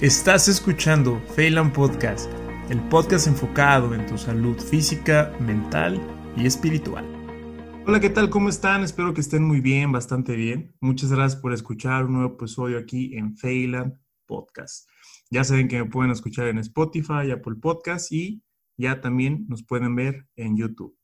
Estás 0.00 0.48
escuchando 0.48 1.20
Phelan 1.36 1.74
Podcast, 1.74 2.30
el 2.70 2.80
podcast 2.88 3.26
enfocado 3.26 3.94
en 3.94 4.06
tu 4.06 4.16
salud 4.16 4.58
física, 4.58 5.36
mental 5.40 6.00
y 6.38 6.46
espiritual. 6.46 7.04
Hola, 7.86 8.00
¿qué 8.00 8.08
tal? 8.08 8.30
¿Cómo 8.30 8.48
están? 8.48 8.82
Espero 8.82 9.12
que 9.12 9.20
estén 9.20 9.44
muy 9.44 9.60
bien, 9.60 9.92
bastante 9.92 10.36
bien. 10.36 10.74
Muchas 10.80 11.12
gracias 11.12 11.38
por 11.38 11.52
escuchar 11.52 12.06
un 12.06 12.14
nuevo 12.14 12.32
episodio 12.32 12.78
aquí 12.78 13.14
en 13.14 13.36
Phelan 13.36 14.00
Podcast. 14.24 14.88
Ya 15.28 15.44
saben 15.44 15.68
que 15.68 15.76
me 15.76 15.90
pueden 15.90 16.12
escuchar 16.12 16.46
en 16.46 16.56
Spotify, 16.56 17.30
Apple 17.30 17.56
Podcast 17.60 18.10
y 18.10 18.42
ya 18.78 19.02
también 19.02 19.44
nos 19.50 19.62
pueden 19.62 19.94
ver 19.96 20.26
en 20.34 20.56
YouTube. 20.56 20.96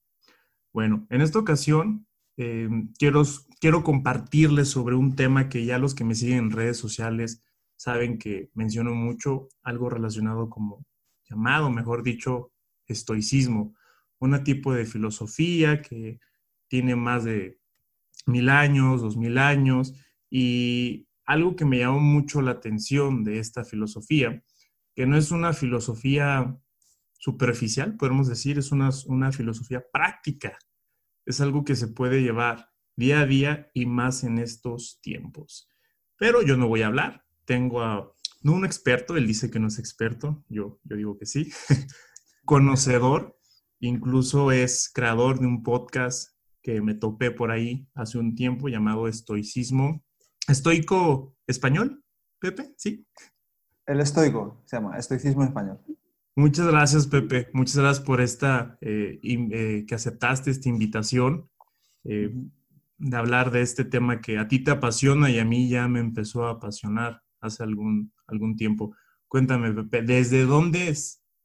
Bueno, 0.72 1.06
en 1.10 1.20
esta 1.20 1.38
ocasión 1.38 2.06
eh, 2.38 2.70
quiero, 2.98 3.24
quiero 3.60 3.84
compartirles 3.84 4.70
sobre 4.70 4.94
un 4.94 5.16
tema 5.16 5.50
que 5.50 5.66
ya 5.66 5.76
los 5.76 5.94
que 5.94 6.04
me 6.04 6.14
siguen 6.14 6.38
en 6.38 6.50
redes 6.50 6.78
sociales 6.78 7.42
saben 7.76 8.18
que 8.18 8.50
menciono 8.54 8.94
mucho 8.94 9.48
algo 9.62 9.88
relacionado 9.90 10.50
como 10.50 10.84
llamado, 11.28 11.70
mejor 11.70 12.02
dicho, 12.02 12.52
estoicismo, 12.86 13.74
un 14.18 14.42
tipo 14.44 14.72
de 14.72 14.86
filosofía 14.86 15.82
que 15.82 16.20
tiene 16.68 16.96
más 16.96 17.24
de 17.24 17.60
mil 18.26 18.48
años, 18.48 19.02
dos 19.02 19.16
mil 19.16 19.38
años, 19.38 19.94
y 20.30 21.08
algo 21.24 21.56
que 21.56 21.64
me 21.64 21.78
llamó 21.78 22.00
mucho 22.00 22.40
la 22.40 22.52
atención 22.52 23.24
de 23.24 23.38
esta 23.38 23.64
filosofía, 23.64 24.42
que 24.94 25.06
no 25.06 25.16
es 25.16 25.30
una 25.30 25.52
filosofía 25.52 26.56
superficial, 27.12 27.96
podemos 27.96 28.28
decir, 28.28 28.58
es 28.58 28.72
una, 28.72 28.90
una 29.06 29.32
filosofía 29.32 29.84
práctica, 29.92 30.58
es 31.24 31.40
algo 31.40 31.64
que 31.64 31.76
se 31.76 31.88
puede 31.88 32.22
llevar 32.22 32.70
día 32.96 33.20
a 33.20 33.26
día 33.26 33.70
y 33.74 33.86
más 33.86 34.24
en 34.24 34.38
estos 34.38 35.00
tiempos. 35.02 35.70
Pero 36.16 36.42
yo 36.42 36.56
no 36.56 36.68
voy 36.68 36.82
a 36.82 36.86
hablar, 36.86 37.25
tengo 37.46 37.82
a, 37.82 38.12
no 38.42 38.52
un 38.52 38.64
experto, 38.64 39.16
él 39.16 39.26
dice 39.26 39.50
que 39.50 39.58
no 39.58 39.68
es 39.68 39.78
experto, 39.78 40.44
yo, 40.48 40.78
yo 40.84 40.96
digo 40.96 41.18
que 41.18 41.26
sí, 41.26 41.50
conocedor, 42.44 43.38
incluso 43.80 44.52
es 44.52 44.90
creador 44.92 45.40
de 45.40 45.46
un 45.46 45.62
podcast 45.62 46.32
que 46.62 46.80
me 46.80 46.94
topé 46.94 47.30
por 47.30 47.50
ahí 47.50 47.88
hace 47.94 48.18
un 48.18 48.34
tiempo 48.34 48.68
llamado 48.68 49.06
Estoicismo. 49.06 50.04
¿Estoico 50.48 51.36
español, 51.46 52.02
Pepe? 52.40 52.74
¿Sí? 52.76 53.06
El 53.86 54.00
estoico, 54.00 54.62
se 54.66 54.76
llama, 54.76 54.98
Estoicismo 54.98 55.44
español. 55.44 55.80
Muchas 56.34 56.66
gracias, 56.66 57.06
Pepe. 57.06 57.48
Muchas 57.52 57.76
gracias 57.76 58.04
por 58.04 58.20
esta, 58.20 58.76
eh, 58.80 59.20
eh, 59.22 59.84
que 59.86 59.94
aceptaste 59.94 60.50
esta 60.50 60.68
invitación. 60.68 61.48
Eh, 62.04 62.34
de 62.98 63.16
hablar 63.16 63.50
de 63.50 63.62
este 63.62 63.84
tema 63.84 64.20
que 64.20 64.38
a 64.38 64.48
ti 64.48 64.60
te 64.60 64.70
apasiona 64.70 65.30
y 65.30 65.38
a 65.38 65.44
mí 65.44 65.68
ya 65.68 65.86
me 65.88 66.00
empezó 66.00 66.46
a 66.46 66.52
apasionar 66.52 67.22
hace 67.40 67.62
algún, 67.62 68.12
algún 68.26 68.56
tiempo. 68.56 68.94
Cuéntame, 69.28 69.72
Pepe, 69.72 70.02
¿desde 70.02 70.44
dónde 70.44 70.94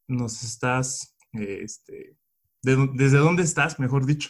nos 0.07 0.43
estás, 0.43 1.15
este, 1.33 2.15
desde 2.61 3.17
dónde 3.17 3.43
estás, 3.43 3.79
mejor 3.79 4.05
dicho? 4.05 4.29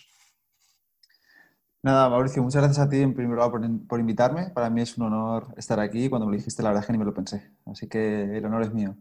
Nada, 1.84 2.09
Mauricio, 2.09 2.44
muchas 2.44 2.62
gracias 2.62 2.86
a 2.86 2.90
ti 2.90 2.98
en 2.98 3.16
primer 3.16 3.36
lugar 3.36 3.52
por, 3.88 4.00
invitarme. 4.00 4.52
Para 4.52 4.70
mí 4.70 4.81
es 4.81 4.98
un 4.98 5.06
honor 5.06 5.48
estar 5.58 5.80
aquí. 5.80 6.09
Cuando 6.09 6.28
me 6.28 6.34
lo 6.34 6.38
dijiste, 6.38 6.62
la 6.62 6.70
verdad 6.70 6.84
es 6.84 6.88
que 6.88 6.94
ni 6.94 7.00
me 7.00 7.06
lo 7.06 7.14
pensé. 7.14 7.52
Así 7.66 7.88
que 7.88 8.38
el 8.38 8.46
honor 8.46 8.62
es 8.64 8.73
mío. 8.73 8.96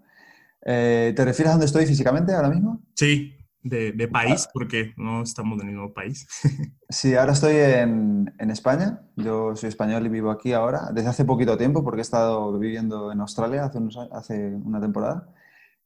Eh, 0.65 1.13
¿Te 1.15 1.25
refieres 1.25 1.51
a 1.51 1.53
dónde 1.53 1.67
estoy 1.67 1.85
físicamente 1.85 2.33
ahora 2.33 2.49
mismo? 2.49 2.83
Sí, 2.95 3.35
de, 3.63 4.09
país, 4.09 4.49
porque 4.53 4.95
no 4.97 5.23
estamos 5.23 5.61
en 5.61 5.69
el 5.69 5.75
mismo 5.75 5.93
país. 5.93 6.27
sí, 6.89 7.15
ahora 7.15 7.33
estoy 7.33 7.57
en, 7.57 8.33
en, 8.39 8.51
España. 8.51 9.01
Yo 9.17 9.55
soy 9.57 9.69
español 9.69 10.07
y 10.07 10.09
vivo 10.09 10.31
aquí 10.31 10.53
ahora, 10.53 10.91
desde 10.93 11.11
hace 11.11 11.25
poquito 11.25 11.57
tiempo, 11.57 11.85
porque 11.85 12.01
he 12.01 12.03
estado 12.03 12.59
viviendo 12.59 13.13
en 13.13 13.21
Australia 13.21 13.65
hace, 13.65 13.79
unos, 13.79 13.99
hace 14.13 14.55
una 14.65 14.81
temporada. 14.81 15.29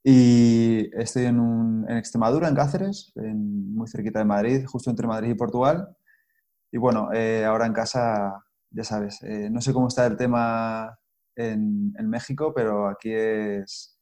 Y 0.03 0.89
estoy 0.93 1.25
en, 1.25 1.39
un, 1.39 1.85
en 1.89 1.97
Extremadura, 1.97 2.47
en 2.47 2.55
Cáceres, 2.55 3.11
muy 3.15 3.87
cerquita 3.87 4.19
de 4.19 4.25
Madrid, 4.25 4.65
justo 4.65 4.89
entre 4.89 5.07
Madrid 5.07 5.31
y 5.31 5.35
Portugal. 5.35 5.89
Y 6.71 6.77
bueno, 6.77 7.09
eh, 7.13 7.43
ahora 7.45 7.65
en 7.65 7.73
casa, 7.73 8.43
ya 8.69 8.83
sabes, 8.83 9.21
eh, 9.23 9.49
no 9.49 9.61
sé 9.61 9.73
cómo 9.73 9.87
está 9.87 10.05
el 10.05 10.15
tema 10.17 10.97
en, 11.35 11.93
en 11.97 12.09
México, 12.09 12.53
pero 12.53 12.87
aquí 12.87 13.11
es, 13.11 13.94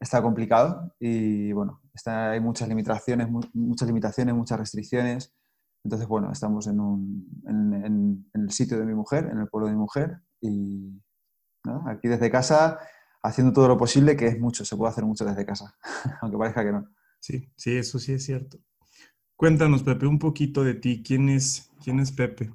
está 0.00 0.22
complicado 0.22 0.94
y 0.98 1.52
bueno, 1.52 1.80
está, 1.94 2.30
hay 2.32 2.40
muchas 2.40 2.68
limitaciones, 2.68 3.28
muchas 3.52 3.88
limitaciones, 3.88 4.34
muchas 4.34 4.58
restricciones. 4.58 5.34
Entonces, 5.84 6.08
bueno, 6.08 6.32
estamos 6.32 6.66
en, 6.66 6.80
un, 6.80 7.42
en, 7.46 8.30
el 8.32 8.50
sitio 8.50 8.78
de 8.78 8.86
mi 8.86 8.94
mujer, 8.94 9.28
en 9.30 9.38
el 9.38 9.48
pueblo 9.48 9.66
de 9.66 9.74
mi 9.74 9.78
mujer 9.78 10.20
y 10.40 11.00
aquí 11.86 12.08
desde 12.08 12.30
casa 12.30 12.78
haciendo 13.22 13.52
todo 13.52 13.68
lo 13.68 13.76
posible, 13.76 14.16
que 14.16 14.26
es 14.26 14.38
mucho, 14.38 14.64
se 14.64 14.76
puede 14.76 14.90
hacer 14.90 15.04
mucho 15.04 15.24
desde 15.24 15.46
casa, 15.46 15.74
aunque 16.20 16.38
parezca 16.38 16.64
que 16.64 16.72
no. 16.72 16.88
Sí, 17.20 17.50
sí, 17.56 17.76
eso 17.76 17.98
sí 17.98 18.12
es 18.12 18.24
cierto. 18.24 18.58
Cuéntanos, 19.36 19.82
Pepe, 19.82 20.06
un 20.06 20.18
poquito 20.18 20.62
de 20.62 20.74
ti. 20.74 21.02
¿Quién 21.02 21.28
es, 21.28 21.70
quién 21.82 21.98
es 22.00 22.12
Pepe? 22.12 22.52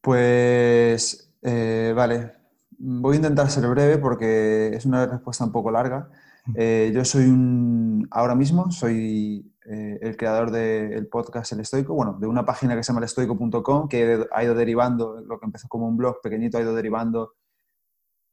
Pues, 0.00 1.34
eh, 1.42 1.92
vale, 1.96 2.37
Voy 2.80 3.14
a 3.14 3.16
intentar 3.16 3.50
ser 3.50 3.68
breve 3.68 3.98
porque 3.98 4.68
es 4.68 4.86
una 4.86 5.06
respuesta 5.06 5.44
un 5.44 5.52
poco 5.52 5.70
larga. 5.70 6.08
Eh, 6.54 6.92
yo 6.94 7.04
soy 7.04 7.24
un, 7.24 8.06
ahora 8.10 8.34
mismo, 8.34 8.70
soy 8.70 9.52
eh, 9.68 9.98
el 10.00 10.16
creador 10.16 10.50
del 10.50 11.08
podcast 11.08 11.52
El 11.52 11.60
Estoico, 11.60 11.92
bueno, 11.94 12.16
de 12.20 12.26
una 12.26 12.44
página 12.44 12.76
que 12.76 12.82
se 12.82 12.88
llama 12.88 13.00
elestoico.com 13.00 13.88
que 13.88 14.24
ha 14.32 14.44
ido 14.44 14.54
derivando, 14.54 15.20
lo 15.20 15.38
que 15.38 15.46
empezó 15.46 15.68
como 15.68 15.88
un 15.88 15.96
blog 15.96 16.20
pequeñito, 16.22 16.56
ha 16.56 16.62
ido 16.62 16.74
derivando 16.74 17.34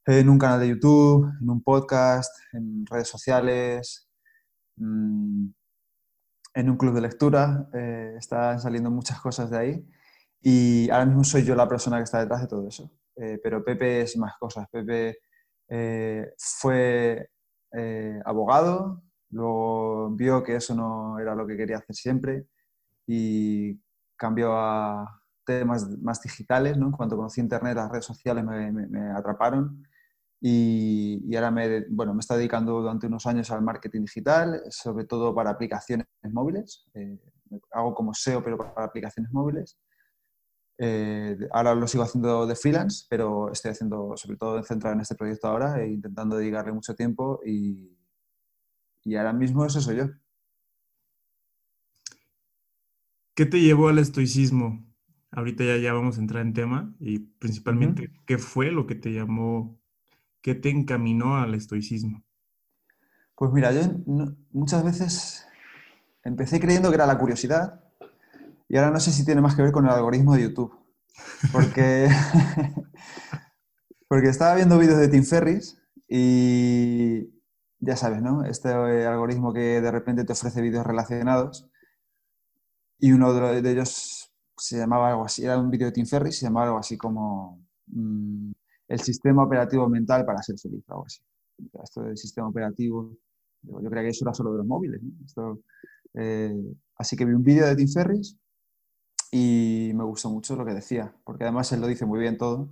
en 0.06 0.28
un 0.28 0.38
canal 0.38 0.60
de 0.60 0.68
YouTube, 0.68 1.28
en 1.40 1.50
un 1.50 1.62
podcast, 1.62 2.32
en 2.52 2.86
redes 2.86 3.08
sociales, 3.08 4.08
mm, 4.76 5.48
en 6.54 6.70
un 6.70 6.76
club 6.76 6.94
de 6.94 7.00
lectura. 7.00 7.68
Eh, 7.74 8.14
están 8.16 8.60
saliendo 8.60 8.90
muchas 8.90 9.20
cosas 9.20 9.50
de 9.50 9.58
ahí 9.58 9.88
y 10.40 10.88
ahora 10.90 11.06
mismo 11.06 11.24
soy 11.24 11.44
yo 11.44 11.56
la 11.56 11.68
persona 11.68 11.96
que 11.98 12.04
está 12.04 12.20
detrás 12.20 12.42
de 12.42 12.46
todo 12.46 12.68
eso. 12.68 12.90
Eh, 13.16 13.40
pero 13.42 13.64
Pepe 13.64 14.02
es 14.02 14.16
más 14.16 14.36
cosas. 14.38 14.68
Pepe 14.70 15.18
eh, 15.68 16.32
fue 16.38 17.30
eh, 17.72 18.20
abogado, 18.24 19.02
luego 19.30 20.10
vio 20.10 20.42
que 20.42 20.56
eso 20.56 20.74
no 20.74 21.18
era 21.18 21.34
lo 21.34 21.46
que 21.46 21.56
quería 21.56 21.78
hacer 21.78 21.96
siempre 21.96 22.46
y 23.06 23.80
cambió 24.16 24.52
a 24.54 25.22
temas 25.44 25.88
más 26.00 26.22
digitales. 26.22 26.76
¿no? 26.76 26.92
Cuando 26.92 27.16
conocí 27.16 27.40
Internet, 27.40 27.76
las 27.76 27.90
redes 27.90 28.04
sociales 28.04 28.44
me, 28.44 29.10
atraparon 29.12 29.82
y, 30.40 31.34
ahora 31.34 31.50
me, 31.50 31.86
bueno, 31.88 32.12
me 32.14 32.20
está 32.20 32.36
dedicando 32.36 32.80
durante 32.80 33.06
unos 33.06 33.26
años 33.26 33.50
al 33.50 33.62
marketing 33.62 34.02
digital, 34.02 34.62
sobre 34.68 35.06
todo 35.06 35.34
para 35.34 35.50
aplicaciones 35.50 36.06
móviles. 36.22 36.86
hago 37.72 37.94
como 37.94 38.12
SEO, 38.12 38.42
pero 38.44 38.58
para 38.58 38.86
aplicaciones 38.86 39.32
móviles. 39.32 39.78
Eh, 40.78 41.38
ahora 41.52 41.74
lo 41.74 41.86
sigo 41.86 42.04
haciendo 42.04 42.46
de 42.46 42.54
freelance, 42.54 43.06
pero 43.08 43.50
estoy 43.50 43.70
haciendo, 43.70 44.14
sobre 44.16 44.36
todo 44.36 44.62
centrado 44.62 44.94
en 44.94 45.00
este 45.00 45.14
proyecto 45.14 45.48
ahora 45.48 45.82
e 45.82 45.88
intentando 45.88 46.36
dedicarle 46.36 46.72
mucho 46.72 46.94
tiempo 46.94 47.40
y, 47.44 47.96
y 49.04 49.16
ahora 49.16 49.32
mismo 49.32 49.64
eso 49.64 49.80
soy 49.80 49.96
yo. 49.96 50.10
¿Qué 53.34 53.46
te 53.46 53.60
llevó 53.60 53.88
al 53.88 53.98
estoicismo? 53.98 54.84
Ahorita 55.30 55.64
ya, 55.64 55.76
ya 55.76 55.92
vamos 55.92 56.16
a 56.16 56.20
entrar 56.20 56.42
en 56.42 56.54
tema 56.54 56.94
y 56.98 57.18
principalmente, 57.18 58.10
¿qué 58.24 58.38
fue 58.38 58.70
lo 58.70 58.86
que 58.86 58.94
te 58.94 59.12
llamó, 59.12 59.78
qué 60.40 60.54
te 60.54 60.70
encaminó 60.70 61.36
al 61.36 61.54
estoicismo? 61.54 62.22
Pues 63.34 63.52
mira, 63.52 63.72
yo 63.72 63.82
muchas 64.52 64.82
veces 64.82 65.46
empecé 66.24 66.58
creyendo 66.58 66.88
que 66.88 66.94
era 66.94 67.06
la 67.06 67.18
curiosidad 67.18 67.85
y 68.68 68.76
ahora 68.76 68.90
no 68.90 69.00
sé 69.00 69.12
si 69.12 69.24
tiene 69.24 69.40
más 69.40 69.54
que 69.54 69.62
ver 69.62 69.72
con 69.72 69.84
el 69.84 69.92
algoritmo 69.92 70.34
de 70.34 70.42
YouTube. 70.42 70.74
Porque, 71.52 72.08
porque 74.08 74.28
estaba 74.28 74.54
viendo 74.54 74.78
vídeos 74.78 74.98
de 74.98 75.08
Tim 75.08 75.24
Ferris 75.24 75.80
y 76.08 77.30
ya 77.78 77.96
sabes, 77.96 78.22
¿no? 78.22 78.44
Este 78.44 78.68
algoritmo 78.68 79.52
que 79.52 79.80
de 79.80 79.90
repente 79.90 80.24
te 80.24 80.32
ofrece 80.32 80.60
vídeos 80.60 80.86
relacionados. 80.86 81.68
Y 82.98 83.12
uno 83.12 83.34
de 83.34 83.70
ellos 83.70 84.32
se 84.56 84.78
llamaba 84.78 85.10
algo 85.10 85.26
así, 85.26 85.44
era 85.44 85.58
un 85.58 85.70
vídeo 85.70 85.86
de 85.86 85.92
Tim 85.92 86.06
Ferris, 86.06 86.38
se 86.38 86.46
llamaba 86.46 86.66
algo 86.66 86.78
así 86.78 86.96
como 86.96 87.62
mm, 87.88 88.52
el 88.88 89.00
sistema 89.00 89.44
operativo 89.44 89.86
mental 89.88 90.24
para 90.24 90.42
ser 90.42 90.58
feliz, 90.58 90.82
algo 90.88 91.04
así. 91.04 91.20
Esto 91.82 92.02
del 92.02 92.16
sistema 92.16 92.48
operativo, 92.48 93.16
yo, 93.62 93.90
creía 93.90 94.04
que 94.04 94.08
eso 94.08 94.24
era 94.24 94.34
solo 94.34 94.52
de 94.52 94.58
los 94.58 94.66
móviles. 94.66 95.00
Eh, 96.14 96.56
así 96.96 97.16
que 97.16 97.26
vi 97.26 97.34
un 97.34 97.42
vídeo 97.42 97.66
de 97.66 97.76
Tim 97.76 97.88
Ferris 97.88 98.38
y 99.30 99.92
me 99.94 100.04
gustó 100.04 100.30
mucho 100.30 100.56
lo 100.56 100.64
que 100.64 100.74
decía, 100.74 101.14
porque 101.24 101.44
además 101.44 101.70
él 101.72 101.80
lo 101.80 101.86
dice 101.86 102.06
muy 102.06 102.20
bien 102.20 102.38
todo, 102.38 102.70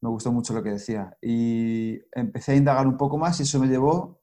me 0.00 0.10
gustó 0.10 0.32
mucho 0.32 0.52
lo 0.54 0.62
que 0.62 0.70
decía. 0.70 1.16
Y 1.22 2.00
empecé 2.12 2.52
a 2.52 2.56
indagar 2.56 2.86
un 2.86 2.96
poco 2.96 3.18
más 3.18 3.40
y 3.40 3.44
eso 3.44 3.58
me 3.58 3.68
llevó, 3.68 4.20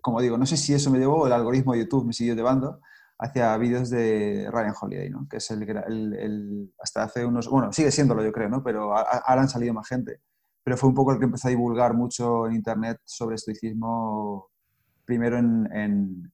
como 0.00 0.20
digo, 0.20 0.38
no 0.38 0.46
sé 0.46 0.56
si 0.56 0.74
eso 0.74 0.90
me 0.90 0.98
llevó 0.98 1.26
el 1.26 1.32
algoritmo 1.32 1.72
de 1.72 1.80
YouTube 1.80 2.06
me 2.06 2.12
siguió 2.12 2.34
llevando 2.34 2.80
hacia 3.18 3.56
vídeos 3.56 3.88
de 3.90 4.48
Ryan 4.50 4.74
Holiday, 4.80 5.10
¿no? 5.10 5.28
que 5.30 5.36
es 5.36 5.50
el, 5.50 5.62
el, 5.62 6.74
hasta 6.78 7.04
hace 7.04 7.24
unos, 7.24 7.48
bueno, 7.48 7.72
sigue 7.72 7.92
siéndolo 7.92 8.22
yo 8.24 8.32
creo, 8.32 8.48
¿no? 8.48 8.62
pero 8.64 8.96
ahora 8.96 9.42
han 9.42 9.48
salido 9.48 9.72
más 9.72 9.88
gente. 9.88 10.20
pero 10.64 10.76
fue 10.76 10.88
un 10.88 10.94
poco 10.94 11.12
el 11.12 11.18
que 11.18 11.26
empezó 11.26 11.48
a 11.48 11.50
divulgar 11.50 11.94
mucho 11.94 12.46
en 12.48 12.54
Internet 12.54 12.98
sobre 13.04 13.36
estoicismo, 13.36 14.50
primero 15.04 15.38
en, 15.38 15.68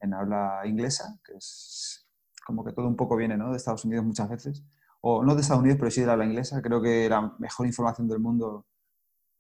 en, 0.00 0.14
habla 0.14 0.62
inglesa, 0.64 1.18
que 1.24 1.34
es 1.34 2.07
como 2.48 2.64
que 2.64 2.72
todo 2.72 2.88
un 2.88 2.96
poco 2.96 3.14
viene 3.14 3.36
¿no? 3.36 3.50
de 3.50 3.58
Estados 3.58 3.84
Unidos 3.84 4.06
muchas 4.06 4.26
veces, 4.26 4.64
o 5.02 5.22
no 5.22 5.34
de 5.34 5.42
Estados 5.42 5.60
Unidos, 5.60 5.76
pero 5.78 5.90
sí 5.90 6.00
de 6.00 6.10
habla 6.10 6.24
inglesa. 6.24 6.62
Creo 6.62 6.80
que 6.80 7.06
la 7.06 7.34
mejor 7.38 7.66
información 7.66 8.08
del 8.08 8.20
mundo 8.20 8.64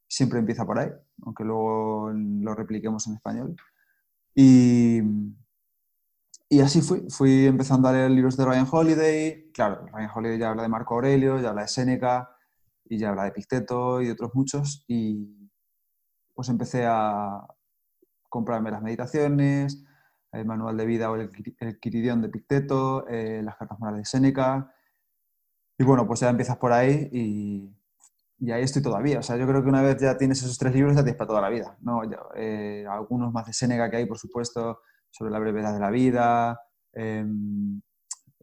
siempre 0.06 0.38
empieza 0.38 0.66
por 0.66 0.78
ahí, 0.78 0.90
aunque 1.24 1.42
luego 1.42 2.10
lo 2.12 2.54
repliquemos 2.54 3.06
en 3.06 3.14
español. 3.14 3.56
Y, 4.34 5.00
y 6.50 6.60
así 6.60 6.82
fui, 6.82 7.08
fui 7.08 7.46
empezando 7.46 7.88
a 7.88 7.92
leer 7.92 8.10
libros 8.10 8.36
de 8.36 8.44
Ryan 8.44 8.68
Holiday. 8.70 9.50
Claro, 9.54 9.86
Ryan 9.86 10.10
Holiday 10.14 10.38
ya 10.38 10.50
habla 10.50 10.64
de 10.64 10.68
Marco 10.68 10.96
Aurelio, 10.96 11.40
ya 11.40 11.48
habla 11.48 11.62
de 11.62 11.68
Séneca 11.68 12.28
y 12.84 12.98
ya 12.98 13.08
habla 13.08 13.24
de 13.24 13.32
Picteto 13.32 14.02
y 14.02 14.06
de 14.08 14.12
otros 14.12 14.32
muchos. 14.34 14.84
Y 14.86 15.50
pues 16.34 16.50
empecé 16.50 16.84
a 16.84 17.40
comprarme 18.28 18.70
las 18.70 18.82
meditaciones, 18.82 19.82
el 20.32 20.44
manual 20.44 20.76
de 20.76 20.86
vida 20.86 21.10
o 21.10 21.16
el, 21.16 21.30
el 21.58 21.78
Quiridión 21.80 22.20
de 22.20 22.28
Picteto, 22.28 23.06
eh, 23.08 23.42
las 23.42 23.56
cartas 23.56 23.78
morales 23.78 24.00
de 24.00 24.04
Séneca. 24.06 24.72
Y 25.78 25.84
bueno, 25.84 26.06
pues 26.06 26.20
ya 26.20 26.28
empiezas 26.28 26.56
por 26.58 26.72
ahí 26.72 27.08
y, 27.12 27.74
y, 28.38 28.50
ahí 28.50 28.62
estoy 28.62 28.82
todavía. 28.82 29.20
O 29.20 29.22
sea, 29.22 29.36
yo 29.36 29.46
creo 29.46 29.62
que 29.62 29.68
una 29.68 29.82
vez 29.82 30.00
ya 30.00 30.16
tienes 30.18 30.42
esos 30.42 30.58
tres 30.58 30.74
libros 30.74 30.94
ya 30.94 31.02
tienes 31.02 31.16
para 31.16 31.28
toda 31.28 31.40
la 31.40 31.48
vida. 31.48 31.76
¿no? 31.80 32.02
Eh, 32.34 32.84
algunos 32.88 33.32
más 33.32 33.46
de 33.46 33.52
Séneca 33.52 33.90
que 33.90 33.98
hay, 33.98 34.06
por 34.06 34.18
supuesto, 34.18 34.80
sobre 35.10 35.30
la 35.30 35.38
brevedad 35.38 35.72
de 35.72 35.80
la 35.80 35.90
vida, 35.90 36.60
em, 36.92 37.80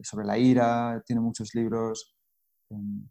sobre 0.01 0.25
la 0.25 0.37
ira, 0.37 1.03
tiene 1.05 1.21
muchos 1.21 1.53
libros, 1.55 2.15
em, 2.69 3.07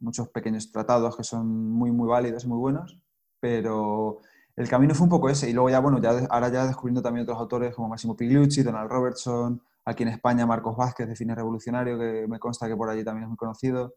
muchos 0.00 0.28
pequeños 0.28 0.70
tratados 0.70 1.16
que 1.16 1.24
son 1.24 1.46
muy, 1.70 1.90
muy 1.92 2.08
válidos 2.08 2.44
y 2.44 2.48
muy 2.48 2.58
buenos, 2.58 2.98
pero 3.40 4.20
el 4.56 4.68
camino 4.68 4.94
fue 4.94 5.04
un 5.04 5.10
poco 5.10 5.28
ese. 5.28 5.48
Y 5.48 5.52
luego 5.52 5.70
ya, 5.70 5.80
bueno, 5.80 6.00
ya, 6.00 6.26
ahora 6.30 6.48
ya 6.48 6.66
descubriendo 6.66 7.02
también 7.02 7.24
otros 7.24 7.38
autores 7.38 7.74
como 7.74 7.88
Massimo 7.88 8.16
Pigliucci, 8.16 8.62
Donald 8.62 8.90
Robertson, 8.90 9.62
aquí 9.84 10.02
en 10.02 10.10
España 10.10 10.46
Marcos 10.46 10.76
Vázquez 10.76 11.08
de 11.08 11.16
Cine 11.16 11.34
Revolucionario, 11.34 11.98
que 11.98 12.26
me 12.28 12.38
consta 12.38 12.68
que 12.68 12.76
por 12.76 12.88
allí 12.90 13.04
también 13.04 13.24
es 13.24 13.28
muy 13.28 13.36
conocido. 13.36 13.94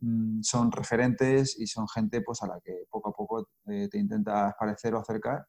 Mm, 0.00 0.42
son 0.42 0.72
referentes 0.72 1.58
y 1.58 1.66
son 1.66 1.88
gente 1.88 2.20
pues, 2.22 2.42
a 2.42 2.46
la 2.46 2.60
que 2.60 2.84
poco 2.90 3.10
a 3.10 3.12
poco 3.12 3.48
eh, 3.66 3.88
te 3.90 3.98
intentas 3.98 4.54
parecer 4.58 4.94
o 4.94 4.98
acercar. 4.98 5.46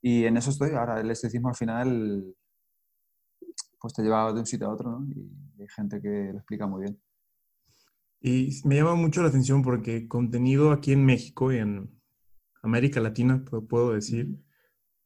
Y 0.00 0.24
en 0.24 0.36
eso 0.36 0.50
estoy. 0.50 0.70
Ahora 0.72 1.00
el 1.00 1.10
estoicismo 1.10 1.48
al 1.48 1.56
final 1.56 2.34
pues 3.80 3.94
te 3.94 4.02
lleva 4.02 4.32
de 4.32 4.40
un 4.40 4.46
sitio 4.46 4.68
a 4.68 4.72
otro, 4.72 4.90
¿no? 4.90 5.06
Y 5.06 5.62
hay 5.62 5.68
gente 5.68 6.00
que 6.00 6.30
lo 6.32 6.38
explica 6.38 6.66
muy 6.66 6.82
bien. 6.82 7.00
Y 8.20 8.60
me 8.64 8.76
llama 8.76 8.94
mucho 8.94 9.22
la 9.22 9.28
atención 9.28 9.62
porque 9.62 10.08
contenido 10.08 10.72
aquí 10.72 10.92
en 10.92 11.04
México 11.04 11.52
y 11.52 11.58
en 11.58 11.96
América 12.66 13.00
Latina, 13.00 13.44
puedo 13.68 13.92
decir, 13.92 14.38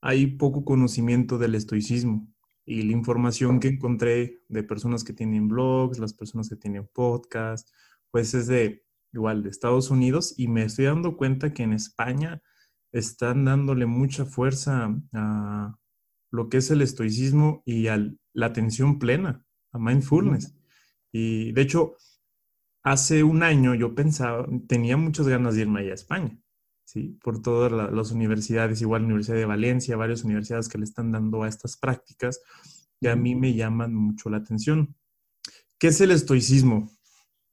hay 0.00 0.26
poco 0.26 0.64
conocimiento 0.64 1.38
del 1.38 1.54
estoicismo. 1.54 2.28
Y 2.64 2.82
la 2.82 2.92
información 2.92 3.58
que 3.60 3.68
encontré 3.68 4.42
de 4.48 4.62
personas 4.62 5.02
que 5.04 5.12
tienen 5.12 5.48
blogs, 5.48 5.98
las 5.98 6.14
personas 6.14 6.48
que 6.48 6.56
tienen 6.56 6.88
podcast, 6.92 7.68
pues 8.10 8.34
es 8.34 8.46
de 8.46 8.84
igual 9.12 9.42
de 9.42 9.50
Estados 9.50 9.90
Unidos 9.90 10.34
y 10.36 10.48
me 10.48 10.62
estoy 10.62 10.84
dando 10.84 11.16
cuenta 11.16 11.52
que 11.52 11.64
en 11.64 11.72
España 11.72 12.42
están 12.92 13.44
dándole 13.44 13.86
mucha 13.86 14.24
fuerza 14.24 14.94
a 15.12 15.76
lo 16.30 16.48
que 16.48 16.58
es 16.58 16.70
el 16.70 16.82
estoicismo 16.82 17.62
y 17.66 17.88
a 17.88 17.98
la 18.32 18.46
atención 18.46 18.98
plena, 18.98 19.44
a 19.72 19.78
mindfulness. 19.78 20.54
Y 21.12 21.52
de 21.52 21.62
hecho, 21.62 21.96
hace 22.82 23.24
un 23.24 23.42
año 23.42 23.74
yo 23.74 23.94
pensaba, 23.94 24.46
tenía 24.68 24.96
muchas 24.96 25.26
ganas 25.28 25.54
de 25.54 25.62
irme 25.62 25.80
allá 25.80 25.90
a 25.90 25.94
España, 25.94 26.38
¿sí? 26.90 27.16
Por 27.22 27.40
todas 27.40 27.70
las 27.92 28.10
universidades, 28.10 28.80
igual 28.82 29.02
la 29.02 29.06
Universidad 29.06 29.36
de 29.36 29.44
Valencia, 29.44 29.96
varias 29.96 30.24
universidades 30.24 30.68
que 30.68 30.78
le 30.78 30.84
están 30.84 31.12
dando 31.12 31.44
a 31.44 31.48
estas 31.48 31.76
prácticas, 31.76 32.40
y 32.98 33.06
a 33.06 33.14
mí 33.14 33.36
me 33.36 33.54
llaman 33.54 33.94
mucho 33.94 34.28
la 34.28 34.38
atención. 34.38 34.96
¿Qué 35.78 35.88
es 35.88 36.00
el 36.00 36.10
estoicismo, 36.10 36.90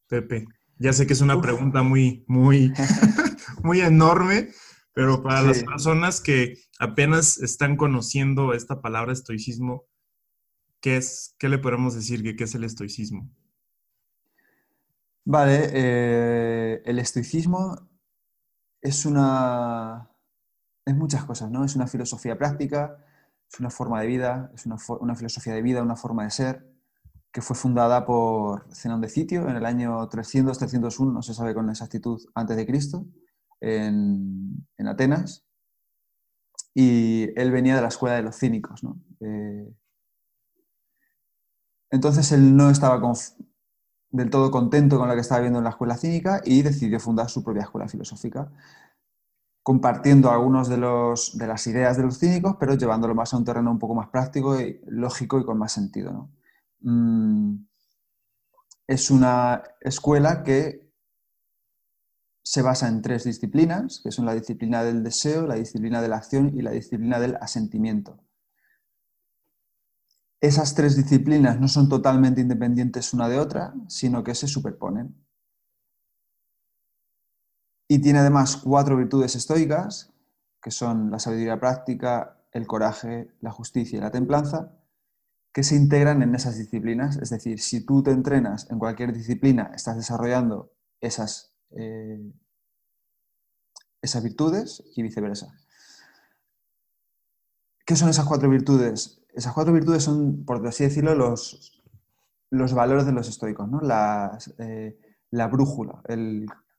Pepe? 0.07 0.48
Ya 0.80 0.92
sé 0.92 1.06
que 1.06 1.13
es 1.13 1.22
una 1.22 1.39
pregunta 1.39 1.84
muy, 1.84 2.25
muy, 2.28 2.74
muy 3.63 3.81
enorme, 3.81 4.50
pero 4.94 5.22
para 5.22 5.44
las 5.44 5.63
personas 5.63 6.19
que 6.19 6.57
apenas 6.80 7.38
están 7.38 7.78
conociendo 7.78 8.54
esta 8.54 8.81
palabra 8.81 9.13
estoicismo, 9.13 9.86
¿qué 10.81 10.98
es? 10.98 11.36
¿Qué 11.38 11.48
le 11.48 11.60
podemos 11.60 11.94
decir 11.94 12.24
que 12.24 12.36
qué 12.36 12.45
es 12.45 12.56
el 12.56 12.63
estoicismo? 12.63 13.30
Vale, 15.25 15.69
eh, 15.74 16.81
el 16.86 17.00
estoicismo 17.00 17.87
es 18.81 19.06
una. 19.06 20.09
es 20.85 20.95
muchas 20.95 21.25
cosas, 21.25 21.51
¿no? 21.51 21.63
Es 21.63 21.75
una 21.75 21.88
filosofía 21.88 22.38
práctica, 22.38 22.97
es 23.51 23.59
una 23.59 23.69
forma 23.69 24.01
de 24.01 24.07
vida, 24.07 24.51
es 24.53 24.65
una, 24.65 24.77
una 25.00 25.15
filosofía 25.15 25.53
de 25.53 25.62
vida, 25.62 25.81
una 25.81 25.95
forma 25.95 26.24
de 26.24 26.31
ser, 26.31 26.68
que 27.31 27.41
fue 27.41 27.56
fundada 27.56 28.06
por 28.06 28.68
Zenón 28.74 29.01
de 29.01 29.09
Sitio 29.09 29.47
en 29.47 29.56
el 29.57 29.65
año 29.65 30.09
300-301, 30.09 31.13
no 31.13 31.21
se 31.21 31.33
sabe 31.33 31.53
con 31.53 31.69
exactitud, 31.69 32.19
antes 32.33 32.57
de 32.57 32.65
Cristo 32.65 33.06
en, 33.62 34.68
Atenas 34.79 35.45
y 36.74 37.29
él 37.39 37.51
venía 37.51 37.75
de 37.75 37.81
la 37.81 37.88
escuela 37.88 38.15
de 38.15 38.24
los 38.24 38.38
cínicos. 38.38 38.81
Eh, 39.19 39.74
entonces 41.89 42.31
él 42.31 42.56
no 42.56 42.69
estaba 42.69 43.01
del 44.09 44.30
todo 44.30 44.51
contento 44.51 44.98
con 44.98 45.07
lo 45.07 45.15
que 45.15 45.21
estaba 45.21 45.42
viendo 45.42 45.59
en 45.59 45.65
la 45.65 45.71
escuela 45.71 45.98
cínica 45.98 46.42
y 46.45 46.62
decidió 46.62 47.00
fundar 47.00 47.30
su 47.30 47.44
propia 47.44 47.63
escuela 47.63 47.88
filosófica, 47.88 48.51
compartiendo 49.63 50.31
algunas 50.31 50.69
de, 50.69 50.77
de 50.77 51.48
las 51.48 51.68
ideas 51.68 51.98
de 51.98 52.04
los 52.04 52.19
cínicos, 52.19 52.56
pero 52.59 52.75
llevándolo 52.75 53.15
más 53.15 53.33
a 53.33 53.38
un 53.38 53.45
terreno 53.45 53.71
un 53.71 53.80
poco 53.80 53.95
más 53.95 54.09
práctico 54.09 54.59
y 54.59 54.80
lógico 54.88 55.39
y 55.39 55.45
con 55.45 55.57
más 55.57 55.74
sentido. 55.74 56.30
Mm, 56.81 57.56
es 58.88 59.12
una 59.12 59.63
escuela 59.81 60.44
que 60.44 60.88
se 62.44 62.62
basa 62.62 62.88
en 62.88 63.01
tres 63.01 63.25
disciplinas, 63.25 64.00
que 64.01 64.12
son 64.12 64.25
la 64.25 64.33
disciplina 64.33 64.83
del 64.83 65.03
deseo, 65.03 65.45
la 65.45 65.56
disciplina 65.56 66.01
de 66.01 66.07
la 66.07 66.15
acción 66.15 66.53
y 66.56 66.62
la 66.62 66.71
disciplina 66.71 67.19
del 67.19 67.36
asentimiento. 67.42 68.18
Esas 70.39 70.75
tres 70.75 70.95
disciplinas 70.95 71.60
no 71.60 71.68
son 71.68 71.89
totalmente 71.89 72.42
independientes 72.42 73.13
una 73.13 73.28
de 73.28 73.39
otra, 73.39 73.74
sino 73.88 74.24
que 74.24 74.36
se 74.36 74.48
superponen. 74.48 75.16
Y 77.88 78.00
tiene 78.00 78.19
además 78.19 78.57
cuatro 78.57 78.98
virtudes 78.98 79.36
estoicas, 79.36 80.13
que 80.62 80.72
son 80.72 81.10
la 81.10 81.20
sabiduría 81.20 81.60
práctica, 81.60 82.38
el 82.51 82.67
coraje, 82.67 83.32
la 83.41 83.51
justicia 83.51 83.98
y 83.98 84.01
la 84.01 84.12
templanza, 84.12 84.74
que 85.53 85.63
se 85.63 85.75
integran 85.75 86.22
en 86.22 86.36
esas 86.36 86.58
disciplinas. 86.58 87.17
Es 87.17 87.29
decir, 87.29 87.60
si 87.60 87.86
tú 87.86 88.03
te 88.03 88.12
entrenas 88.12 88.70
en 88.70 88.77
cualquier 88.77 89.13
disciplina, 89.13 89.72
estás 89.74 89.96
desarrollando 89.96 90.72
esas 91.00 91.53
eh, 91.72 92.20
esas 94.01 94.24
virtudes 94.24 94.84
y 94.96 95.01
viceversa. 95.01 95.53
¿Qué 97.86 97.96
son 97.96 98.10
esas 98.10 98.25
cuatro 98.25 98.50
virtudes? 98.50 99.22
Esas 99.38 99.53
cuatro 99.53 99.72
virtudes 99.72 100.03
son, 100.03 100.46
por 100.46 100.65
así 100.65 100.84
decirlo, 100.84 101.13
los, 101.13 101.84
los 102.50 102.74
valores 102.74 103.06
de 103.06 103.12
los 103.12 103.29
estoicos, 103.29 103.70
¿no? 103.70 103.79
Eh, 104.58 105.00
la 105.29 105.48
brújula. 105.48 106.01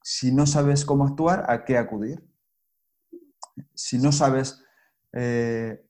Si 0.03 0.35
no 0.35 0.45
sabes 0.45 0.85
cómo 0.85 1.07
actuar, 1.07 1.49
¿a 1.49 1.65
qué 1.65 1.79
acudir? 1.79 2.29
Si 3.75 3.99
no 3.99 4.11
sabes 4.11 4.61
eh, 5.13 5.87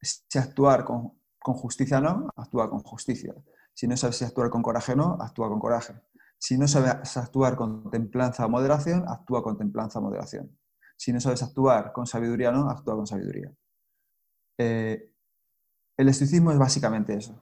si 0.00 0.38
actuar 0.38 0.84
con, 0.84 1.18
con 1.36 1.54
justicia 1.54 1.98
o 1.98 2.00
no, 2.00 2.30
actúa 2.36 2.70
con 2.70 2.78
justicia. 2.84 3.34
Si 3.74 3.88
no 3.88 3.96
sabes 3.96 4.18
si 4.18 4.24
actuar 4.24 4.50
con 4.50 4.62
coraje 4.62 4.92
o 4.92 4.96
no, 4.96 5.18
actúa 5.20 5.48
con 5.48 5.58
coraje. 5.58 5.94
Si 6.38 6.56
no 6.56 6.68
sabes 6.68 7.16
actuar 7.16 7.56
con 7.56 7.90
templanza 7.90 8.46
o 8.46 8.48
moderación, 8.48 9.04
actúa 9.08 9.42
con 9.42 9.58
templanza 9.58 9.98
o 9.98 10.02
moderación. 10.02 10.56
Si 10.96 11.12
no 11.12 11.18
sabes 11.18 11.42
actuar 11.42 11.92
con 11.92 12.06
sabiduría 12.06 12.50
o 12.50 12.52
no, 12.52 12.70
actúa 12.70 12.94
con 12.94 13.08
sabiduría. 13.08 13.52
Eh, 14.58 15.12
el 15.98 16.08
estoicismo 16.08 16.52
es 16.52 16.58
básicamente 16.58 17.14
eso. 17.14 17.38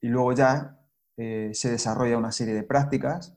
Y 0.00 0.08
luego 0.08 0.32
ya 0.32 0.80
eh, 1.18 1.50
se 1.52 1.70
desarrolla 1.70 2.16
una 2.16 2.32
serie 2.32 2.54
de 2.54 2.62
prácticas 2.62 3.36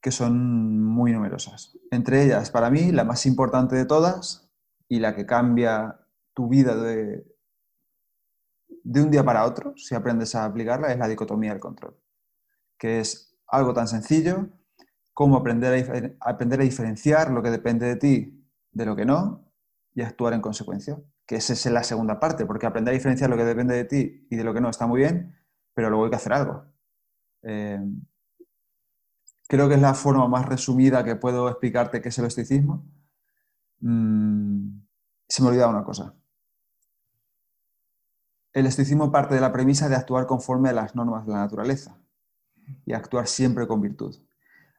que 0.00 0.12
son 0.12 0.82
muy 0.82 1.12
numerosas. 1.12 1.76
Entre 1.90 2.24
ellas, 2.24 2.50
para 2.50 2.70
mí, 2.70 2.92
la 2.92 3.04
más 3.04 3.26
importante 3.26 3.76
de 3.76 3.84
todas 3.84 4.48
y 4.88 5.00
la 5.00 5.14
que 5.14 5.26
cambia 5.26 6.00
tu 6.32 6.48
vida 6.48 6.76
de, 6.76 7.26
de 8.84 9.02
un 9.02 9.10
día 9.10 9.24
para 9.24 9.44
otro, 9.44 9.74
si 9.76 9.94
aprendes 9.94 10.34
a 10.34 10.44
aplicarla, 10.44 10.92
es 10.92 10.98
la 10.98 11.08
dicotomía 11.08 11.50
del 11.50 11.60
control, 11.60 11.98
que 12.78 13.00
es 13.00 13.36
algo 13.48 13.74
tan 13.74 13.88
sencillo 13.88 14.48
como 15.12 15.36
aprender 15.36 16.16
a, 16.20 16.30
aprender 16.30 16.60
a 16.60 16.64
diferenciar 16.64 17.32
lo 17.32 17.42
que 17.42 17.50
depende 17.50 17.86
de 17.86 17.96
ti 17.96 18.46
de 18.70 18.86
lo 18.86 18.94
que 18.94 19.04
no 19.04 19.52
y 19.94 20.02
actuar 20.02 20.32
en 20.32 20.40
consecuencia. 20.40 20.96
Que 21.28 21.36
esa 21.36 21.52
es 21.52 21.66
la 21.66 21.84
segunda 21.84 22.18
parte, 22.18 22.46
porque 22.46 22.66
aprender 22.66 22.92
a 22.92 22.96
diferenciar 22.96 23.30
lo 23.30 23.36
que 23.36 23.44
depende 23.44 23.76
de 23.76 23.84
ti 23.84 24.26
y 24.30 24.36
de 24.36 24.44
lo 24.44 24.54
que 24.54 24.60
no 24.62 24.70
está 24.70 24.88
muy 24.88 25.00
bien, 25.00 25.36
pero 25.74 25.90
luego 25.90 26.06
hay 26.06 26.10
que 26.10 26.16
hacer 26.16 26.32
algo. 26.32 26.64
Eh, 27.42 27.78
creo 29.46 29.68
que 29.68 29.74
es 29.74 29.80
la 29.80 29.94
forma 29.94 30.26
más 30.26 30.46
resumida 30.46 31.04
que 31.04 31.16
puedo 31.16 31.48
explicarte 31.48 32.00
qué 32.02 32.08
es 32.08 32.18
el 32.18 32.26
estoicismo. 32.26 32.84
mm, 33.80 34.80
se 35.28 35.42
me 35.42 35.48
olvidaba 35.48 35.70
una 35.72 35.84
cosa. 35.84 36.14
El 38.52 38.66
estoicismo 38.66 39.10
parte 39.10 39.34
de 39.34 39.40
la 39.40 39.52
premisa 39.52 39.88
de 39.88 39.96
actuar 39.96 40.26
conforme 40.26 40.68
a 40.68 40.72
las 40.74 40.94
normas 40.94 41.26
de 41.26 41.32
la 41.32 41.38
naturaleza 41.38 41.98
y 42.84 42.92
actuar 42.92 43.26
siempre 43.26 43.66
con 43.66 43.80
virtud. 43.80 44.16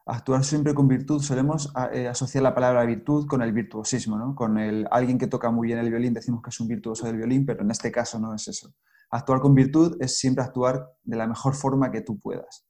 Actuar 0.06 0.44
siempre 0.44 0.74
con 0.74 0.88
virtud, 0.88 1.22
solemos 1.22 1.72
eh, 1.92 2.08
asociar 2.08 2.42
la 2.42 2.54
palabra 2.54 2.84
virtud 2.84 3.26
con 3.26 3.42
el 3.42 3.52
virtuosismo, 3.52 4.18
¿no? 4.18 4.34
con 4.34 4.58
el, 4.58 4.88
alguien 4.90 5.18
que 5.18 5.26
toca 5.26 5.50
muy 5.50 5.68
bien 5.68 5.78
el 5.78 5.90
violín, 5.90 6.14
decimos 6.14 6.42
que 6.42 6.50
es 6.50 6.58
un 6.60 6.68
virtuoso 6.68 7.06
del 7.06 7.16
violín, 7.16 7.46
pero 7.46 7.62
en 7.62 7.70
este 7.70 7.92
caso 7.92 8.18
no 8.18 8.34
es 8.34 8.48
eso. 8.48 8.74
Actuar 9.10 9.40
con 9.40 9.54
virtud 9.54 9.96
es 10.00 10.18
siempre 10.18 10.42
actuar 10.42 10.90
de 11.02 11.16
la 11.16 11.26
mejor 11.26 11.54
forma 11.54 11.90
que 11.90 12.00
tú 12.00 12.18
puedas. 12.18 12.66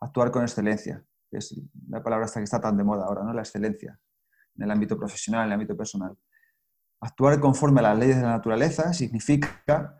Actuar 0.00 0.30
con 0.30 0.42
excelencia, 0.42 1.04
es 1.30 1.58
la 1.88 2.02
palabra 2.02 2.26
esta 2.26 2.40
que 2.40 2.44
está 2.44 2.60
tan 2.60 2.76
de 2.76 2.84
moda 2.84 3.06
ahora, 3.06 3.24
¿no? 3.24 3.32
la 3.32 3.42
excelencia, 3.42 3.98
en 4.56 4.62
el 4.62 4.70
ámbito 4.70 4.98
profesional, 4.98 5.42
en 5.42 5.46
el 5.48 5.52
ámbito 5.54 5.76
personal. 5.76 6.16
Actuar 7.00 7.40
conforme 7.40 7.80
a 7.80 7.84
las 7.84 7.98
leyes 7.98 8.16
de 8.16 8.22
la 8.22 8.30
naturaleza 8.30 8.92
significa 8.92 9.96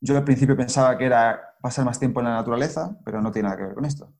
yo 0.00 0.16
al 0.16 0.24
principio 0.24 0.56
pensaba 0.56 0.96
que 0.96 1.06
era 1.06 1.56
pasar 1.60 1.84
más 1.84 1.98
tiempo 1.98 2.20
en 2.20 2.26
la 2.26 2.34
naturaleza, 2.34 2.96
pero 3.04 3.20
no 3.20 3.32
tiene 3.32 3.48
nada 3.48 3.58
que 3.58 3.66
ver 3.66 3.74
con 3.74 3.84
esto. 3.84 4.12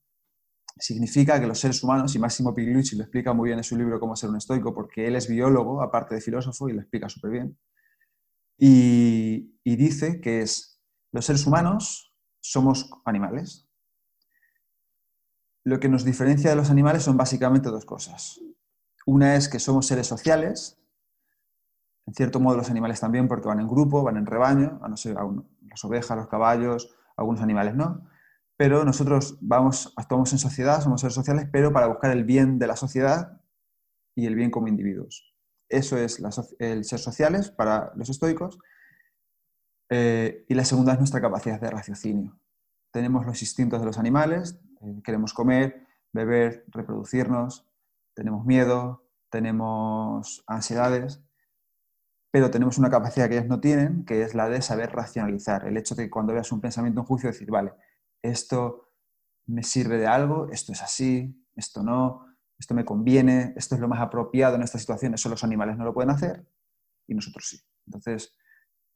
Significa 0.79 1.41
que 1.41 1.47
los 1.47 1.59
seres 1.59 1.83
humanos, 1.83 2.15
y 2.15 2.19
Máximo 2.19 2.55
Pigliucci 2.55 2.97
lo 2.97 3.03
explica 3.03 3.33
muy 3.33 3.49
bien 3.49 3.59
en 3.59 3.65
su 3.65 3.77
libro 3.77 3.99
Cómo 3.99 4.15
ser 4.17 4.31
un 4.31 4.37
estoico, 4.37 4.75
porque 4.75 5.07
él 5.07 5.17
es 5.17 5.29
biólogo, 5.29 5.83
aparte 5.83 6.15
de 6.15 6.21
filósofo, 6.21 6.69
y 6.69 6.73
lo 6.73 6.81
explica 6.81 7.09
súper 7.09 7.31
bien, 7.33 7.59
y, 8.59 9.53
dice 9.65 10.21
que 10.21 10.43
es, 10.43 10.81
los 11.13 11.25
seres 11.25 11.47
humanos 11.47 12.13
somos 12.41 12.91
animales. 13.05 13.69
Lo 15.65 15.79
que 15.79 15.89
nos 15.89 16.05
diferencia 16.05 16.51
de 16.51 16.57
los 16.57 16.71
animales 16.71 17.05
son 17.05 17.17
básicamente 17.17 17.69
dos 17.69 17.85
cosas. 17.85 18.41
Una 19.07 19.37
es 19.37 19.49
que 19.49 19.61
somos 19.61 19.87
seres 19.87 20.07
sociales, 20.07 20.79
en 22.07 22.15
cierto 22.15 22.41
modo 22.41 22.57
los 22.57 22.71
animales 22.71 23.01
también 23.01 23.29
porque 23.29 23.49
van 23.49 23.61
en 23.61 23.69
grupo, 23.69 24.03
van 24.03 24.17
en 24.17 24.27
rebaño, 24.27 24.81
a 24.83 24.89
no 24.89 24.97
ser 24.97 25.15
las 25.15 25.85
ovejas, 25.85 26.17
los 26.17 26.29
caballos, 26.29 26.95
algunos 27.17 27.43
animales 27.43 27.75
no, 27.75 28.09
pero 28.59 28.85
nosotros 28.85 29.39
vamos, 29.41 29.95
actuamos 29.97 30.33
en 30.33 30.41
sociedad, 30.41 30.83
somos 30.83 31.01
seres 31.01 31.15
sociales, 31.15 31.49
pero 31.51 31.73
para 31.73 31.87
buscar 31.87 32.11
el 32.11 32.25
bien 32.25 32.59
de 32.59 32.67
la 32.67 32.75
sociedad 32.75 33.41
y 34.17 34.27
el 34.27 34.35
bien 34.35 34.51
como 34.51 34.67
individuos. 34.67 35.33
Eso 35.69 35.97
es 35.97 36.21
el 36.59 36.85
ser 36.85 36.99
sociales 36.99 37.53
para 37.53 37.93
los 37.95 38.11
estoicos. 38.11 38.59
Eh, 39.91 40.45
y 40.49 40.55
la 40.55 40.65
segunda 40.65 40.93
es 40.93 40.99
nuestra 40.99 41.21
capacidad 41.21 41.61
de 41.61 41.71
raciocinio. 41.71 42.37
Tenemos 42.91 43.25
los 43.25 43.41
instintos 43.43 43.79
de 43.79 43.87
los 43.87 43.97
animales, 43.97 44.59
eh, 44.81 45.03
queremos 45.05 45.33
comer, 45.33 45.87
beber, 46.13 46.65
reproducirnos, 46.67 47.65
tenemos 48.13 48.45
miedo, 48.45 49.09
tenemos 49.31 50.43
ansiedades, 50.49 51.23
pero 52.33 52.51
tenemos 52.51 52.77
una 52.77 52.91
capacidad 52.91 53.29
que 53.29 53.37
ellos 53.37 53.47
no 53.47 53.61
tienen, 53.61 54.05
que 54.05 54.23
es 54.23 54.35
la 54.35 54.49
de 54.49 54.63
saber 54.63 54.91
racionalizar. 54.91 55.65
El 55.65 55.77
hecho 55.77 55.95
de 55.95 56.05
que 56.05 56.11
cuando 56.11 56.33
veas 56.33 56.51
un 56.51 56.61
pensamiento, 56.61 57.03
un 57.03 57.07
juicio, 57.07 57.31
decir, 57.31 57.53
vale, 57.53 57.73
esto 58.23 58.91
me 59.47 59.63
sirve 59.63 59.99
de 59.99 60.07
algo, 60.07 60.49
esto 60.51 60.73
es 60.73 60.83
así, 60.83 61.35
esto 61.57 61.83
no, 61.83 62.27
esto 62.59 62.75
me 62.75 62.85
conviene, 62.85 63.55
esto 63.57 63.75
es 63.75 63.81
lo 63.81 63.89
más 63.89 64.01
apropiado 64.01 64.57
en 64.57 64.63
esta 64.63 64.79
situación, 64.79 65.15
eso 65.15 65.29
los 65.29 65.45
animales 65.45 65.77
no 65.77 65.85
lo 65.85 65.95
pueden 65.95 66.11
hacer 66.11 66.47
y 67.07 67.15
nosotros 67.15 67.49
sí. 67.49 67.61
Entonces, 67.87 68.37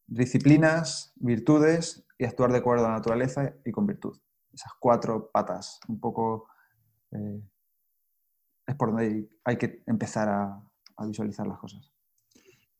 disciplinas, 0.06 1.12
virtudes 1.16 2.06
y 2.18 2.24
actuar 2.24 2.52
de 2.52 2.58
acuerdo 2.58 2.84
a 2.84 2.88
la 2.88 2.96
naturaleza 2.96 3.54
y 3.64 3.72
con 3.72 3.86
virtud. 3.86 4.18
Esas 4.52 4.72
cuatro 4.78 5.30
patas, 5.32 5.80
un 5.88 5.98
poco 5.98 6.48
eh, 7.12 7.40
es 8.66 8.76
por 8.76 8.90
donde 8.90 9.30
hay 9.44 9.56
que 9.56 9.82
empezar 9.86 10.28
a 10.28 11.06
visualizar 11.06 11.46
las 11.46 11.58
cosas. 11.58 11.92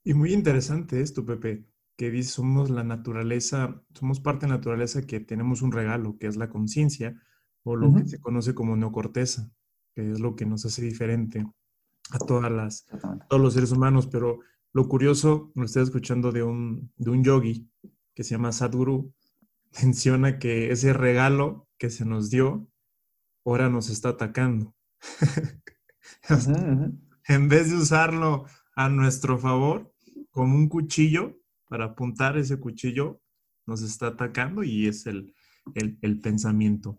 Y 0.04 0.14
muy 0.14 0.32
interesante 0.32 1.00
esto, 1.00 1.25
Pepe, 1.25 1.64
que 2.02 2.11
dice, 2.11 2.30
somos 2.30 2.68
la 2.68 2.82
naturaleza, 2.82 3.80
somos 3.94 4.18
parte 4.18 4.44
de 4.44 4.50
la 4.50 4.56
naturaleza 4.56 5.02
que 5.02 5.21
tenemos 5.21 5.62
un 5.62 5.71
regalo, 5.71 6.18
que 6.18 6.26
es 6.26 6.35
la 6.35 6.49
conciencia, 6.49 7.23
o 7.62 7.76
lo 7.76 7.94
que 7.94 8.09
se 8.09 8.21
conoce 8.21 8.56
como 8.56 8.76
neocorteza, 8.76 9.52
que 9.94 10.11
es 10.11 10.18
lo 10.18 10.35
que 10.35 10.44
nos 10.44 10.66
hace 10.66 10.82
diferente 10.82 11.47
a 12.11 12.18
todas 12.18 12.50
las, 12.50 12.87
todos 13.28 13.40
los 13.40 13.54
seres 13.54 13.71
humanos. 13.71 14.09
Pero 14.09 14.40
lo 14.73 14.88
curioso, 14.88 15.52
lo 15.54 15.64
estoy 15.64 15.85
escuchando 15.85 16.32
de 16.32 16.42
un, 16.42 16.92
de 16.97 17.11
un 17.11 17.23
yogi 17.23 17.71
que 18.16 18.25
se 18.25 18.30
llama 18.30 18.50
Sadhguru, 18.50 19.14
menciona 19.80 20.40
que 20.40 20.73
ese 20.73 20.92
regalo 20.92 21.68
que 21.78 21.88
se 21.88 22.04
nos 22.04 22.30
dio, 22.30 22.66
ahora 23.44 23.68
nos 23.68 23.90
está 23.90 24.09
atacando. 24.09 24.75
en 27.28 27.49
vez 27.49 27.71
de 27.71 27.76
usarlo 27.76 28.47
a 28.75 28.88
nuestro 28.88 29.38
favor, 29.38 29.94
como 30.32 30.56
un 30.56 30.68
cuchillo 30.68 31.38
para 31.73 31.87
apuntar 31.87 32.37
ese 32.37 32.61
cuchillo 32.61 33.23
nos 33.67 33.81
está 33.81 34.09
atacando 34.09 34.62
y 34.62 34.88
es 34.88 35.07
el, 35.07 35.33
pensamiento. 36.23 36.99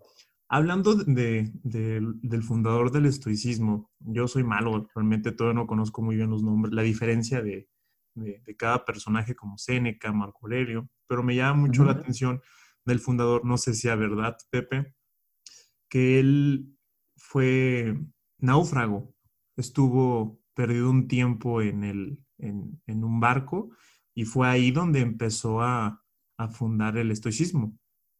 Hablando 0.49 0.95
de, 0.95 1.51
del 1.61 2.41
fundador 2.41 2.91
del 2.91 3.05
estoicismo, 3.05 3.91
yo 3.99 4.27
soy 4.27 4.43
malo, 4.43 4.87
realmente 4.95 5.31
todavía 5.31 5.61
no 5.61 5.67
conozco 5.67 6.01
muy 6.01 6.15
bien 6.15 6.31
los 6.31 6.41
nombres, 6.41 6.73
la 6.73 6.81
diferencia 6.81 7.43
de, 7.43 7.69
cada 8.57 8.83
personaje 8.83 9.35
como 9.35 9.59
Séneca, 9.59 10.11
Marco 10.11 10.39
Aurelio, 10.41 10.89
pero 11.05 11.21
me 11.21 11.35
llama 11.35 11.67
mucho 11.67 11.83
la 11.83 11.91
atención 11.91 12.41
del 12.83 12.99
fundador, 12.99 13.45
no 13.45 13.59
sé 13.59 13.75
si 13.75 13.89
es 13.89 13.99
verdad, 13.99 14.35
Pepe, 14.49 14.95
que 15.87 16.19
él 16.19 16.75
fue 17.15 17.95
náufrago, 18.39 19.13
estuvo 19.55 20.39
perdido 20.55 20.89
un 20.89 21.07
tiempo 21.07 21.61
en 21.61 21.83
el, 21.83 22.23
en, 22.39 23.03
un 23.03 23.19
barco 23.19 23.69
y 24.15 24.25
fue 24.25 24.47
ahí 24.47 24.71
donde 24.71 25.01
empezó 25.01 25.61
a, 25.61 25.99
fundar 26.51 26.97
el 26.97 27.09
estoicismo. 27.09 27.73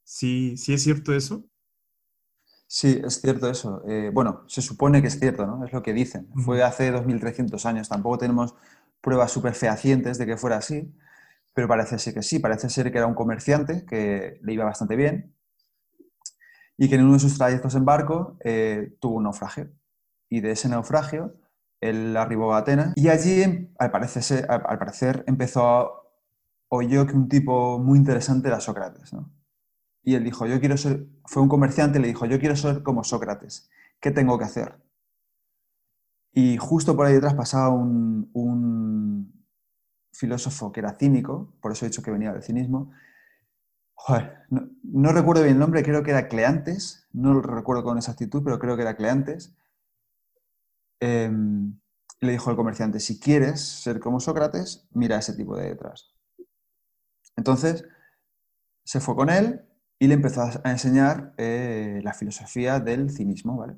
¿Sí, 0.06 0.56
¿Sí 0.56 0.74
es 0.74 0.84
cierto 0.84 1.14
eso? 1.14 1.46
Sí, 2.68 3.02
es 3.04 3.20
cierto 3.20 3.50
eso. 3.50 3.84
Eh, 3.86 4.12
bueno, 4.14 4.46
se 4.48 4.62
supone 4.62 5.02
que 5.02 5.10
es 5.10 5.20
cierto, 5.20 5.46
¿no? 5.46 5.66
Es 5.66 5.74
lo 5.74 5.84
que 5.84 5.92
dicen. 5.92 6.30
Fue 6.46 6.64
hace 6.64 6.90
2300 6.92 7.66
años. 7.66 7.90
Tampoco 7.90 8.20
tenemos 8.20 8.56
pruebas 9.02 9.30
súper 9.30 9.56
fehacientes 9.56 10.18
de 10.18 10.26
que 10.26 10.38
fuera 10.38 10.56
así, 10.56 10.96
pero 11.54 11.68
parece 11.68 12.00
ser 12.00 12.14
que 12.14 12.24
sí. 12.24 12.40
Parece 12.40 12.70
ser 12.70 12.94
que 12.94 12.98
era 12.98 13.08
un 13.08 13.14
comerciante 13.14 13.86
que 13.86 14.40
le 14.42 14.54
iba 14.54 14.64
bastante 14.64 14.96
bien 14.96 15.36
y 16.78 16.90
que 16.90 16.96
en 16.96 17.04
uno 17.04 17.14
de 17.14 17.20
sus 17.20 17.38
trayectos 17.38 17.76
en 17.76 17.86
barco 17.86 18.38
eh, 18.44 18.96
tuvo 19.00 19.18
un 19.18 19.24
naufragio. 19.24 19.70
Y 20.30 20.42
de 20.42 20.52
ese 20.52 20.70
naufragio 20.70 21.36
él 21.90 22.16
arribó 22.18 22.54
a 22.54 22.60
Atenas 22.60 22.94
y 22.96 23.10
allí, 23.10 23.70
al 23.78 23.92
parecer, 23.92 24.46
al 24.50 24.80
parecer 24.80 25.24
empezó, 25.28 26.10
oyó 26.70 27.06
que 27.06 27.14
un 27.14 27.28
tipo 27.28 27.78
muy 27.80 28.00
interesante 28.00 28.48
era 28.48 28.60
Sócrates. 28.60 29.12
Y 30.04 30.16
él 30.16 30.24
dijo, 30.24 30.46
yo 30.46 30.60
quiero 30.60 30.78
ser, 30.78 31.08
fue 31.26 31.42
un 31.42 31.50
comerciante 31.50 32.00
y 32.00 32.02
le 32.02 32.08
dijo, 32.08 32.26
yo 32.26 32.40
quiero 32.40 32.56
ser 32.56 32.84
como 32.84 33.04
Sócrates, 33.04 33.70
¿qué 34.00 34.12
tengo 34.12 34.38
que 34.38 34.46
hacer? 34.46 34.82
Y 36.32 36.58
justo 36.58 36.96
por 36.96 37.06
ahí 37.06 37.14
detrás 37.14 37.36
pasaba 37.36 37.70
un, 37.70 38.30
un 38.34 39.44
filósofo 40.14 40.72
que 40.72 40.80
era 40.80 40.94
cínico, 40.94 41.54
por 41.62 41.72
eso 41.72 41.86
he 41.86 41.90
dicho 41.90 42.02
que 42.02 42.12
venía 42.12 42.32
del 42.32 42.44
cinismo. 42.44 42.92
no, 44.50 44.70
no, 44.84 45.12
recuerdo 45.12 45.44
bien 45.44 45.56
el 45.56 45.60
nombre, 45.60 45.84
creo 45.84 46.04
que 46.04 46.12
era 46.12 46.28
Cleantes, 46.28 47.08
no 47.12 47.34
lo 47.34 47.42
recuerdo 47.42 47.84
con 47.84 47.98
exactitud, 47.98 48.42
pero 48.44 48.58
creo 48.58 48.76
que 48.76 48.84
era 48.84 48.96
Cleantes. 48.96 49.56
Em, 51.06 51.78
le 52.22 52.32
dijo 52.32 52.50
al 52.50 52.56
comerciante, 52.56 53.02
si 53.02 53.20
quieres 53.20 53.60
ser 53.60 54.00
como 54.00 54.22
Sócrates, 54.22 54.88
mira 54.94 55.18
ese 55.18 55.34
tipo 55.34 55.58
de 55.58 55.68
detrás. 55.68 56.16
Entonces, 57.36 57.84
se 58.86 59.02
fue 59.02 59.14
con 59.14 59.30
él 59.30 59.66
y 60.00 60.08
le 60.08 60.14
empezó 60.14 60.44
a 60.44 60.72
enseñar 60.72 61.34
eh, 61.36 62.00
la 62.04 62.14
filosofía 62.14 62.80
del 62.80 63.10
cinismo. 63.10 63.58
¿vale? 63.58 63.76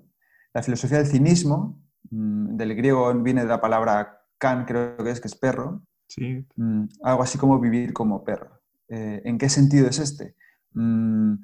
La 0.53 0.61
filosofía 0.61 0.99
del 0.99 1.07
cinismo, 1.07 1.81
mm, 2.11 2.57
del 2.57 2.75
griego 2.75 3.11
viene 3.15 3.41
de 3.41 3.47
la 3.47 3.59
palabra 3.59 4.21
can, 4.37 4.65
creo 4.65 4.95
que 4.97 5.09
es, 5.09 5.19
que 5.19 5.27
es 5.27 5.35
perro. 5.35 5.81
Sí. 6.07 6.45
Mm, 6.57 6.85
algo 7.01 7.23
así 7.23 7.39
como 7.39 7.59
vivir 7.59 7.91
como 7.91 8.23
perro. 8.23 8.61
Eh, 8.87 9.23
¿En 9.25 9.39
qué 9.39 9.49
sentido 9.49 9.87
es 9.87 9.97
este? 9.97 10.35
Mm, 10.73 11.37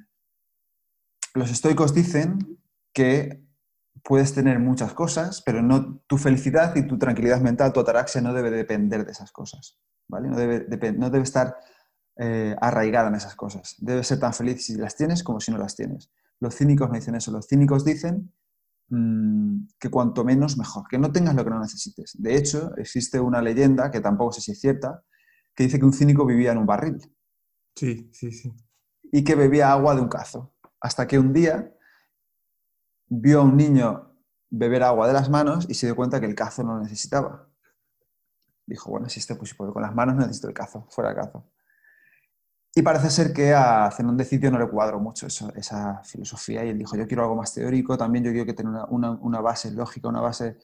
los 1.33 1.49
estoicos 1.49 1.95
dicen 1.95 2.59
que 2.93 3.50
puedes 4.03 4.33
tener 4.33 4.59
muchas 4.59 4.93
cosas, 4.93 5.41
pero 5.45 5.61
no, 5.61 5.99
tu 6.07 6.17
felicidad 6.17 6.75
y 6.75 6.87
tu 6.87 6.97
tranquilidad 6.97 7.41
mental, 7.41 7.73
tu 7.73 7.79
ataraxia 7.79 8.21
no 8.21 8.33
debe 8.33 8.51
depender 8.51 9.05
de 9.05 9.11
esas 9.11 9.31
cosas, 9.31 9.79
¿vale? 10.07 10.29
No 10.29 10.37
debe, 10.37 10.93
no 10.93 11.09
debe 11.09 11.23
estar 11.23 11.55
eh, 12.17 12.55
arraigada 12.59 13.09
en 13.09 13.15
esas 13.15 13.35
cosas. 13.35 13.75
Debe 13.79 14.03
ser 14.03 14.19
tan 14.19 14.33
feliz 14.33 14.65
si 14.65 14.75
las 14.75 14.95
tienes 14.95 15.23
como 15.23 15.39
si 15.39 15.51
no 15.51 15.57
las 15.57 15.75
tienes. 15.75 16.11
Los 16.39 16.55
cínicos 16.55 16.89
no 16.89 16.95
dicen 16.95 17.15
eso. 17.15 17.31
Los 17.31 17.47
cínicos 17.47 17.85
dicen 17.85 18.33
mm, 18.89 19.67
que 19.79 19.89
cuanto 19.89 20.23
menos 20.23 20.57
mejor, 20.57 20.87
que 20.89 20.97
no 20.97 21.11
tengas 21.11 21.35
lo 21.35 21.43
que 21.43 21.49
no 21.49 21.59
necesites. 21.59 22.15
De 22.19 22.35
hecho, 22.35 22.75
existe 22.77 23.19
una 23.19 23.41
leyenda, 23.41 23.91
que 23.91 24.01
tampoco 24.01 24.33
sé 24.33 24.41
si 24.41 24.51
es 24.51 24.59
cierta, 24.59 25.03
que 25.55 25.63
dice 25.63 25.79
que 25.79 25.85
un 25.85 25.93
cínico 25.93 26.25
vivía 26.25 26.51
en 26.51 26.57
un 26.57 26.65
barril. 26.65 26.97
Sí, 27.75 28.09
sí, 28.13 28.31
sí. 28.31 28.53
Y 29.11 29.23
que 29.23 29.35
bebía 29.35 29.71
agua 29.71 29.95
de 29.95 30.01
un 30.01 30.09
cazo. 30.09 30.53
Hasta 30.79 31.07
que 31.07 31.19
un 31.19 31.33
día 31.33 31.73
vio 33.11 33.41
a 33.41 33.43
un 33.43 33.57
niño 33.57 34.15
beber 34.49 34.83
agua 34.83 35.07
de 35.07 35.13
las 35.13 35.29
manos 35.29 35.65
y 35.69 35.73
se 35.73 35.85
dio 35.85 35.95
cuenta 35.95 36.19
que 36.21 36.25
el 36.25 36.35
cazo 36.35 36.63
no 36.63 36.75
lo 36.75 36.83
necesitaba. 36.83 37.49
dijo, 38.65 38.89
bueno, 38.89 39.09
si 39.09 39.19
este 39.19 39.35
pues, 39.35 39.53
con 39.53 39.81
las 39.81 39.93
manos 39.93 40.15
necesito 40.15 40.47
el 40.47 40.53
cazo, 40.53 40.87
fuera 40.89 41.09
el 41.09 41.17
cazo. 41.17 41.45
Y 42.73 42.81
parece 42.83 43.09
ser 43.09 43.33
que 43.33 43.53
a 43.53 43.91
Zenón 43.91 44.15
de 44.15 44.23
Sitio 44.23 44.49
no 44.49 44.57
le 44.57 44.69
cuadró 44.69 44.97
mucho 45.01 45.27
esa 45.27 46.01
filosofía 46.05 46.63
y 46.63 46.69
él 46.69 46.77
dijo, 46.77 46.95
yo 46.95 47.05
quiero 47.05 47.23
algo 47.23 47.35
más 47.35 47.53
teórico, 47.53 47.97
también 47.97 48.23
yo 48.23 48.31
quiero 48.31 48.45
que 48.45 48.53
tenga 48.53 48.85
una, 48.85 49.41
base 49.41 49.71
lógica, 49.71 50.07
una 50.07 50.21
base... 50.21 50.57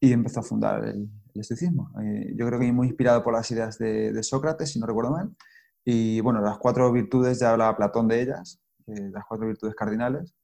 Y 0.00 0.12
empezó 0.12 0.40
a 0.40 0.42
fundar 0.44 0.84
el, 0.84 1.10
estoicismo. 1.34 1.92
Eh, 2.00 2.32
yo 2.36 2.46
creo 2.46 2.58
que 2.58 2.72
muy 2.72 2.86
inspirado 2.86 3.22
por 3.22 3.34
las 3.34 3.50
ideas 3.50 3.78
de, 3.78 4.22
Sócrates, 4.22 4.70
si 4.70 4.78
no 4.78 4.86
recuerdo 4.86 5.10
mal. 5.10 5.36
Y 5.84 6.20
bueno, 6.20 6.40
las 6.40 6.56
cuatro 6.56 6.90
virtudes, 6.92 7.40
ya 7.40 7.50
hablaba 7.50 7.76
Platón 7.76 8.06
de 8.08 8.22
ellas, 8.22 8.60
eh, 8.86 9.10
las 9.12 9.24
cuatro 9.26 9.46
virtudes 9.48 9.74
cardinales. 9.74 10.37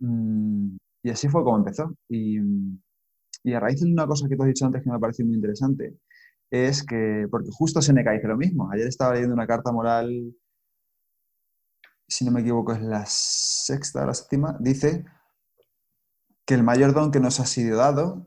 Mm, 0.00 0.76
y 1.02 1.10
así 1.10 1.28
fue 1.28 1.44
como 1.44 1.58
empezó. 1.58 1.94
Y, 2.08 2.38
y 3.44 3.52
a 3.54 3.60
raíz 3.60 3.80
de 3.80 3.90
una 3.90 4.06
cosa 4.06 4.28
que 4.28 4.36
tú 4.36 4.42
has 4.42 4.48
dicho 4.48 4.66
antes 4.66 4.82
que 4.82 4.90
me 4.90 4.96
ha 4.96 4.98
parecido 4.98 5.26
muy 5.26 5.36
interesante, 5.36 5.96
es 6.50 6.82
que, 6.84 7.26
porque 7.30 7.50
justo 7.52 7.80
Seneca 7.80 8.12
dice 8.12 8.28
lo 8.28 8.36
mismo. 8.36 8.70
Ayer 8.72 8.88
estaba 8.88 9.14
leyendo 9.14 9.34
una 9.34 9.46
carta 9.46 9.72
moral, 9.72 10.34
si 12.08 12.24
no 12.24 12.32
me 12.32 12.40
equivoco 12.40 12.72
es 12.72 12.82
la 12.82 13.04
sexta 13.06 14.02
o 14.02 14.06
la 14.06 14.14
séptima, 14.14 14.56
dice 14.60 15.04
que 16.44 16.54
el 16.54 16.64
mayor 16.64 16.92
don 16.92 17.12
que 17.12 17.20
nos 17.20 17.38
ha 17.40 17.46
sido 17.46 17.78
dado 17.78 18.26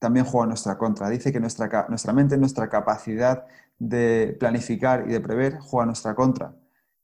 también 0.00 0.26
juega 0.26 0.44
en 0.44 0.48
nuestra 0.50 0.76
contra. 0.78 1.08
Dice 1.08 1.32
que 1.32 1.38
nuestra, 1.38 1.86
nuestra 1.88 2.12
mente, 2.12 2.36
nuestra 2.36 2.68
capacidad 2.68 3.46
de 3.78 4.36
planificar 4.40 5.04
y 5.08 5.12
de 5.12 5.20
prever 5.20 5.58
juega 5.60 5.84
en 5.84 5.88
nuestra 5.88 6.16
contra. 6.16 6.56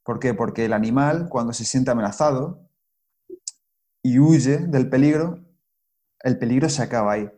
¿Por 0.03 0.19
qué? 0.19 0.35
Porque 0.35 0.65
el 0.65 0.73
animal, 0.73 1.29
cuando 1.29 1.53
se 1.53 1.65
siente 1.65 1.93
amenazado 1.93 2.68
y 4.03 4.19
huye 4.19 4.59
del 4.59 4.89
peligro, 4.89 5.45
el 6.21 6.39
peligro 6.39 6.69
se 6.69 6.83
acaba 6.83 7.13
ahí. 7.13 7.31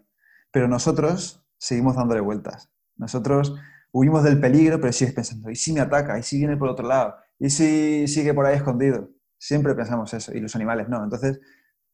Pero 0.53 0.69
nosotros 0.69 1.47
seguimos 1.59 1.97
dándole 1.97 2.21
vueltas. 2.21 2.71
Nosotros 2.97 3.55
huimos 3.93 4.23
del 4.25 4.41
peligro, 4.41 4.81
pero 4.81 4.93
sigues 4.93 5.15
pensando, 5.15 5.51
¿y 5.51 5.57
si 5.57 5.73
me 5.73 5.81
ataca? 5.81 6.19
¿Y 6.19 6.23
si 6.23 6.39
viene 6.39 6.57
por 6.57 6.69
otro 6.69 6.87
lado? 6.87 7.15
¿Y 7.39 7.51
si 7.51 8.07
sigue 8.09 8.35
por 8.35 8.47
ahí 8.47 8.57
escondido? 8.57 9.11
Siempre 9.39 9.75
pensamos 9.75 10.13
eso, 10.13 10.35
y 10.35 10.41
los 10.41 10.55
animales 10.55 10.89
no. 10.89 11.03
Entonces, 11.03 11.41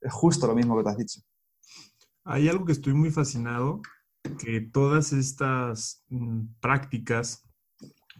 es 0.01 0.13
justo 0.13 0.47
lo 0.47 0.55
mismo 0.55 0.77
que 0.77 0.83
te 0.85 0.91
has 0.91 0.97
dicho. 0.97 1.21
Hay 2.25 2.49
algo 2.49 2.65
que 2.65 2.73
estoy 2.73 2.93
muy 2.93 3.11
fascinado, 3.11 3.83
que 4.39 4.61
todas 4.61 5.13
estas 5.13 6.05
mm, 6.09 6.47
prácticas, 6.61 7.49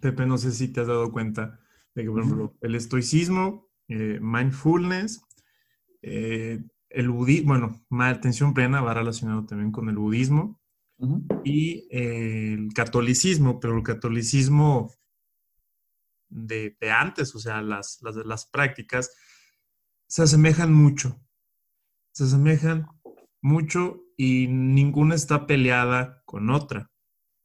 Pepe, 0.01 0.27
no 0.27 0.39
sé 0.39 0.53
si 0.53 0.69
te 0.69 0.81
has 0.81 0.87
dado 0.87 1.11
cuenta 1.11 1.59
de 1.95 2.05
que, 2.05 2.11
por 2.11 2.21
ejemplo, 2.21 2.55
el 2.61 2.75
estoicismo, 2.75 3.69
eh, 3.89 4.19
mindfulness, 4.21 5.26
eh, 6.09 6.63
el 6.89 7.11
budismo, 7.11 7.49
bueno, 7.49 7.85
atención 8.05 8.55
plena 8.55 8.81
va 8.81 8.95
relacionado 8.95 9.45
también 9.45 9.73
con 9.73 9.89
el 9.89 9.97
budismo, 9.97 10.61
y 11.45 11.87
el 11.91 12.73
catolicismo, 12.73 13.61
pero 13.61 13.77
el 13.77 13.83
catolicismo 13.83 14.95
de, 16.29 16.77
antes, 16.91 17.35
o 17.35 17.39
sea, 17.39 17.61
las, 17.61 18.01
las, 18.03 18.47
prácticas, 18.47 19.11
se 20.07 20.23
asemejan 20.23 20.73
mucho. 20.73 21.21
Se 22.13 22.25
asemejan 22.25 22.87
mucho 23.43 24.05
y 24.17 24.47
ninguna 24.47 25.17
está 25.17 25.47
peleada 25.47 26.23
con 26.25 26.51
otra. 26.51 26.91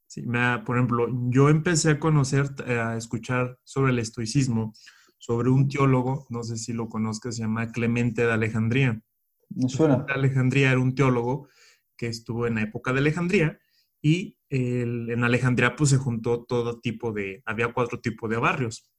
Sí, 0.07 0.21
me, 0.21 0.59
por 0.59 0.77
ejemplo, 0.77 1.07
yo 1.29 1.49
empecé 1.49 1.91
a 1.91 1.99
conocer, 1.99 2.53
eh, 2.67 2.79
a 2.79 2.95
escuchar 2.95 3.59
sobre 3.63 3.91
el 3.91 3.99
estoicismo, 3.99 4.73
sobre 5.21 5.51
un 5.51 5.69
teólogo, 5.69 6.25
no 6.29 6.43
sé 6.43 6.57
si 6.57 6.73
lo 6.73 6.89
conozcas, 6.89 7.35
se 7.35 7.43
llama 7.43 7.71
Clemente 7.71 8.25
de 8.25 8.31
Alejandría. 8.31 8.99
Me 9.49 9.69
suena. 9.69 9.97
De 9.97 10.13
Alejandría 10.13 10.71
era 10.71 10.79
un 10.79 10.95
teólogo 10.95 11.47
que 11.95 12.07
estuvo 12.07 12.47
en 12.47 12.55
la 12.55 12.63
época 12.63 12.91
de 12.91 12.99
Alejandría 12.99 13.59
y 14.01 14.39
en 14.49 15.23
Alejandría 15.23 15.75
pues 15.75 15.91
se 15.91 15.97
juntó 15.97 16.43
todo 16.43 16.79
tipo 16.79 17.13
de, 17.13 17.43
había 17.45 17.71
cuatro 17.71 18.01
tipos 18.01 18.31
de 18.31 18.37
barrios. 18.37 18.91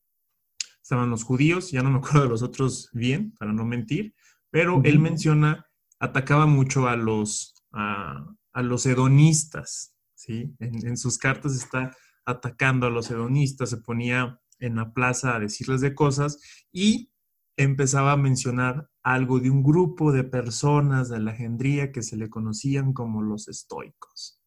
Estaban 0.81 1.11
los 1.11 1.25
judíos, 1.25 1.73
ya 1.73 1.83
no 1.83 1.91
me 1.91 1.99
acuerdo 1.99 2.23
de 2.23 2.29
los 2.29 2.43
otros 2.43 2.89
bien, 2.93 3.35
para 3.37 3.53
no 3.53 3.65
mentir, 3.65 4.15
pero 4.49 4.81
él 4.85 5.01
menciona, 5.01 5.67
atacaba 5.99 6.47
mucho 6.47 6.87
a 6.87 6.95
los, 6.95 7.57
a, 7.73 8.33
los 8.55 8.87
hedonistas, 8.87 9.97
¿sí? 10.15 10.55
En, 10.61 10.87
en, 10.87 10.97
sus 10.97 11.19
cartas 11.19 11.57
está 11.57 11.97
atacando 12.25 12.87
a 12.87 12.91
los 12.91 13.11
hedonistas, 13.11 13.71
se 13.71 13.79
ponía 13.79 14.39
en 14.63 14.77
la 14.77 14.95
plaza 14.95 15.35
a 15.35 15.41
decirles 15.41 15.81
de 15.81 15.95
cosas 15.95 16.39
y 16.73 17.11
empezaba 17.57 18.13
a 18.13 18.17
mencionar 18.17 18.89
algo 19.03 19.41
de 19.41 19.51
un 19.51 19.63
grupo 19.63 20.13
de 20.13 20.25
personas 20.25 21.09
de 21.09 21.17
Alejandría 21.17 21.93
que 21.93 22.03
se 22.03 22.17
le 22.17 22.31
conocían 22.31 22.93
como 22.93 23.23
los 23.23 23.49
estoicos, 23.49 24.41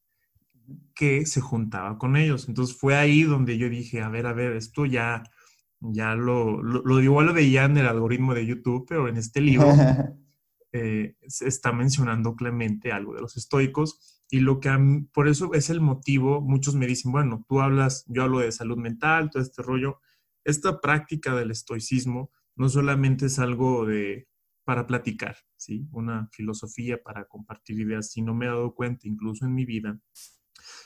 que 0.96 1.26
se 1.26 1.42
juntaba 1.42 1.98
con 1.98 2.16
ellos. 2.16 2.48
Entonces 2.48 2.76
fue 2.78 2.96
ahí 2.96 3.24
donde 3.24 3.58
yo 3.58 3.70
dije, 3.70 4.02
a 4.02 4.10
ver, 4.10 4.26
a 4.26 4.34
ver, 4.34 4.54
esto 4.54 4.86
ya, 4.86 5.24
ya 5.80 6.16
lo, 6.16 6.64
lo, 6.64 6.82
lo 6.84 7.02
igual 7.02 7.28
lo 7.28 7.34
veía 7.34 7.66
en 7.66 7.78
el 7.78 7.88
algoritmo 7.88 8.34
de 8.34 8.46
YouTube, 8.46 8.86
pero 8.88 9.08
en 9.08 9.18
este 9.18 9.42
libro 9.42 9.68
eh, 10.72 11.16
se 11.28 11.48
está 11.48 11.74
mencionando 11.74 12.36
Clemente 12.36 12.92
algo 12.92 13.14
de 13.14 13.22
los 13.22 13.38
estoicos 13.38 14.16
y 14.30 14.40
lo 14.40 14.60
que 14.60 14.72
por 15.14 15.28
eso 15.28 15.54
es 15.54 15.70
el 15.70 15.82
motivo, 15.82 16.42
muchos 16.42 16.76
me 16.76 16.88
dicen, 16.88 17.12
bueno, 17.12 17.46
tú 17.48 17.62
hablas, 17.62 18.06
yo 18.08 18.24
hablo 18.24 18.40
de 18.40 18.52
salud 18.52 18.78
mental, 18.78 19.30
todo 19.30 19.44
este 19.44 19.62
rollo, 19.62 20.00
esta 20.46 20.80
práctica 20.80 21.36
del 21.36 21.52
estoicismo 21.52 22.32
no 22.56 22.70
solamente 22.70 23.26
es 23.26 23.40
algo 23.40 23.86
de 23.86 24.28
para 24.64 24.88
platicar, 24.88 25.38
¿sí? 25.58 25.88
Una 25.92 26.28
filosofía 26.32 27.02
para 27.02 27.26
compartir 27.26 27.80
ideas, 27.80 28.12
sino 28.12 28.34
me 28.34 28.46
he 28.46 28.50
dado 28.50 28.74
cuenta, 28.74 29.08
incluso 29.08 29.46
en 29.46 29.54
mi 29.54 29.64
vida, 29.64 30.00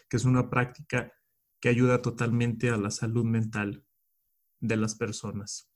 que 0.09 0.17
es 0.17 0.25
una 0.25 0.49
práctica 0.49 1.13
que 1.61 1.69
ayuda 1.69 2.01
totalmente 2.01 2.69
a 2.69 2.77
la 2.77 2.91
salud 2.91 3.23
mental 3.23 3.85
de 4.59 4.75
las 4.75 4.95
personas. 4.95 5.71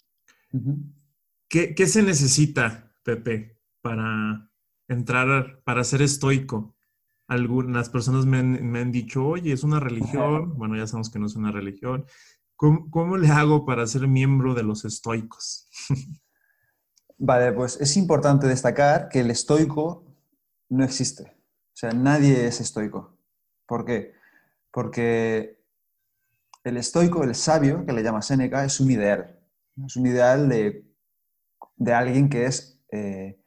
¿Qué, 1.47 1.73
¿Qué, 1.73 1.87
se 1.87 2.03
necesita, 2.03 2.93
Pepe, 3.03 3.57
para 3.81 4.51
entrar, 4.87 5.61
para 5.63 5.83
ser 5.85 6.01
estoico? 6.01 6.75
Algunas 7.27 7.89
personas 7.89 8.25
me 8.25 8.39
han, 8.39 8.69
me 8.69 8.79
han 8.79 8.91
dicho, 8.91 9.25
oye, 9.25 9.53
es 9.53 9.63
una 9.63 9.79
religión. 9.79 10.57
Bueno, 10.57 10.75
ya 10.75 10.87
sabemos 10.87 11.09
que 11.09 11.19
no 11.19 11.27
es 11.27 11.35
una 11.35 11.51
religión. 11.51 12.05
¿Cómo, 12.63 13.17
le 13.17 13.27
hago 13.27 13.65
para 13.65 13.85
ser 13.85 14.07
miembro 14.07 14.53
de 14.53 14.63
los 14.63 14.85
estoicos? 14.85 15.67
Vale, 17.17 17.51
pues 17.51 17.77
es 17.81 17.97
importante 17.97 18.47
destacar 18.47 19.09
que 19.09 19.19
el 19.19 19.31
estoico 19.31 20.05
no 20.69 20.85
existe. 20.85 21.23
O 21.23 21.75
sea, 21.75 21.91
nadie 21.91 22.47
es 22.47 22.61
estoico. 22.61 23.17
¿Por 23.65 23.83
qué? 23.83 24.13
Porque 24.71 25.61
el 26.63 26.77
estoico, 26.77 27.25
el 27.25 27.35
sabio, 27.35 27.85
que 27.85 27.91
le 27.91 28.01
llama 28.01 28.21
Séneca, 28.21 28.63
es 28.63 28.79
un 28.79 28.91
ideal. 28.91 29.37
Es 29.85 29.97
un 29.97 30.07
ideal 30.07 30.47
de, 30.47 30.85
alguien 31.93 32.29
que 32.29 32.45
es 32.45 32.81
100%, 32.89 32.93
eh, 32.93 33.41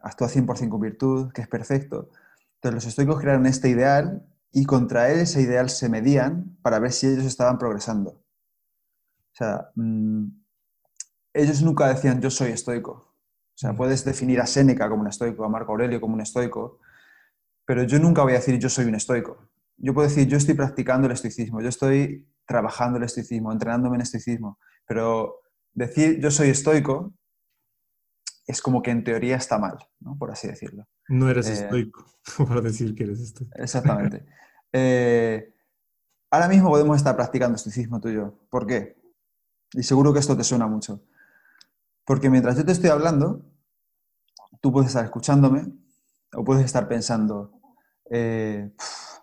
actúa 0.00 0.28
100% 0.28 0.68
con 0.68 0.80
virtud, 0.80 1.32
que 1.32 1.42
es 1.42 1.48
perfecto. 1.48 2.08
Entonces 2.54 2.74
los 2.74 2.86
estoicos 2.86 3.20
crearon 3.20 3.46
este 3.46 3.68
ideal 3.68 4.31
y 4.52 4.64
contra 4.66 5.10
él 5.10 5.20
ese 5.20 5.40
ideal 5.40 5.70
se 5.70 5.88
medían 5.88 6.56
para 6.62 6.78
ver 6.78 6.92
si 6.92 7.06
ellos 7.06 7.24
estaban 7.24 7.58
progresando. 7.58 8.10
O 8.10 9.34
sea, 9.34 9.70
mm, 9.74 10.26
ellos 11.32 11.62
nunca 11.62 11.88
decían 11.88 12.20
yo 12.20 12.30
soy 12.30 12.52
estoico. 12.52 12.92
O 12.92 13.58
sea, 13.62 13.74
puedes 13.74 14.04
definir 14.04 14.40
a 14.40 14.46
Séneca 14.46 14.88
como 14.88 15.02
un 15.02 15.08
estoico, 15.08 15.44
a 15.44 15.48
Marco 15.48 15.72
Aurelio 15.72 16.00
como 16.00 16.14
un 16.14 16.20
estoico, 16.20 16.80
pero 17.64 17.84
yo 17.84 17.98
nunca 17.98 18.22
voy 18.22 18.32
a 18.32 18.36
decir 18.36 18.58
yo 18.58 18.68
soy 18.68 18.84
un 18.84 18.94
estoico. 18.94 19.48
Yo 19.78 19.94
puedo 19.94 20.08
decir 20.08 20.28
yo 20.28 20.36
estoy 20.36 20.54
practicando 20.54 21.06
el 21.06 21.12
estoicismo, 21.12 21.62
yo 21.62 21.68
estoy 21.68 22.28
trabajando 22.46 22.98
el 22.98 23.04
estoicismo, 23.04 23.52
entrenándome 23.52 23.96
en 23.96 24.02
estoicismo, 24.02 24.58
pero 24.86 25.40
decir 25.72 26.20
yo 26.20 26.30
soy 26.30 26.50
estoico 26.50 27.14
es 28.46 28.60
como 28.60 28.82
que 28.82 28.90
en 28.90 29.04
teoría 29.04 29.36
está 29.36 29.58
mal, 29.58 29.78
¿no? 30.00 30.18
por 30.18 30.30
así 30.30 30.48
decirlo. 30.48 30.86
No 31.08 31.30
eres 31.30 31.48
eh, 31.48 31.54
estoico, 31.54 32.04
por 32.36 32.62
decir 32.62 32.94
que 32.94 33.04
eres 33.04 33.20
estoico. 33.20 33.52
Exactamente. 33.56 34.26
Eh, 34.72 35.54
ahora 36.30 36.48
mismo 36.48 36.70
podemos 36.70 36.96
estar 36.96 37.14
practicando 37.14 37.56
estoicismo 37.56 38.00
tú 38.00 38.08
y 38.08 38.14
yo. 38.14 38.34
¿Por 38.50 38.66
qué? 38.66 38.96
Y 39.72 39.82
seguro 39.82 40.12
que 40.12 40.18
esto 40.18 40.36
te 40.36 40.44
suena 40.44 40.66
mucho. 40.66 41.02
Porque 42.04 42.30
mientras 42.30 42.56
yo 42.56 42.64
te 42.64 42.72
estoy 42.72 42.90
hablando, 42.90 43.44
tú 44.60 44.72
puedes 44.72 44.88
estar 44.88 45.04
escuchándome 45.04 45.72
o 46.34 46.44
puedes 46.44 46.64
estar 46.64 46.88
pensando, 46.88 47.60
eh, 48.10 48.72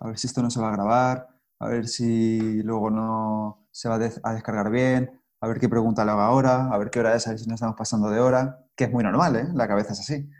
a 0.00 0.06
ver 0.06 0.18
si 0.18 0.26
esto 0.26 0.42
no 0.42 0.50
se 0.50 0.60
va 0.60 0.68
a 0.68 0.72
grabar, 0.72 1.28
a 1.58 1.68
ver 1.68 1.88
si 1.88 2.62
luego 2.62 2.90
no 2.90 3.66
se 3.70 3.88
va 3.88 3.96
a 3.96 4.32
descargar 4.34 4.70
bien, 4.70 5.20
a 5.40 5.48
ver 5.48 5.58
qué 5.58 5.68
pregunta 5.68 6.04
le 6.04 6.12
hago 6.12 6.20
ahora, 6.20 6.68
a 6.72 6.78
ver 6.78 6.90
qué 6.90 7.00
hora 7.00 7.14
es, 7.14 7.26
a 7.26 7.30
ver 7.30 7.38
si 7.38 7.46
nos 7.46 7.56
estamos 7.56 7.76
pasando 7.76 8.08
de 8.10 8.20
hora, 8.20 8.64
que 8.76 8.84
es 8.84 8.92
muy 8.92 9.04
normal, 9.04 9.36
¿eh? 9.36 9.48
La 9.54 9.68
cabeza 9.68 9.92
es 9.92 10.00
así. 10.00 10.30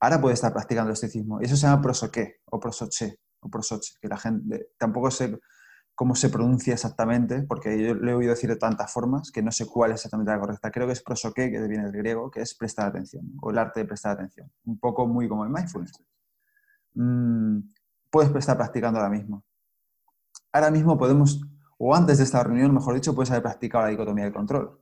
Ahora 0.00 0.20
puede 0.20 0.34
estar 0.34 0.52
practicando 0.52 0.92
estoicismo. 0.92 1.40
Y 1.40 1.44
eso 1.46 1.56
se 1.56 1.66
llama 1.66 1.82
prosoqué 1.82 2.40
o 2.50 2.60
prosoche 2.60 3.20
o 3.40 3.48
prosoche, 3.48 3.94
que 4.00 4.08
la 4.08 4.16
gente 4.16 4.70
tampoco 4.78 5.10
sé 5.10 5.38
cómo 5.96 6.14
se 6.14 6.28
pronuncia 6.28 6.74
exactamente, 6.74 7.42
porque 7.42 7.82
yo 7.82 7.94
le 7.94 8.10
he 8.10 8.14
oído 8.14 8.30
decir 8.30 8.50
de 8.50 8.56
tantas 8.56 8.92
formas 8.92 9.32
que 9.32 9.42
no 9.42 9.50
sé 9.50 9.66
cuál 9.66 9.92
es 9.92 9.96
exactamente 9.96 10.30
la 10.30 10.38
correcta. 10.38 10.70
Creo 10.70 10.86
que 10.86 10.92
es 10.92 11.02
prosoqué, 11.02 11.50
que 11.50 11.58
viene 11.66 11.84
del 11.84 11.92
griego, 11.92 12.30
que 12.30 12.42
es 12.42 12.54
prestar 12.54 12.88
atención, 12.88 13.32
o 13.40 13.50
el 13.50 13.58
arte 13.58 13.80
de 13.80 13.86
prestar 13.86 14.12
atención. 14.12 14.52
Un 14.64 14.78
poco 14.78 15.06
muy 15.06 15.26
como 15.26 15.44
el 15.44 15.50
mindfulness. 15.50 16.02
Mm, 16.94 17.60
puedes 18.10 18.34
estar 18.36 18.58
practicando 18.58 18.98
ahora 18.98 19.10
mismo. 19.10 19.42
Ahora 20.52 20.70
mismo 20.70 20.98
podemos, 20.98 21.40
o 21.78 21.94
antes 21.94 22.18
de 22.18 22.24
esta 22.24 22.42
reunión, 22.44 22.74
mejor 22.74 22.94
dicho, 22.94 23.14
puedes 23.14 23.30
haber 23.30 23.42
practicado 23.42 23.84
la 23.84 23.90
dicotomía 23.90 24.24
del 24.24 24.34
control. 24.34 24.78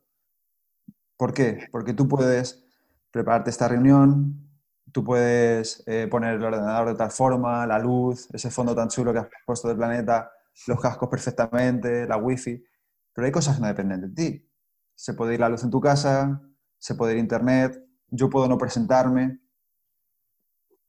¿Por 1.17 1.33
qué? 1.33 1.69
Porque 1.71 1.95
tú 1.95 2.09
puedes 2.09 2.65
prepararte 3.13 3.51
esta 3.51 3.69
reunión, 3.69 4.45
tú 4.95 5.03
puedes 5.03 5.83
eh, 5.87 6.07
poner 6.09 6.35
el 6.35 6.45
ordenador 6.45 6.87
de 6.87 6.95
tal 6.95 7.11
forma, 7.11 7.67
la 7.67 7.81
luz, 7.81 8.29
ese 8.33 8.49
fondo 8.49 8.77
tan 8.77 8.89
chulo 8.89 9.13
que 9.13 9.19
has 9.19 9.27
puesto 9.45 9.67
del 9.67 9.77
planeta, 9.77 10.31
los 10.69 10.81
cascos 10.81 11.09
perfectamente, 11.09 12.07
la 12.07 12.17
wifi, 12.17 12.65
pero 13.13 13.27
hay 13.27 13.33
cosas 13.33 13.57
que 13.57 13.63
no 13.63 13.67
dependen 13.67 14.03
de 14.03 14.09
ti. 14.11 14.49
Se 14.95 15.15
puede 15.15 15.35
ir 15.35 15.41
la 15.41 15.49
luz 15.49 15.65
en 15.65 15.71
tu 15.71 15.81
casa, 15.81 16.41
se 16.79 16.95
puede 16.95 17.15
ir 17.15 17.19
internet, 17.19 17.85
yo 18.09 18.31
puedo 18.31 18.47
no 18.47 18.57
presentarme, 18.57 19.41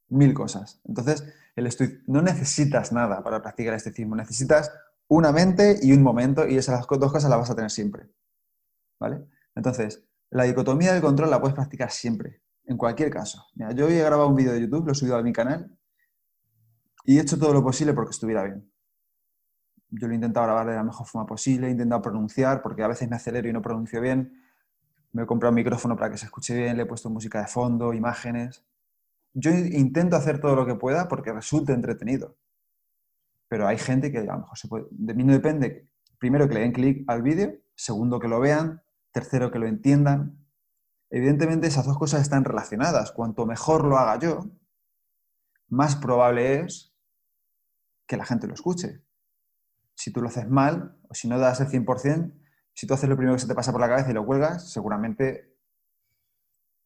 mil 0.06 0.34
cosas. 0.34 0.80
Entonces, 0.84 1.24
el 1.56 1.68
no 2.06 2.22
necesitas 2.22 2.92
nada 2.92 3.24
para 3.24 3.42
practicar 3.42 3.72
el 3.72 3.78
estoicismo, 3.78 4.14
necesitas 4.14 4.70
una 5.08 5.32
mente 5.32 5.80
y 5.82 5.92
un 5.92 6.04
momento 6.04 6.46
y 6.46 6.56
esas 6.56 6.86
dos 6.86 7.12
cosas 7.12 7.28
las 7.28 7.40
vas 7.40 7.50
a 7.50 7.56
tener 7.56 7.72
siempre. 7.72 8.08
¿Vale? 9.00 9.26
Entonces, 9.56 10.04
la 10.30 10.44
dicotomía 10.44 10.92
del 10.92 11.02
control 11.02 11.28
la 11.28 11.40
puedes 11.40 11.56
practicar 11.56 11.90
siempre, 11.90 12.40
en 12.66 12.76
cualquier 12.76 13.10
caso. 13.10 13.46
Yo 13.74 13.86
hoy 13.86 13.94
he 13.94 14.02
grabado 14.02 14.28
un 14.28 14.36
vídeo 14.36 14.52
de 14.52 14.60
YouTube, 14.60 14.86
lo 14.86 14.92
he 14.92 14.94
subido 14.94 15.16
a 15.16 15.22
mi 15.22 15.32
canal 15.32 15.76
y 17.04 17.18
he 17.18 17.20
hecho 17.20 17.38
todo 17.38 17.52
lo 17.52 17.62
posible 17.62 17.94
porque 17.94 18.10
estuviera 18.10 18.42
bien. 18.42 18.70
Yo 19.90 20.08
lo 20.08 20.12
he 20.12 20.16
intentado 20.16 20.46
grabar 20.46 20.66
de 20.66 20.74
la 20.74 20.82
mejor 20.82 21.06
forma 21.06 21.26
posible, 21.26 21.68
he 21.68 21.70
intentado 21.70 22.02
pronunciar, 22.02 22.60
porque 22.60 22.82
a 22.82 22.88
veces 22.88 23.08
me 23.08 23.16
acelero 23.16 23.48
y 23.48 23.52
no 23.52 23.62
pronuncio 23.62 24.00
bien. 24.00 24.42
Me 25.12 25.22
he 25.22 25.26
comprado 25.26 25.50
un 25.50 25.56
micrófono 25.56 25.96
para 25.96 26.10
que 26.10 26.18
se 26.18 26.26
escuche 26.26 26.56
bien, 26.56 26.76
le 26.76 26.82
he 26.82 26.86
puesto 26.86 27.08
música 27.08 27.40
de 27.40 27.46
fondo, 27.46 27.94
imágenes. 27.94 28.66
Yo 29.32 29.52
intento 29.52 30.16
hacer 30.16 30.40
todo 30.40 30.56
lo 30.56 30.66
que 30.66 30.74
pueda 30.74 31.06
porque 31.06 31.32
resulte 31.32 31.72
entretenido. 31.72 32.36
Pero 33.48 33.68
hay 33.68 33.78
gente 33.78 34.10
que 34.10 34.18
a 34.18 34.24
lo 34.24 34.38
mejor 34.40 34.58
se 34.58 34.66
puede... 34.66 34.86
De 34.90 35.14
mí 35.14 35.22
no 35.22 35.32
depende, 35.32 35.88
primero 36.18 36.48
que 36.48 36.54
le 36.54 36.60
den 36.60 36.72
clic 36.72 37.04
al 37.06 37.22
vídeo, 37.22 37.54
segundo 37.76 38.18
que 38.18 38.26
lo 38.26 38.40
vean, 38.40 38.82
tercero 39.12 39.52
que 39.52 39.60
lo 39.60 39.66
entiendan. 39.66 40.36
Evidentemente 41.10 41.66
esas 41.66 41.86
dos 41.86 41.98
cosas 41.98 42.22
están 42.22 42.44
relacionadas. 42.44 43.12
Cuanto 43.12 43.46
mejor 43.46 43.84
lo 43.84 43.96
haga 43.96 44.18
yo, 44.18 44.50
más 45.68 45.96
probable 45.96 46.60
es 46.60 46.94
que 48.06 48.16
la 48.16 48.24
gente 48.24 48.46
lo 48.46 48.54
escuche. 48.54 49.02
Si 49.94 50.12
tú 50.12 50.20
lo 50.20 50.28
haces 50.28 50.48
mal, 50.48 50.98
o 51.08 51.14
si 51.14 51.28
no 51.28 51.38
das 51.38 51.60
el 51.60 51.68
100%, 51.68 52.32
si 52.74 52.86
tú 52.86 52.94
haces 52.94 53.08
lo 53.08 53.16
primero 53.16 53.36
que 53.36 53.40
se 53.40 53.46
te 53.46 53.54
pasa 53.54 53.72
por 53.72 53.80
la 53.80 53.88
cabeza 53.88 54.10
y 54.10 54.14
lo 54.14 54.26
cuelgas, 54.26 54.70
seguramente 54.70 55.56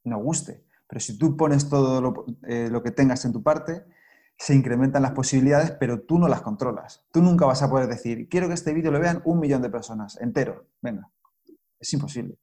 no 0.05 0.19
guste. 0.19 0.65
Pero 0.87 1.01
si 1.01 1.19
tú 1.19 1.37
pones 1.37 1.69
todo 1.69 2.01
lo, 2.01 2.27
eh, 2.47 2.69
lo, 2.71 2.83
que 2.83 2.91
tengas 2.91 3.25
en 3.25 3.33
tu 3.33 3.43
parte, 3.43 3.85
se 4.37 4.55
incrementan 4.55 5.03
las 5.03 5.13
posibilidades, 5.13 5.73
pero 5.73 6.03
tú 6.03 6.19
no 6.19 6.29
las 6.29 6.43
controlas. 6.43 7.07
Tú 7.13 7.23
nunca 7.23 7.47
vas 7.47 7.63
a 7.63 7.69
poder 7.69 7.89
decir, 7.89 8.29
quiero 8.29 8.49
que 8.49 8.55
este 8.55 8.73
vídeo 8.73 8.91
lo 8.91 9.01
vean 9.01 9.21
un 9.25 9.41
millón 9.41 9.63
de 9.63 9.71
personas, 9.71 10.17
entero. 10.21 10.67
Venga, 10.81 11.11
es 11.79 11.93
imposible. 11.93 12.39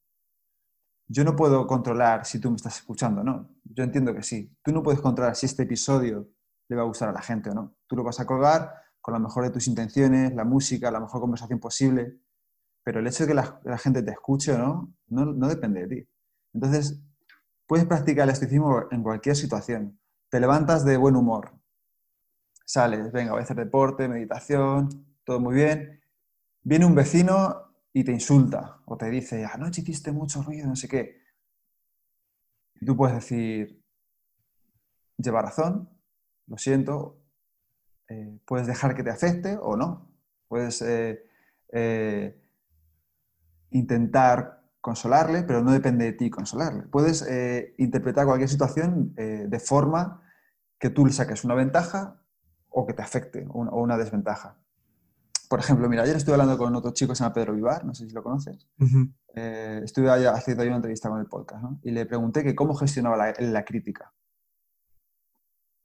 Yo 1.07 1.23
no 1.23 1.35
puedo 1.35 1.65
controlar 1.67 2.25
si 2.25 2.39
tú 2.39 2.49
me 2.49 2.57
estás 2.57 2.77
escuchando, 2.77 3.23
¿no? 3.23 3.49
Yo 3.63 3.83
entiendo 3.83 4.13
que 4.13 4.23
sí. 4.23 4.53
Tú 4.61 4.71
no 4.71 4.83
puedes 4.83 4.99
controlar 4.99 5.35
si 5.35 5.45
este 5.45 5.63
episodio 5.63 6.29
le 6.67 6.75
va 6.75 6.81
a 6.81 6.85
gustar 6.85 7.09
a 7.09 7.13
la 7.13 7.21
gente 7.21 7.49
o 7.49 7.53
no. 7.53 7.75
Tú 7.87 7.95
lo 7.95 8.03
vas 8.03 8.19
a 8.19 8.25
colgar 8.25 8.73
con 8.99 9.13
la 9.13 9.19
mejor 9.19 9.45
de 9.45 9.51
tus 9.51 9.67
intenciones, 9.67 10.33
la 10.35 10.43
música, 10.43 10.91
la 10.91 10.99
mejor 10.99 11.21
conversación 11.21 11.59
posible, 11.59 12.17
pero 12.83 12.99
el 12.99 13.07
hecho 13.07 13.23
de 13.23 13.29
que 13.29 13.33
la, 13.33 13.77
gente 13.77 14.03
te 14.03 14.11
escuche 14.11 14.51
o 14.51 14.57
no, 14.57 14.93
no, 15.07 15.25
no, 15.25 15.47
depende 15.47 15.87
de 15.87 15.87
ti. 15.87 16.09
Entonces, 16.53 16.99
puedes 17.65 17.85
practicar 17.85 18.25
el 18.25 18.33
estoicismo 18.33 18.83
en 18.91 19.03
cualquier 19.03 19.35
situación. 19.37 19.97
Te 20.29 20.41
levantas 20.41 20.83
de 20.83 20.97
buen 20.97 21.15
humor, 21.15 21.53
sales, 22.65 23.13
venga, 23.13 23.31
voy 23.31 23.39
a 23.39 23.43
hacer 23.43 23.55
deporte, 23.55 24.09
meditación, 24.09 25.05
todo 25.23 25.39
muy 25.39 25.55
bien. 25.55 26.01
Viene 26.63 26.85
un 26.85 26.95
vecino 26.95 27.66
y 27.97 28.03
te 28.03 28.11
insulta 28.11 28.79
o 28.85 28.95
te 28.95 29.09
dice, 29.09 29.43
anoche 29.43 29.81
hiciste 29.81 30.11
mucho 30.11 30.43
ruido, 30.43 30.67
no 30.67 30.75
sé 30.75 30.87
qué. 30.87 31.19
Y 32.79 32.85
tú 32.85 32.95
puedes 32.95 33.15
decir, 33.15 33.83
lleva 35.17 35.41
razón, 35.41 35.89
lo 36.45 36.59
siento, 36.59 37.19
eh, 38.07 38.39
puedes 38.45 38.67
dejar 38.67 38.93
que 38.93 39.01
te 39.01 39.09
afecte 39.09 39.57
o 39.59 39.75
no. 39.75 40.11
Puedes 40.47 40.79
eh, 40.83 41.23
eh, 41.73 42.39
intentar 43.71 44.69
consolarle, 44.79 45.41
pero 45.41 45.63
no 45.63 45.71
depende 45.71 46.05
de 46.05 46.13
ti 46.13 46.29
consolarle. 46.29 46.83
Puedes 46.83 47.27
interpretar 47.79 48.27
cualquier 48.27 48.47
situación 48.47 49.15
de 49.15 49.59
forma 49.59 50.21
que 50.77 50.91
tú 50.91 51.03
le 51.03 51.13
saques 51.13 51.43
una 51.43 51.55
ventaja 51.55 52.21
o 52.69 52.85
que 52.85 52.93
te 52.93 53.01
afecte 53.01 53.47
o 53.49 53.81
una 53.81 53.97
desventaja 53.97 54.55
por 55.49 55.59
ejemplo, 55.59 55.87
mira, 55.89 56.03
ayer 56.03 56.15
estuve 56.15 56.33
hablando 56.33 56.57
con 56.57 56.75
otro 56.75 56.91
chico 56.91 57.11
que 57.11 57.15
se 57.15 57.23
llama 57.23 57.33
Pedro 57.33 57.53
Vivar, 57.53 57.85
no 57.85 57.93
sé 57.93 58.07
si 58.07 58.13
lo 58.13 58.23
conoces. 58.23 58.67
Eh, 59.35 59.81
estuve 59.83 60.09
haciendo 60.09 60.63
ahí 60.63 60.67
una 60.67 60.77
entrevista 60.77 61.09
con 61.09 61.19
el 61.19 61.27
podcast 61.27 61.63
¿no? 61.63 61.79
y 61.83 61.91
le 61.91 62.05
pregunté 62.05 62.43
que 62.43 62.55
cómo 62.55 62.73
gestionaba 62.75 63.33
la, 63.39 63.65
crítica. 63.65 64.13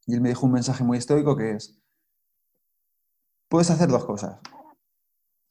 Y 0.06 0.14
él 0.14 0.20
me 0.20 0.30
dijo 0.30 0.46
un 0.46 0.52
mensaje 0.52 0.82
muy 0.82 0.98
estoico 0.98 1.36
que 1.36 1.52
es, 1.52 1.78
puedes 3.48 3.70
hacer 3.70 3.88
dos 3.88 4.04
cosas. 4.04 4.40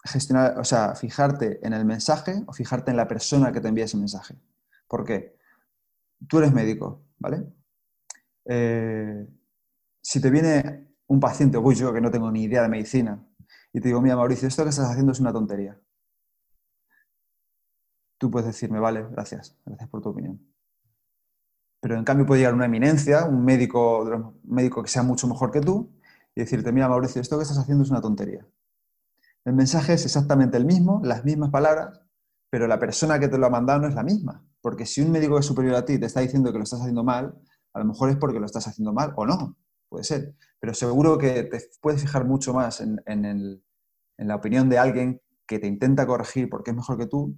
Gestionar, 0.03 0.59
o 0.59 0.63
sea, 0.63 0.95
fijarte 0.95 1.65
en 1.65 1.73
el 1.73 1.85
mensaje 1.85 2.43
o 2.47 2.53
fijarte 2.53 2.91
en 2.91 2.97
la 2.97 3.07
persona 3.07 3.51
que 3.51 3.61
te 3.61 3.67
envía 3.67 3.85
ese 3.85 3.97
mensaje. 3.97 4.35
¿Por 4.87 5.05
qué? 5.05 5.37
Tú 6.27 6.39
eres 6.39 6.51
médico, 6.51 7.03
¿vale? 7.19 7.45
Eh, 8.45 9.27
si 10.01 10.19
te 10.19 10.29
viene 10.31 10.95
un 11.07 11.19
paciente, 11.19 11.57
o 11.57 11.71
yo 11.71 11.93
que 11.93 12.01
no 12.01 12.09
tengo 12.09 12.31
ni 12.31 12.43
idea 12.43 12.63
de 12.63 12.69
medicina, 12.69 13.23
y 13.73 13.79
te 13.79 13.87
digo, 13.87 14.01
mira, 14.01 14.15
Mauricio, 14.15 14.47
esto 14.47 14.63
que 14.63 14.69
estás 14.69 14.89
haciendo 14.89 15.11
es 15.11 15.19
una 15.19 15.31
tontería. 15.31 15.79
Tú 18.17 18.29
puedes 18.29 18.47
decirme, 18.47 18.79
vale, 18.79 19.07
gracias, 19.09 19.57
gracias 19.65 19.89
por 19.89 20.01
tu 20.01 20.09
opinión. 20.09 20.39
Pero 21.79 21.97
en 21.97 22.03
cambio 22.03 22.25
puede 22.25 22.41
llegar 22.41 22.53
una 22.53 22.65
eminencia, 22.65 23.25
un 23.25 23.43
médico, 23.43 24.35
médico 24.43 24.83
que 24.83 24.89
sea 24.89 25.03
mucho 25.03 25.27
mejor 25.27 25.51
que 25.51 25.61
tú, 25.61 25.91
y 26.35 26.41
decirte, 26.41 26.71
mira, 26.71 26.87
Mauricio, 26.87 27.21
esto 27.21 27.37
que 27.37 27.43
estás 27.43 27.57
haciendo 27.57 27.83
es 27.83 27.89
una 27.89 28.01
tontería. 28.01 28.45
El 29.43 29.53
mensaje 29.53 29.93
es 29.93 30.05
exactamente 30.05 30.57
el 30.57 30.65
mismo, 30.65 31.01
las 31.03 31.25
mismas 31.25 31.49
palabras, 31.49 32.01
pero 32.49 32.67
la 32.67 32.77
persona 32.77 33.19
que 33.19 33.27
te 33.27 33.37
lo 33.37 33.47
ha 33.47 33.49
mandado 33.49 33.79
no 33.79 33.87
es 33.87 33.95
la 33.95 34.03
misma. 34.03 34.45
Porque 34.61 34.85
si 34.85 35.01
un 35.01 35.11
médico 35.11 35.39
es 35.39 35.45
superior 35.45 35.75
a 35.75 35.85
ti 35.85 35.97
te 35.97 36.05
está 36.05 36.19
diciendo 36.19 36.51
que 36.51 36.59
lo 36.59 36.63
estás 36.63 36.81
haciendo 36.81 37.03
mal, 37.03 37.41
a 37.73 37.79
lo 37.79 37.85
mejor 37.85 38.09
es 38.09 38.17
porque 38.17 38.39
lo 38.39 38.45
estás 38.45 38.67
haciendo 38.67 38.93
mal 38.93 39.13
o 39.15 39.25
no 39.25 39.57
puede 39.91 40.05
ser. 40.05 40.33
Pero 40.59 40.73
seguro 40.73 41.17
que 41.17 41.43
te 41.43 41.59
puedes 41.81 42.01
fijar 42.01 42.25
mucho 42.25 42.53
más 42.53 42.79
en, 42.81 43.61
la 44.17 44.35
opinión 44.35 44.69
de 44.69 44.77
alguien 44.77 45.21
que 45.45 45.59
te 45.59 45.67
intenta 45.67 46.07
corregir 46.07 46.49
porque 46.49 46.71
es 46.71 46.77
mejor 46.77 46.97
que 46.97 47.07
tú 47.07 47.35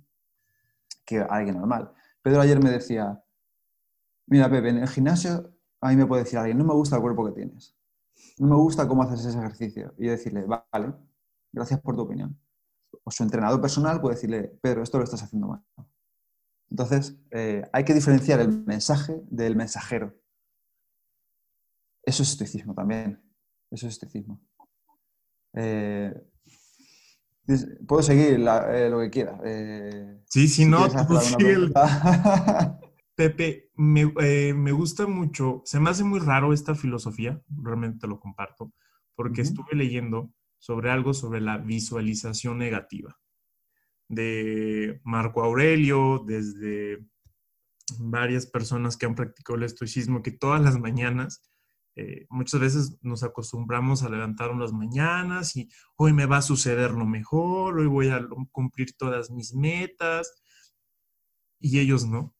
que 1.05 1.19
alguien 1.19 1.57
normal. 1.57 1.91
Pedro 2.21 2.41
ayer 2.41 2.61
me 2.63 2.69
decía, 2.69 3.21
mira 4.27 4.49
Pepe, 4.49 4.69
en 4.69 4.77
el 4.77 4.87
gimnasio 4.87 5.51
a 5.81 5.89
mí 5.89 5.95
me 5.95 6.05
puede 6.05 6.23
decir 6.23 6.37
alguien, 6.37 6.57
no 6.57 6.63
me 6.63 6.73
gusta 6.73 6.95
el 6.95 7.01
cuerpo 7.01 7.25
que 7.25 7.31
tienes, 7.31 7.75
no 8.37 8.47
me 8.47 8.55
gusta 8.55 8.87
cómo 8.87 9.03
haces 9.03 9.25
ese 9.25 9.37
ejercicio. 9.37 9.93
Y 9.97 10.05
yo 10.05 10.11
decirle, 10.11 10.45
vale, 10.45 10.93
gracias 11.51 11.81
por 11.81 11.95
tu 11.95 12.03
opinión. 12.03 12.39
O 13.03 13.11
su 13.11 13.23
entrenador 13.23 13.59
personal 13.59 13.99
puede 13.99 14.15
decirle, 14.15 14.43
Pedro, 14.61 14.83
esto 14.83 14.99
lo 14.99 15.03
estás 15.03 15.23
haciendo 15.23 15.47
mal. 15.47 15.65
Entonces, 16.69 17.17
eh, 17.31 17.63
hay 17.73 17.83
que 17.83 17.93
diferenciar 17.93 18.39
el 18.39 18.63
mensaje 18.65 19.21
del 19.29 19.55
mensajero. 19.55 20.13
Eso 22.03 22.23
es 22.23 22.31
estoicismo 22.31 22.73
también. 22.73 23.21
Eso 23.71 23.87
es 23.87 23.93
estoicismo. 23.93 24.41
Eh, 25.53 26.13
puedo 27.87 28.03
seguir 28.03 28.39
eh, 28.39 28.89
lo 28.89 28.99
que 28.99 29.09
quieras. 29.09 29.39
Eh, 29.45 30.21
sí, 30.29 30.47
sí, 30.47 30.65
no, 30.65 30.87
tú 30.89 31.19
Pepe, 33.15 33.69
me, 33.75 34.71
gusta 34.71 35.05
mucho, 35.05 35.61
se 35.65 35.79
me 35.79 35.91
hace 35.91 36.03
muy 36.03 36.19
raro 36.19 36.51
esta 36.51 36.73
filosofía, 36.73 37.39
realmente 37.47 37.99
te 37.99 38.07
lo 38.07 38.19
comparto, 38.19 38.73
porque 39.13 39.41
estuve 39.41 39.75
leyendo 39.75 40.33
sobre 40.57 40.89
algo 40.89 41.13
sobre 41.13 41.39
la 41.39 41.59
visualización 41.59 42.57
negativa 42.57 43.19
de 44.07 44.99
Marco 45.03 45.43
Aurelio, 45.43 46.23
desde 46.25 47.05
varias 47.99 48.47
personas 48.47 48.97
que 48.97 49.05
han 49.05 49.13
practicado 49.13 49.57
el 49.57 49.63
estoicismo, 49.63 50.23
que 50.23 50.31
todas 50.31 50.61
las 50.61 50.79
mañanas 50.79 51.43
eh, 51.95 52.25
muchas 52.29 52.59
veces 52.59 52.97
nos 53.01 53.23
acostumbramos 53.23 54.01
a 54.01 54.09
levantar 54.09 54.49
unas 54.51 54.73
mañanas 54.73 55.55
y 55.55 55.69
hoy 55.95 56.11
me 56.11 56.25
va 56.25 56.37
a 56.37 56.41
suceder 56.41 56.91
lo 56.91 57.05
mejor, 57.05 57.77
hoy 57.79 57.87
voy 57.87 58.09
a 58.09 58.27
cumplir 58.51 58.93
todas 58.97 59.29
mis 59.29 59.53
metas 59.53 60.41
y 61.59 61.79
ellos 61.79 62.05
no. 62.05 62.35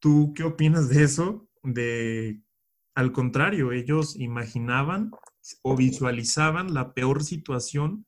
¿Tú 0.00 0.32
qué 0.36 0.44
opinas 0.44 0.88
de 0.88 1.02
eso? 1.02 1.48
De, 1.64 2.40
al 2.94 3.12
contrario, 3.12 3.72
ellos 3.72 4.14
imaginaban 4.16 5.10
o 5.62 5.76
visualizaban 5.76 6.74
la 6.74 6.94
peor 6.94 7.24
situación, 7.24 8.06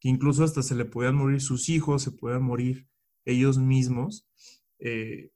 que 0.00 0.08
incluso 0.08 0.44
hasta 0.44 0.62
se 0.62 0.76
le 0.76 0.84
podían 0.84 1.16
morir 1.16 1.40
sus 1.40 1.68
hijos, 1.68 2.02
se 2.02 2.12
puedan 2.12 2.44
morir 2.44 2.88
ellos 3.24 3.58
mismos, 3.58 4.28
eh, 4.78 5.32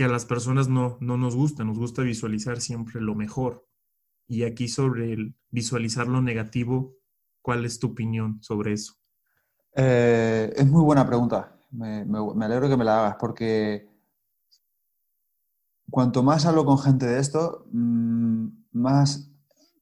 que 0.00 0.04
a 0.04 0.08
las 0.08 0.24
personas 0.24 0.66
no, 0.66 0.96
no 1.02 1.18
nos 1.18 1.36
gusta, 1.36 1.62
nos 1.62 1.76
gusta 1.76 2.00
visualizar 2.00 2.62
siempre 2.62 3.02
lo 3.02 3.14
mejor. 3.14 3.66
Y 4.26 4.44
aquí 4.44 4.66
sobre 4.66 5.12
el 5.12 5.34
visualizar 5.50 6.08
lo 6.08 6.22
negativo, 6.22 6.96
¿cuál 7.42 7.66
es 7.66 7.78
tu 7.78 7.88
opinión 7.88 8.42
sobre 8.42 8.72
eso? 8.72 8.94
Eh, 9.76 10.54
es 10.56 10.66
muy 10.66 10.82
buena 10.82 11.06
pregunta. 11.06 11.54
Me, 11.70 12.06
alegro 12.42 12.70
que 12.70 12.78
me 12.78 12.84
la 12.86 12.98
hagas 12.98 13.16
porque 13.20 13.90
cuanto 15.90 16.22
más 16.22 16.46
hablo 16.46 16.64
con 16.64 16.78
gente 16.78 17.04
de 17.04 17.20
esto, 17.20 17.66
mm, 17.70 18.46
más 18.72 19.30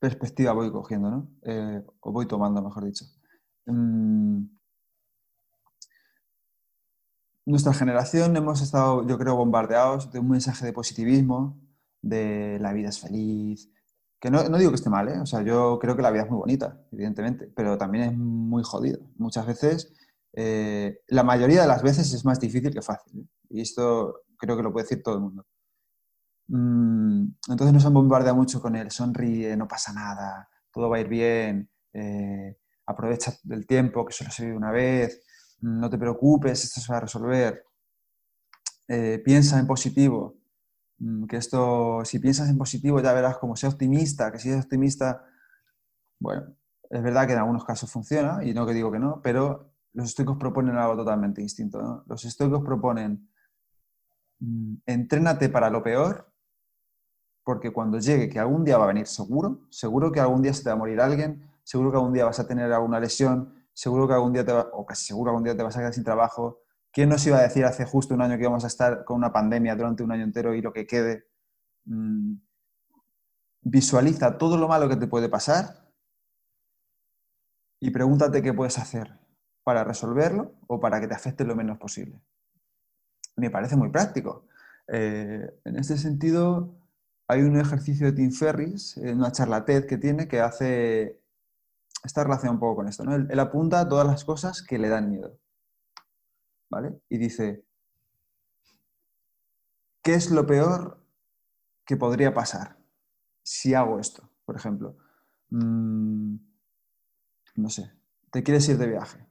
perspectiva 0.00 0.52
voy 0.52 0.72
cogiendo, 0.72 1.12
¿no? 1.12 1.30
Eh, 1.42 1.80
o 2.00 2.10
voy 2.10 2.26
tomando, 2.26 2.60
mejor 2.60 2.86
dicho. 2.86 3.04
Mm, 3.66 4.46
nuestra 7.48 7.72
generación 7.72 8.36
hemos 8.36 8.60
estado, 8.60 9.06
yo 9.06 9.18
creo, 9.18 9.34
bombardeados 9.36 10.12
de 10.12 10.18
un 10.18 10.28
mensaje 10.28 10.66
de 10.66 10.72
positivismo, 10.72 11.58
de 12.02 12.58
la 12.60 12.72
vida 12.74 12.90
es 12.90 13.00
feliz, 13.00 13.70
que 14.20 14.30
no, 14.30 14.42
digo 14.58 14.70
que 14.70 14.76
esté 14.76 14.90
mal, 14.90 15.08
¿eh? 15.08 15.18
o 15.18 15.26
sea, 15.26 15.42
yo 15.42 15.78
creo 15.80 15.96
que 15.96 16.02
la 16.02 16.10
vida 16.10 16.24
es 16.24 16.30
muy 16.30 16.38
bonita, 16.38 16.78
evidentemente, 16.92 17.50
pero 17.56 17.78
también 17.78 18.04
es 18.04 18.16
muy 18.16 18.62
jodido. 18.62 19.00
Muchas 19.16 19.46
veces, 19.46 19.94
eh, 20.34 21.00
la 21.08 21.22
mayoría 21.22 21.62
de 21.62 21.68
las 21.68 21.82
veces 21.82 22.12
es 22.12 22.24
más 22.24 22.38
difícil 22.38 22.72
que 22.72 22.82
fácil, 22.82 23.20
¿eh? 23.20 23.26
y 23.48 23.60
esto 23.62 24.24
creo 24.36 24.56
que 24.56 24.62
lo 24.62 24.72
puede 24.72 24.84
decir 24.84 25.02
todo 25.02 25.14
el 25.14 25.20
mundo. 25.22 25.46
Mm, 26.48 27.28
entonces 27.48 27.72
nos 27.72 27.86
han 27.86 27.94
bombardeado 27.94 28.36
mucho 28.36 28.60
con 28.60 28.76
el 28.76 28.90
sonríe, 28.90 29.56
no 29.56 29.66
pasa 29.66 29.92
nada, 29.94 30.48
todo 30.70 30.90
va 30.90 30.98
a 30.98 31.00
ir 31.00 31.08
bien, 31.08 31.70
eh, 31.94 32.58
aprovecha 32.84 33.32
el 33.48 33.66
tiempo 33.66 34.04
que 34.04 34.12
solo 34.12 34.30
se 34.30 34.44
vive 34.44 34.56
una 34.56 34.70
vez, 34.70 35.22
no 35.60 35.90
te 35.90 35.98
preocupes, 35.98 36.64
esto 36.64 36.80
se 36.80 36.92
va 36.92 36.98
a 36.98 37.02
resolver, 37.02 37.64
eh, 38.88 39.20
piensa 39.24 39.58
en 39.58 39.66
positivo, 39.66 40.36
mm, 40.98 41.26
que 41.26 41.36
esto, 41.36 42.02
si 42.04 42.18
piensas 42.18 42.48
en 42.48 42.58
positivo 42.58 43.00
ya 43.00 43.12
verás 43.12 43.38
como 43.38 43.56
sea 43.56 43.68
optimista, 43.68 44.32
que 44.32 44.38
si 44.38 44.48
eres 44.48 44.64
optimista, 44.64 45.24
bueno, 46.18 46.54
es 46.90 47.02
verdad 47.02 47.26
que 47.26 47.34
en 47.34 47.40
algunos 47.40 47.64
casos 47.64 47.90
funciona, 47.90 48.44
y 48.44 48.54
no 48.54 48.66
que 48.66 48.74
digo 48.74 48.90
que 48.90 48.98
no, 48.98 49.20
pero 49.22 49.72
los 49.92 50.06
estoicos 50.08 50.36
proponen 50.38 50.76
algo 50.76 50.96
totalmente 50.96 51.42
distinto. 51.42 52.04
Los 52.06 52.24
estoicos 52.24 52.62
proponen, 52.64 53.28
mm, 54.40 54.74
entrénate 54.86 55.48
para 55.48 55.70
lo 55.70 55.82
peor, 55.82 56.32
porque 57.44 57.72
cuando 57.72 57.98
llegue, 57.98 58.28
que 58.28 58.38
algún 58.38 58.64
día 58.64 58.78
va 58.78 58.84
a 58.84 58.88
venir 58.88 59.06
seguro, 59.06 59.62
seguro 59.70 60.12
que 60.12 60.20
algún 60.20 60.42
día 60.42 60.52
se 60.52 60.62
te 60.62 60.68
va 60.68 60.74
a 60.74 60.78
morir 60.78 61.00
alguien, 61.00 61.50
seguro 61.64 61.90
que 61.90 61.96
algún 61.96 62.12
día 62.12 62.24
vas 62.24 62.38
a 62.40 62.46
tener 62.46 62.72
alguna 62.72 63.00
lesión, 63.00 63.57
seguro 63.78 64.08
que 64.08 64.14
algún 64.14 64.32
día 64.32 64.44
te 64.44 64.50
va, 64.52 64.68
o 64.72 64.84
casi 64.84 65.06
seguro 65.06 65.30
algún 65.30 65.44
día 65.44 65.56
te 65.56 65.62
vas 65.62 65.76
a 65.76 65.78
quedar 65.78 65.94
sin 65.94 66.02
trabajo. 66.02 66.62
¿Quién 66.90 67.08
nos 67.08 67.24
iba 67.28 67.38
a 67.38 67.42
decir 67.42 67.64
hace 67.64 67.84
justo 67.84 68.12
un 68.12 68.20
año 68.20 68.36
que 68.36 68.42
íbamos 68.42 68.64
a 68.64 68.66
estar 68.66 69.04
con 69.04 69.18
una 69.18 69.32
pandemia 69.32 69.76
durante 69.76 70.02
un 70.02 70.10
año 70.10 70.24
entero 70.24 70.52
y 70.52 70.60
lo 70.60 70.72
que 70.72 70.84
quede? 70.84 71.28
Mm, 71.84 72.34
visualiza 73.62 74.36
todo 74.36 74.56
lo 74.56 74.66
malo 74.66 74.88
que 74.88 74.96
te 74.96 75.06
puede 75.06 75.28
pasar 75.28 75.92
y 77.78 77.92
pregúntate 77.92 78.42
qué 78.42 78.52
puedes 78.52 78.78
hacer 78.78 79.16
para 79.62 79.84
resolverlo 79.84 80.56
o 80.66 80.80
para 80.80 81.00
que 81.00 81.06
te 81.06 81.14
afecte 81.14 81.44
lo 81.44 81.54
menos 81.54 81.78
posible. 81.78 82.20
Me 83.36 83.48
parece 83.48 83.76
muy 83.76 83.90
práctico. 83.90 84.48
Eh, 84.88 85.48
en 85.64 85.76
este 85.76 85.98
sentido, 85.98 86.74
hay 87.28 87.42
un 87.42 87.56
ejercicio 87.60 88.06
de 88.06 88.12
Tim 88.12 88.32
Ferris, 88.32 88.96
una 88.96 89.30
charla 89.30 89.64
TED 89.64 89.86
que 89.86 89.98
tiene, 89.98 90.26
que 90.26 90.40
hace 90.40 91.20
está 92.04 92.24
relacionado 92.24 92.54
un 92.54 92.60
poco 92.60 92.76
con 92.76 92.88
esto, 92.88 93.04
¿no? 93.04 93.14
Él, 93.14 93.40
apunta 93.40 93.80
a 93.80 93.88
todas 93.88 94.06
las 94.06 94.24
cosas 94.24 94.62
que 94.62 94.78
le 94.78 94.88
dan 94.88 95.10
miedo, 95.10 95.38
¿vale? 96.70 97.00
Y 97.08 97.18
dice, 97.18 97.64
¿qué 100.02 100.14
es 100.14 100.30
lo 100.30 100.46
peor 100.46 101.04
que 101.84 101.96
podría 101.96 102.32
pasar 102.32 102.76
si 103.42 103.74
hago 103.74 103.98
esto? 103.98 104.30
Por 104.44 104.56
ejemplo, 104.56 104.96
mm, 105.50 106.36
no 107.56 107.70
sé, 107.70 107.92
te 108.30 108.42
quieres 108.42 108.68
ir 108.68 108.78
de 108.78 108.86
viaje, 108.86 109.26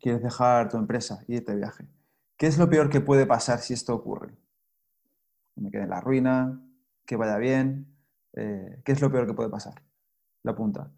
quieres 0.00 0.22
dejar 0.22 0.68
tu 0.68 0.76
empresa 0.76 1.24
y 1.28 1.36
irte 1.36 1.52
de 1.52 1.58
viaje. 1.58 1.88
¿Qué 2.36 2.46
es 2.46 2.58
lo 2.58 2.68
peor 2.68 2.88
que 2.88 3.00
puede 3.00 3.26
pasar 3.26 3.60
si 3.60 3.74
esto 3.74 3.94
ocurre? 3.94 4.36
Me 5.56 5.70
quede 5.70 5.82
en 5.82 5.90
la 5.90 6.00
ruina, 6.00 6.62
que 7.04 7.16
vaya 7.16 7.36
bien. 7.36 7.96
Eh, 8.34 8.80
¿Qué 8.84 8.92
es 8.92 9.00
lo 9.00 9.10
peor 9.10 9.26
que 9.26 9.34
puede 9.34 9.48
pasar? 9.48 9.82
La 10.44 10.52
apunta 10.52 10.92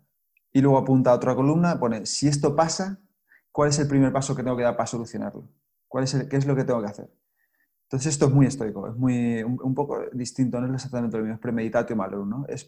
y 0.52 0.60
luego 0.60 0.78
apunta 0.78 1.10
a 1.10 1.14
otra 1.14 1.34
columna, 1.34 1.78
pone, 1.78 2.06
si 2.06 2.28
esto 2.28 2.56
pasa, 2.56 2.98
¿cuál 3.52 3.70
es 3.70 3.78
el 3.78 3.88
primer 3.88 4.12
paso 4.12 4.34
que 4.34 4.42
tengo 4.42 4.56
que 4.56 4.62
dar 4.62 4.76
para 4.76 4.86
solucionarlo? 4.86 5.48
¿Cuál 5.88 6.04
es 6.04 6.14
¿Qué 6.28 6.36
es 6.36 6.46
lo 6.46 6.56
que 6.56 6.64
tengo 6.64 6.80
que 6.80 6.88
hacer? 6.88 7.10
Entonces 7.84 8.12
esto 8.12 8.26
es 8.26 8.32
muy 8.32 8.46
estoico, 8.46 8.86
es 8.86 8.94
muy, 8.94 9.42
un, 9.42 9.74
poco 9.74 10.00
distinto, 10.12 10.60
no 10.60 10.68
es 10.68 10.74
exactamente 10.74 11.16
lo 11.16 11.24
mismo, 11.24 11.34
es 11.34 11.40
premeditatio 11.40 11.96
malo, 11.96 12.24
¿no? 12.24 12.46
Es 12.48 12.64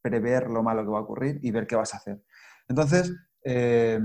prever 0.00 0.48
lo 0.48 0.62
malo 0.62 0.82
que 0.82 0.90
va 0.90 0.98
a 1.00 1.02
ocurrir 1.02 1.38
y 1.42 1.50
ver 1.50 1.66
qué 1.66 1.76
vas 1.76 1.92
a 1.92 1.98
hacer. 1.98 2.24
Entonces, 2.66 3.12
eh, 3.42 4.00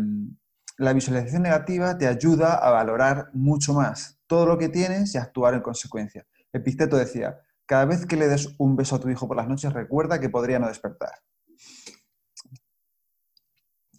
la 0.78 0.92
visualización 0.92 1.44
negativa 1.44 1.98
te 1.98 2.08
ayuda 2.08 2.56
a 2.56 2.72
valorar 2.72 3.30
mucho 3.34 3.74
más 3.74 4.20
todo 4.28 4.46
lo 4.46 4.58
que 4.58 4.68
tienes 4.68 5.16
y 5.16 5.18
a 5.18 5.24
actuar 5.24 5.54
en 5.54 5.62
consecuencia. 5.62 6.26
Epicteto 6.52 6.98
decía, 6.98 7.40
cada 7.66 7.86
vez 7.86 8.06
que 8.06 8.18
le 8.18 8.28
des 8.28 8.56
un 8.58 8.76
beso 8.76 8.96
a 8.96 9.00
tu 9.00 9.10
hijo 9.10 9.28
por 9.28 9.38
las 9.38 9.48
noches, 9.48 9.72
recuerda 9.72 10.20
que 10.20 10.30
podría 10.30 10.60
no 10.60 10.68
despertar. 10.68 11.12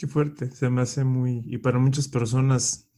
Qué 0.01 0.07
fuerte, 0.07 0.51
se 0.51 0.71
me 0.71 0.81
hace 0.81 1.05
muy... 1.05 1.43
Y 1.45 1.59
para 1.59 1.79
muchas 1.79 2.09
personas... 2.09 2.91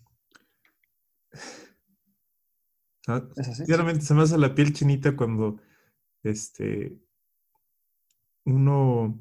Claramente 3.67 4.05
se 4.05 4.15
me 4.15 4.23
hace 4.23 4.38
la 4.38 4.55
piel 4.55 4.73
chinita 4.73 5.17
cuando 5.17 5.61
este, 6.23 6.97
uno... 8.45 9.19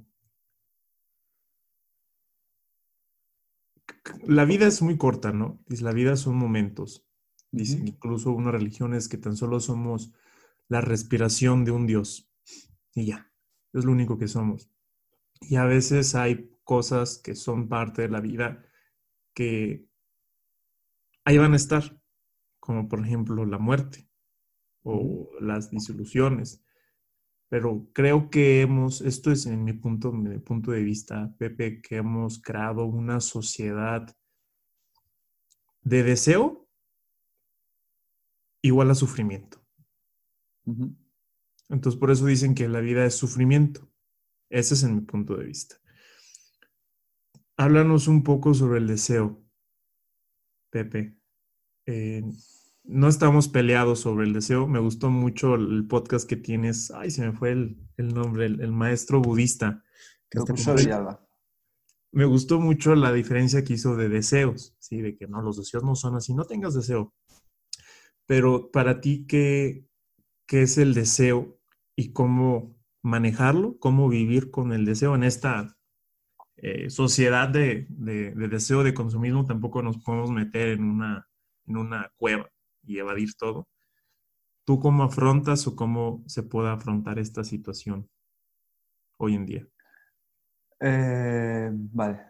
La 4.28 4.46
vida 4.46 4.68
es 4.68 4.84
muy 4.84 5.00
corta, 5.00 5.32
¿no? 5.32 5.60
La 5.68 5.92
vida 5.92 6.16
son 6.18 6.36
momentos. 6.36 7.08
Dicen 7.50 7.88
incluso 7.88 8.32
unas 8.32 8.54
religiones 8.54 9.10
que 9.10 9.18
tan 9.18 9.36
solo 9.36 9.60
somos 9.60 10.14
la 10.68 10.82
respiración 10.82 11.66
de 11.66 11.72
un 11.72 11.88
Dios. 11.88 12.32
Y 12.94 13.08
ya, 13.08 13.32
es 13.74 13.86
lo 13.86 13.92
único 13.92 14.20
que 14.20 14.28
somos. 14.28 14.70
Y 15.40 15.56
a 15.56 15.66
veces 15.66 16.14
hay 16.14 16.51
cosas 16.72 17.18
que 17.18 17.36
son 17.36 17.68
parte 17.68 18.04
de 18.04 18.08
la 18.08 18.22
vida 18.22 18.64
que 19.34 19.90
ahí 21.26 21.38
van 21.38 21.52
a 21.52 21.58
estar, 21.58 22.00
como 22.62 22.88
por 22.88 23.06
ejemplo 23.06 23.46
la 23.46 23.58
muerte 23.58 24.08
o 24.82 25.30
las 25.42 25.70
disoluciones. 25.70 26.64
Pero 27.50 27.90
creo 27.92 28.30
que 28.30 28.62
hemos, 28.62 29.02
esto 29.02 29.34
es 29.34 29.48
en 29.48 29.66
mi 29.66 29.74
punto, 29.74 30.14
mi 30.14 30.40
punto 30.40 30.72
de 30.72 30.82
vista, 30.82 31.36
Pepe, 31.38 31.82
que 31.82 31.98
hemos 31.98 32.42
creado 32.42 32.86
una 32.86 33.20
sociedad 33.20 34.08
de 35.82 36.04
deseo 36.04 36.70
igual 38.62 38.92
a 38.92 38.96
sufrimiento. 38.96 39.62
Entonces, 41.68 42.00
por 42.00 42.12
eso 42.12 42.26
dicen 42.28 42.56
que 42.56 42.70
la 42.70 42.80
vida 42.80 43.06
es 43.06 43.16
sufrimiento. 43.16 43.92
Ese 44.50 44.76
es 44.76 44.84
en 44.84 44.96
mi 44.96 45.02
punto 45.02 45.36
de 45.36 45.48
vista. 45.48 45.82
Háblanos 47.62 48.08
un 48.08 48.24
poco 48.24 48.56
sobre 48.56 48.80
el 48.80 48.88
deseo, 48.88 49.40
Pepe. 50.72 51.16
Eh, 51.86 52.24
no 52.86 53.08
estamos 53.08 53.50
peleados 53.50 54.00
sobre 54.00 54.26
el 54.26 54.34
deseo. 54.34 54.66
Me 54.66 54.80
gustó 54.80 55.12
mucho 55.12 55.54
el 55.54 55.86
podcast 55.86 56.28
que 56.28 56.38
tienes. 56.38 56.90
Ay, 56.90 57.12
se 57.12 57.24
me 57.24 57.34
fue 57.34 57.52
el, 57.52 57.78
nombre, 57.98 58.48
el, 58.48 58.72
maestro 58.72 59.22
budista. 59.22 59.84
Que 60.28 60.40
me 62.12 62.26
gustó 62.26 62.60
mucho 62.60 62.96
la 62.96 63.14
diferencia 63.14 63.64
que 63.64 63.74
hizo 63.74 63.96
de 63.96 64.10
deseos, 64.10 64.76
¿sí? 64.80 65.00
De 65.00 65.16
que 65.16 65.28
no, 65.28 65.44
los 65.44 65.58
deseos 65.58 65.84
no 65.84 65.94
son 65.94 66.16
así, 66.16 66.34
no 66.34 66.46
tengas 66.46 66.74
deseo. 66.74 67.14
Pero 68.26 68.72
para 68.72 69.02
ti, 69.02 69.28
¿qué, 69.28 69.86
qué 70.48 70.64
es 70.64 70.80
el 70.80 70.96
deseo 70.96 71.60
y 71.96 72.12
cómo 72.12 72.76
manejarlo? 73.04 73.78
¿Cómo 73.78 74.10
vivir 74.10 74.50
con 74.50 74.74
el 74.74 74.84
deseo 74.84 75.14
en 75.14 75.24
esta 75.24 75.78
eh, 76.64 76.92
sociedad 76.92 77.50
de, 77.50 77.88
deseo 77.90 78.84
de 78.84 78.94
consumismo 78.94 79.48
tampoco 79.48 79.82
nos 79.82 79.98
podemos 79.98 80.30
meter 80.30 80.68
en 80.68 80.84
una, 80.84 81.28
en 81.66 81.78
una 81.78 82.12
cueva 82.18 82.52
y 82.84 83.00
evadir 83.00 83.34
todo. 83.34 83.68
¿Tú 84.64 84.80
cómo 84.80 85.04
afrontas 85.04 85.66
o 85.66 85.76
cómo 85.76 86.24
se 86.28 86.44
puede 86.44 86.70
afrontar 86.70 87.18
esta 87.18 87.44
situación 87.44 88.08
hoy 89.18 89.34
en 89.34 89.46
día? 89.48 89.68
Eh, 90.80 91.72
vale. 91.74 92.22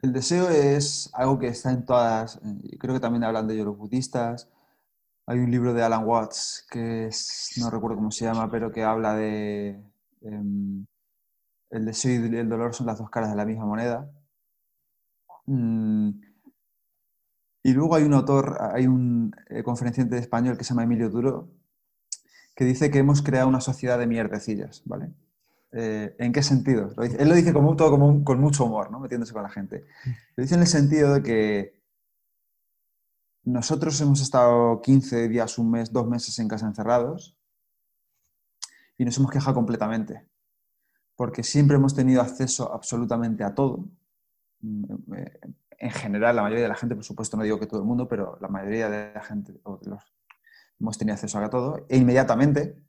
El 0.00 0.12
deseo 0.12 0.48
es 0.48 1.10
algo 1.12 1.40
que 1.40 1.48
está 1.48 1.72
en 1.72 1.84
todas, 1.84 2.40
creo 2.78 2.94
que 2.94 3.00
también 3.00 3.24
hablan 3.24 3.48
de 3.48 3.54
ello 3.54 3.64
los 3.64 3.78
budistas. 3.78 4.48
Hay 5.26 5.40
un 5.40 5.50
libro 5.50 5.74
de 5.74 5.82
Alan 5.82 6.04
Watts 6.04 6.68
que 6.70 7.10
no 7.56 7.70
recuerdo 7.70 7.96
cómo 7.96 8.12
se 8.12 8.26
llama, 8.26 8.48
pero 8.48 8.70
que 8.70 8.84
habla 8.84 9.16
de 9.16 9.82
em, 10.20 10.86
el 11.74 11.84
deseo 11.84 12.26
y 12.26 12.36
el 12.36 12.48
dolor 12.48 12.74
son 12.74 12.86
las 12.86 12.98
dos 12.98 13.10
caras 13.10 13.30
de 13.30 13.36
la 13.36 13.44
misma 13.44 13.66
moneda. 13.66 14.10
Mm. 15.46 16.10
Y 17.62 17.72
luego 17.72 17.94
hay 17.96 18.04
un 18.04 18.14
autor, 18.14 18.58
hay 18.60 18.86
un 18.86 19.34
eh, 19.48 19.62
conferenciante 19.62 20.18
español 20.18 20.56
que 20.56 20.64
se 20.64 20.70
llama 20.70 20.84
Emilio 20.84 21.08
Duro, 21.10 21.48
que 22.54 22.64
dice 22.64 22.90
que 22.90 22.98
hemos 22.98 23.22
creado 23.22 23.48
una 23.48 23.60
sociedad 23.60 23.98
de 23.98 24.06
mierdecillas, 24.06 24.82
¿vale? 24.84 25.10
Eh, 25.72 26.14
¿En 26.18 26.32
qué 26.32 26.42
sentido? 26.42 26.90
él 27.02 27.28
lo 27.28 27.34
dice 27.34 27.52
como, 27.52 27.74
todo 27.74 27.90
como 27.90 28.22
con 28.22 28.38
mucho 28.38 28.66
humor, 28.66 28.92
¿no? 28.92 29.00
Metiéndose 29.00 29.32
con 29.32 29.42
la 29.42 29.48
gente. 29.48 29.84
Lo 30.36 30.42
dice 30.42 30.54
en 30.54 30.60
el 30.60 30.66
sentido 30.66 31.14
de 31.14 31.22
que 31.22 31.80
nosotros 33.44 34.00
hemos 34.00 34.20
estado 34.20 34.80
15 34.80 35.28
días, 35.28 35.58
un 35.58 35.70
mes, 35.70 35.92
dos 35.92 36.06
meses 36.06 36.38
en 36.38 36.48
casa 36.48 36.66
encerrados 36.66 37.36
y 38.96 39.04
nos 39.04 39.16
hemos 39.18 39.30
quejado 39.30 39.54
completamente, 39.54 40.24
porque 41.16 41.42
siempre 41.42 41.76
hemos 41.76 41.94
tenido 41.94 42.20
acceso 42.20 42.72
absolutamente 42.72 43.44
a 43.44 43.54
todo. 43.54 43.88
Mm, 44.60 45.14
eh, 45.16 45.40
en 45.78 45.90
general, 45.90 46.36
la 46.36 46.42
mayoría 46.42 46.64
de 46.64 46.68
la 46.68 46.76
gente, 46.76 46.94
por 46.94 47.04
supuesto, 47.04 47.36
no 47.36 47.42
digo 47.42 47.58
que 47.58 47.66
todo 47.66 47.80
el 47.80 47.86
mundo, 47.86 48.08
pero 48.08 48.38
la 48.40 48.48
mayoría 48.48 48.88
de 48.88 49.12
la 49.14 49.22
gente, 49.22 49.60
hemos 50.80 50.98
tenido 50.98 51.14
acceso 51.14 51.38
a 51.38 51.50
todo, 51.50 51.86
e 51.88 51.96
inmediatamente 51.96 52.84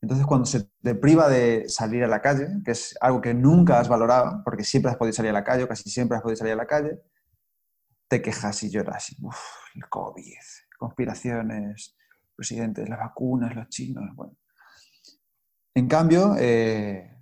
entonces, 0.00 0.26
cuando 0.26 0.46
se 0.46 0.70
te 0.82 0.94
priva 0.94 1.28
de 1.28 1.68
salir 1.68 2.04
a 2.04 2.06
la 2.06 2.22
calle, 2.22 2.46
que 2.64 2.70
es 2.70 2.96
algo 3.00 3.20
que 3.20 3.34
nunca 3.34 3.80
has 3.80 3.88
valorado, 3.88 4.42
porque 4.44 4.62
siempre 4.62 4.92
has 4.92 4.96
podido 4.96 5.12
salir 5.12 5.30
a 5.30 5.34
la 5.34 5.44
calle, 5.44 5.64
o 5.64 5.68
casi 5.68 5.90
siempre 5.90 6.16
has 6.16 6.22
podido 6.22 6.36
salir 6.36 6.52
a 6.52 6.56
la 6.56 6.66
calle, 6.66 7.00
te 8.06 8.22
quejas 8.22 8.62
y 8.62 8.70
lloras. 8.70 9.16
Uf, 9.20 9.38
el 9.74 9.88
COVID, 9.88 10.36
conspiraciones, 10.78 11.96
presidentes, 12.36 12.88
las 12.88 12.98
vacunas, 13.00 13.54
los 13.56 13.68
chinos. 13.68 14.04
Bueno. 14.14 14.36
En 15.74 15.88
cambio, 15.88 16.36
eh, 16.38 17.17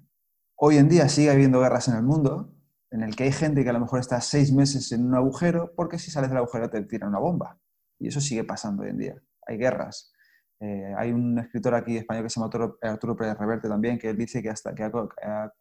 hoy 0.56 0.78
en 0.78 0.88
día 0.88 1.08
sigue 1.08 1.30
habiendo 1.30 1.60
guerras 1.60 1.88
en 1.88 1.96
el 1.96 2.02
mundo, 2.02 2.52
en 2.90 3.02
el 3.02 3.14
que 3.14 3.24
hay 3.24 3.32
gente 3.32 3.62
que 3.62 3.70
a 3.70 3.72
lo 3.72 3.80
mejor 3.80 4.00
está 4.00 4.20
seis 4.20 4.52
meses 4.52 4.90
en 4.92 5.06
un 5.06 5.14
agujero, 5.14 5.72
porque 5.76 5.98
si 5.98 6.10
sales 6.10 6.30
del 6.30 6.38
agujero 6.38 6.70
te 6.70 6.82
tiran 6.82 7.10
una 7.10 7.18
bomba. 7.18 7.58
Y 7.98 8.08
eso 8.08 8.20
sigue 8.20 8.44
pasando 8.44 8.82
hoy 8.82 8.90
en 8.90 8.98
día. 8.98 9.22
Hay 9.46 9.58
guerras. 9.58 10.12
Eh, 10.60 10.94
hay 10.96 11.12
un 11.12 11.38
escritor 11.38 11.74
aquí 11.74 11.98
español 11.98 12.24
que 12.24 12.30
se 12.30 12.40
llama 12.40 12.50
Arturo, 12.82 13.16
Pérez 13.16 13.38
Reverte 13.38 13.68
también, 13.68 13.98
que 13.98 14.10
él 14.10 14.16
dice 14.16 14.42
que, 14.42 14.48
hasta, 14.48 14.74
que 14.74 14.84
ha, 14.84 15.52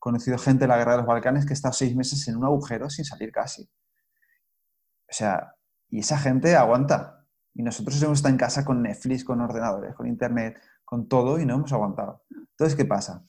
conocido 0.00 0.36
gente 0.36 0.64
en 0.64 0.70
la 0.70 0.76
guerra 0.76 0.92
de 0.92 0.98
los 0.98 1.06
Balcanes 1.06 1.46
que 1.46 1.52
ha 1.52 1.54
estado 1.54 1.72
seis 1.72 1.96
meses 1.96 2.26
en 2.28 2.36
un 2.36 2.44
agujero 2.44 2.90
sin 2.90 3.04
salir 3.04 3.32
casi. 3.32 3.62
O 3.62 5.12
sea, 5.12 5.54
y 5.88 6.00
esa 6.00 6.18
gente 6.18 6.56
aguanta. 6.56 7.24
Y 7.54 7.62
nosotros 7.62 8.02
hemos 8.02 8.18
estado 8.18 8.32
en 8.32 8.38
casa 8.38 8.64
con 8.64 8.82
Netflix, 8.82 9.24
con 9.24 9.40
ordenadores, 9.40 9.94
con 9.94 10.08
internet, 10.08 10.60
con 10.84 11.08
todo 11.08 11.38
y 11.38 11.46
no 11.46 11.54
hemos 11.54 11.72
aguantado. 11.72 12.24
Entonces, 12.30 12.76
¿qué 12.76 12.84
pasa? 12.84 13.24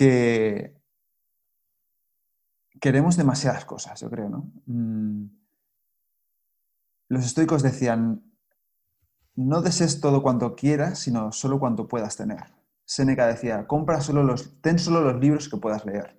Que 0.00 0.80
queremos 2.80 3.18
demasiadas 3.18 3.66
cosas, 3.66 4.00
yo 4.00 4.08
creo, 4.08 4.30
¿no? 4.30 4.50
Mm. 4.64 5.26
Los 7.08 7.26
estoicos 7.26 7.62
decían, 7.62 8.22
no 9.34 9.60
desees 9.60 10.00
todo 10.00 10.22
cuanto 10.22 10.56
quieras, 10.56 11.00
sino 11.00 11.32
solo 11.32 11.58
cuanto 11.58 11.86
puedas 11.86 12.16
tener. 12.16 12.44
Seneca 12.86 13.26
decía, 13.26 13.66
compra 13.66 14.00
solo 14.00 14.22
los, 14.22 14.62
ten 14.62 14.78
solo 14.78 15.02
los 15.02 15.20
libros 15.20 15.50
que 15.50 15.58
puedas 15.58 15.84
leer. 15.84 16.18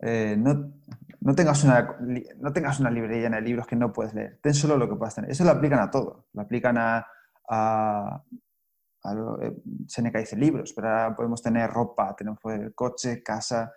Eh, 0.00 0.36
no, 0.36 1.34
tengas 1.36 1.62
una, 1.62 1.96
no 2.38 2.52
tengas 2.52 2.80
una 2.80 2.90
librería 2.90 3.30
de 3.30 3.40
libros 3.40 3.68
que 3.68 3.76
no 3.76 3.92
puedes 3.92 4.14
leer, 4.14 4.40
ten 4.42 4.52
solo 4.52 4.76
lo 4.76 4.88
que 4.88 4.96
puedas 4.96 5.14
tener. 5.14 5.30
Eso 5.30 5.44
lo 5.44 5.52
aplican 5.52 5.78
a 5.78 5.92
todo, 5.92 6.26
lo 6.32 6.42
aplican 6.42 6.76
a, 6.76 7.06
Seneca 9.88 10.18
dice 10.18 10.36
libros, 10.36 10.72
pero 10.72 10.88
ahora 10.88 11.16
podemos 11.16 11.42
tener 11.42 11.70
ropa, 11.70 12.14
tenemos 12.16 12.38
coche, 12.74 13.22
casa. 13.22 13.72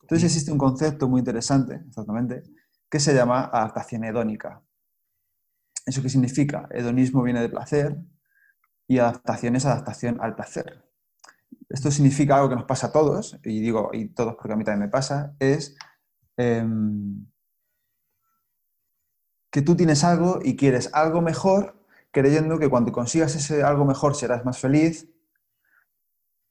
Entonces 0.00 0.24
existe 0.24 0.52
un 0.52 0.58
concepto 0.58 1.08
muy 1.08 1.18
interesante, 1.18 1.82
exactamente, 1.86 2.42
que 2.88 2.98
se 2.98 3.14
llama 3.14 3.50
adaptación 3.52 4.04
hedónica. 4.04 4.62
¿Eso 5.84 6.02
qué 6.02 6.08
significa? 6.08 6.68
Hedonismo 6.70 7.22
viene 7.22 7.40
de 7.40 7.48
placer 7.48 7.96
y 8.86 8.98
adaptación 8.98 9.56
es 9.56 9.66
adaptación 9.66 10.18
al 10.20 10.34
placer. 10.34 10.84
Esto 11.68 11.90
significa 11.90 12.36
algo 12.36 12.48
que 12.48 12.56
nos 12.56 12.64
pasa 12.64 12.88
a 12.88 12.92
todos, 12.92 13.38
y 13.44 13.60
digo, 13.60 13.90
y 13.92 14.08
todos 14.08 14.34
porque 14.34 14.52
a 14.52 14.56
mí 14.56 14.64
también 14.64 14.86
me 14.86 14.88
pasa, 14.88 15.34
es 15.38 15.76
em, 16.36 17.26
que 19.50 19.62
tú 19.62 19.76
tienes 19.76 20.04
algo 20.04 20.40
y 20.42 20.56
quieres 20.56 20.90
algo 20.92 21.20
mejor, 21.22 21.79
creyendo 22.10 22.58
que 22.58 22.68
cuando 22.68 22.92
consigas 22.92 23.34
ese 23.34 23.62
algo 23.62 23.84
mejor 23.84 24.14
serás 24.14 24.44
más 24.44 24.58
feliz 24.58 25.08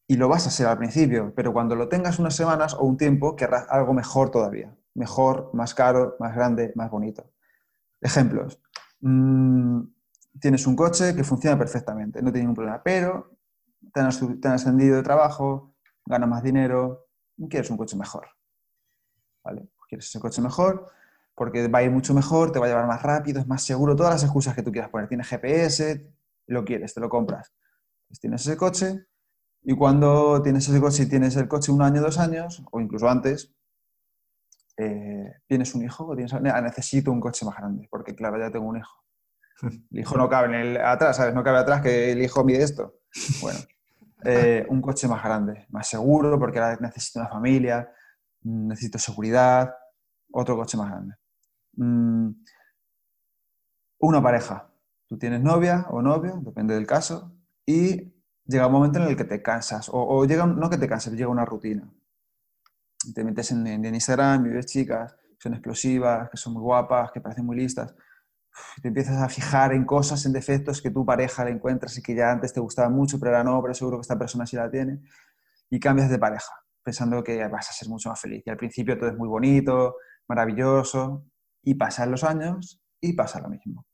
y 0.08 0.17
lo 0.17 0.28
vas 0.28 0.48
a 0.48 0.52
ser 0.52 0.67
al 0.67 0.78
principio, 0.78 1.34
pero 1.36 1.54
cuando 1.54 1.76
lo 1.76 1.88
tengas 1.88 2.17
unas 2.17 2.36
semanas 2.36 2.74
o 2.74 2.84
un 2.84 2.98
tiempo, 2.98 3.36
querrás 3.36 3.67
algo 3.69 3.93
mejor 3.93 4.32
todavía, 4.32 4.76
mejor, 4.95 5.52
más 5.54 5.76
caro, 5.76 6.15
más 6.19 6.36
grande, 6.36 6.72
más 6.76 6.89
bonito. 6.89 7.32
Ejemplos. 8.02 8.60
Mm, 9.02 9.82
tienes 10.39 10.65
un 10.65 10.76
coche 10.76 11.15
que 11.15 11.24
funciona 11.24 11.58
perfectamente, 11.58 12.22
no 12.22 12.32
tiene 12.32 12.41
ningún 12.41 12.56
problema, 12.56 12.82
pero 12.82 13.38
te 13.93 14.00
han, 14.00 14.08
ascendido 14.54 14.95
de 14.98 15.04
trabajo, 15.04 15.76
ganas 16.06 16.30
más 16.30 16.43
dinero, 16.43 17.08
quieres 17.50 17.69
un 17.69 17.78
coche 17.78 17.95
mejor. 17.95 18.28
¿Vale? 19.43 19.69
Quieres 19.88 20.08
ese 20.08 20.19
coche 20.19 20.41
mejor 20.41 20.91
porque 21.39 21.69
va 21.69 21.80
a 21.80 21.84
ir 21.84 21.89
mucho 21.89 22.13
mejor, 22.13 22.52
te 22.52 22.60
va 22.60 22.65
a 22.65 22.67
llevar 22.69 22.86
más 22.86 23.02
rápido, 23.02 23.39
es 23.39 23.47
más 23.47 23.63
seguro, 23.63 23.95
todas 23.95 24.12
las 24.12 24.23
excusas 24.23 24.54
que 24.54 24.62
tú 24.62 24.73
quieras 24.73 24.89
poner. 24.89 25.08
Tienes 25.08 25.25
GPS, 25.25 26.06
lo 26.47 26.65
quieres, 26.65 26.93
te 26.93 26.99
lo 26.99 27.08
compras. 27.08 27.54
Pues 28.10 28.19
tienes 28.19 28.41
ese 28.45 28.58
coche 28.58 29.06
y 29.63 29.73
cuando 29.73 30.41
tienes 30.41 30.67
ese 30.67 30.82
coche 30.82 31.04
y 31.04 31.06
tienes 31.06 31.38
el 31.38 31.47
coche 31.47 31.71
un 31.71 31.82
año, 31.82 32.02
dos 32.02 32.19
años, 32.19 32.62
o 32.73 32.82
incluso 32.82 33.08
antes, 33.08 33.56
eh, 34.75 35.32
tienes 35.47 35.73
un 35.75 35.86
hijo 35.86 36.08
o 36.08 36.13
tienes, 36.13 36.34
necesito 36.41 37.10
un 37.10 37.21
coche 37.21 37.45
más 37.45 37.56
grande, 37.56 37.88
porque 37.89 38.13
claro, 38.13 38.38
ya 38.38 38.52
tengo 38.52 38.67
un 38.67 38.78
hijo. 38.78 39.02
El 39.91 39.99
hijo 39.99 40.17
no 40.17 40.28
cabe 40.28 40.47
en 40.47 40.56
el, 40.56 40.78
atrás, 40.78 41.15
¿sabes? 41.15 41.34
No 41.34 41.41
cabe 41.41 41.60
atrás 41.60 41.82
que 41.82 42.12
el 42.12 42.21
hijo 42.21 42.43
mide 42.43 42.63
esto. 42.63 42.99
Bueno, 43.41 43.60
eh, 44.25 44.65
un 44.67 44.82
coche 44.82 45.08
más 45.08 45.23
grande, 45.23 45.67
más 45.69 45.88
seguro, 45.88 46.38
porque 46.38 46.60
ahora 46.60 46.78
necesito 46.82 47.21
una 47.21 47.30
familia, 47.30 47.89
necesito 48.41 48.99
seguridad, 48.99 49.73
otro 50.32 50.58
coche 50.58 50.78
más 50.78 50.89
grande. 50.89 51.15
Mm, 51.73 52.32
una 53.99 54.21
pareja. 54.21 54.69
Tú 55.08 55.17
tienes 55.17 55.41
novia 55.41 55.88
o 55.89 56.01
novio, 56.01 56.39
depende 56.43 56.75
del 56.75 56.86
caso, 56.86 57.34
y 57.65 58.13
llega 58.45 58.67
un 58.67 58.73
momento 58.73 58.99
en 58.99 59.08
el 59.08 59.17
que 59.17 59.25
te 59.25 59.41
cansas, 59.41 59.89
o, 59.91 60.25
llega, 60.25 60.45
no 60.45 60.69
que 60.69 60.77
te 60.77 60.88
canses, 60.88 61.13
llega 61.13 61.29
una 61.29 61.45
rutina 61.45 61.91
te 63.13 63.23
metes 63.23 63.51
en, 63.51 63.86
Instagram 63.86 64.45
y 64.47 64.49
ves 64.49 64.65
chicas 64.65 65.15
que 65.15 65.43
son 65.43 65.53
explosivas, 65.53 66.29
que 66.29 66.38
son 66.38 66.53
muy 66.53 66.62
guapas, 66.62 67.12
que 67.12 67.21
parecen 67.21 67.45
muy 67.45 67.55
listas, 67.55 67.95
te 68.82 68.89
empiezas 68.89 69.21
a 69.21 69.29
fijar 69.29 69.71
en 69.73 69.86
cosas, 69.86 70.25
en 70.25 70.34
defectos 70.34 70.82
que 70.82 70.91
tu 70.91 71.05
pareja 71.05 71.45
le 71.45 71.51
encuentras 71.51 71.97
y 71.97 72.01
que 72.01 72.13
ya 72.13 72.29
antes 72.29 72.51
te 72.51 72.60
gustaban 72.60 72.93
mucho, 72.93 73.17
pero 73.19 73.32
ahora 73.32 73.43
no, 73.45 73.62
pero 73.62 73.73
seguro 73.73 73.97
que 73.97 74.01
esta 74.01 74.19
persona 74.19 74.45
sí 74.45 74.58
la 74.58 74.69
tiene, 74.69 74.99
y 75.69 75.79
cambias 75.79 76.10
de 76.10 76.19
pareja, 76.19 76.51
pensando 76.84 77.23
que 77.23 77.47
vas 77.47 77.69
a 77.69 77.73
ser 77.73 77.88
mucho 77.88 78.10
más 78.10 78.19
feliz. 78.19 78.43
Y 78.45 78.49
al 78.49 78.58
principio 78.58 78.97
todo 78.97 79.10
es 79.10 79.15
muy 79.15 79.29
bonito, 79.29 79.95
maravilloso, 80.27 81.29
y 81.63 81.76
pasan 81.76 82.12
los 82.12 82.24
años 82.24 82.82
y 83.02 83.13
pasa 83.13 83.39
lo 83.41 83.50
mismo. 83.50 83.86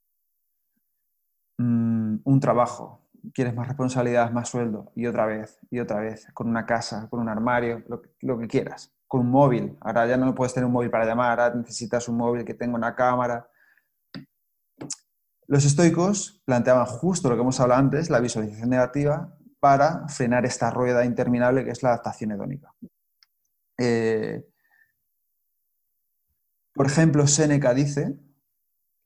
Mm, 1.58 2.16
un 2.24 2.40
trabajo, 2.40 3.08
quieres 3.32 3.54
más 3.54 3.68
responsabilidad, 3.68 4.30
más 4.30 4.48
sueldo, 4.48 4.92
y 4.94 5.06
otra 5.06 5.26
vez, 5.26 5.58
y 5.70 5.78
otra 5.80 6.00
vez, 6.00 6.28
con 6.34 6.48
una 6.48 6.66
casa, 6.66 7.08
con 7.08 7.20
un 7.20 7.28
armario, 7.28 7.82
lo 8.20 8.38
que 8.38 8.48
quieras 8.48 8.96
con 9.08 9.20
un 9.20 9.30
móvil. 9.30 9.76
Ahora 9.80 10.06
ya 10.06 10.16
no 10.16 10.34
puedes 10.34 10.54
tener 10.54 10.66
un 10.66 10.72
móvil 10.72 10.90
para 10.90 11.06
llamar, 11.06 11.40
ahora 11.40 11.54
necesitas 11.54 12.08
un 12.08 12.16
móvil 12.16 12.44
que 12.44 12.54
tenga 12.54 12.74
una 12.74 12.94
cámara. 12.94 13.48
Los 15.46 15.64
estoicos 15.64 16.42
planteaban 16.44 16.86
justo 16.86 17.28
lo 17.28 17.36
que 17.36 17.42
hemos 17.42 17.60
hablado 17.60 17.80
antes, 17.80 18.10
la 18.10 18.20
visualización 18.20 18.68
negativa, 18.68 19.32
para 19.60 20.06
frenar 20.08 20.44
esta 20.44 20.70
rueda 20.70 21.04
interminable 21.04 21.64
que 21.64 21.70
es 21.70 21.82
la 21.82 21.90
adaptación 21.90 22.32
hedónica. 22.32 22.72
Eh, 23.78 24.44
por 26.76 26.86
ejemplo, 26.86 27.26
Séneca 27.26 27.74
dice 27.74 28.16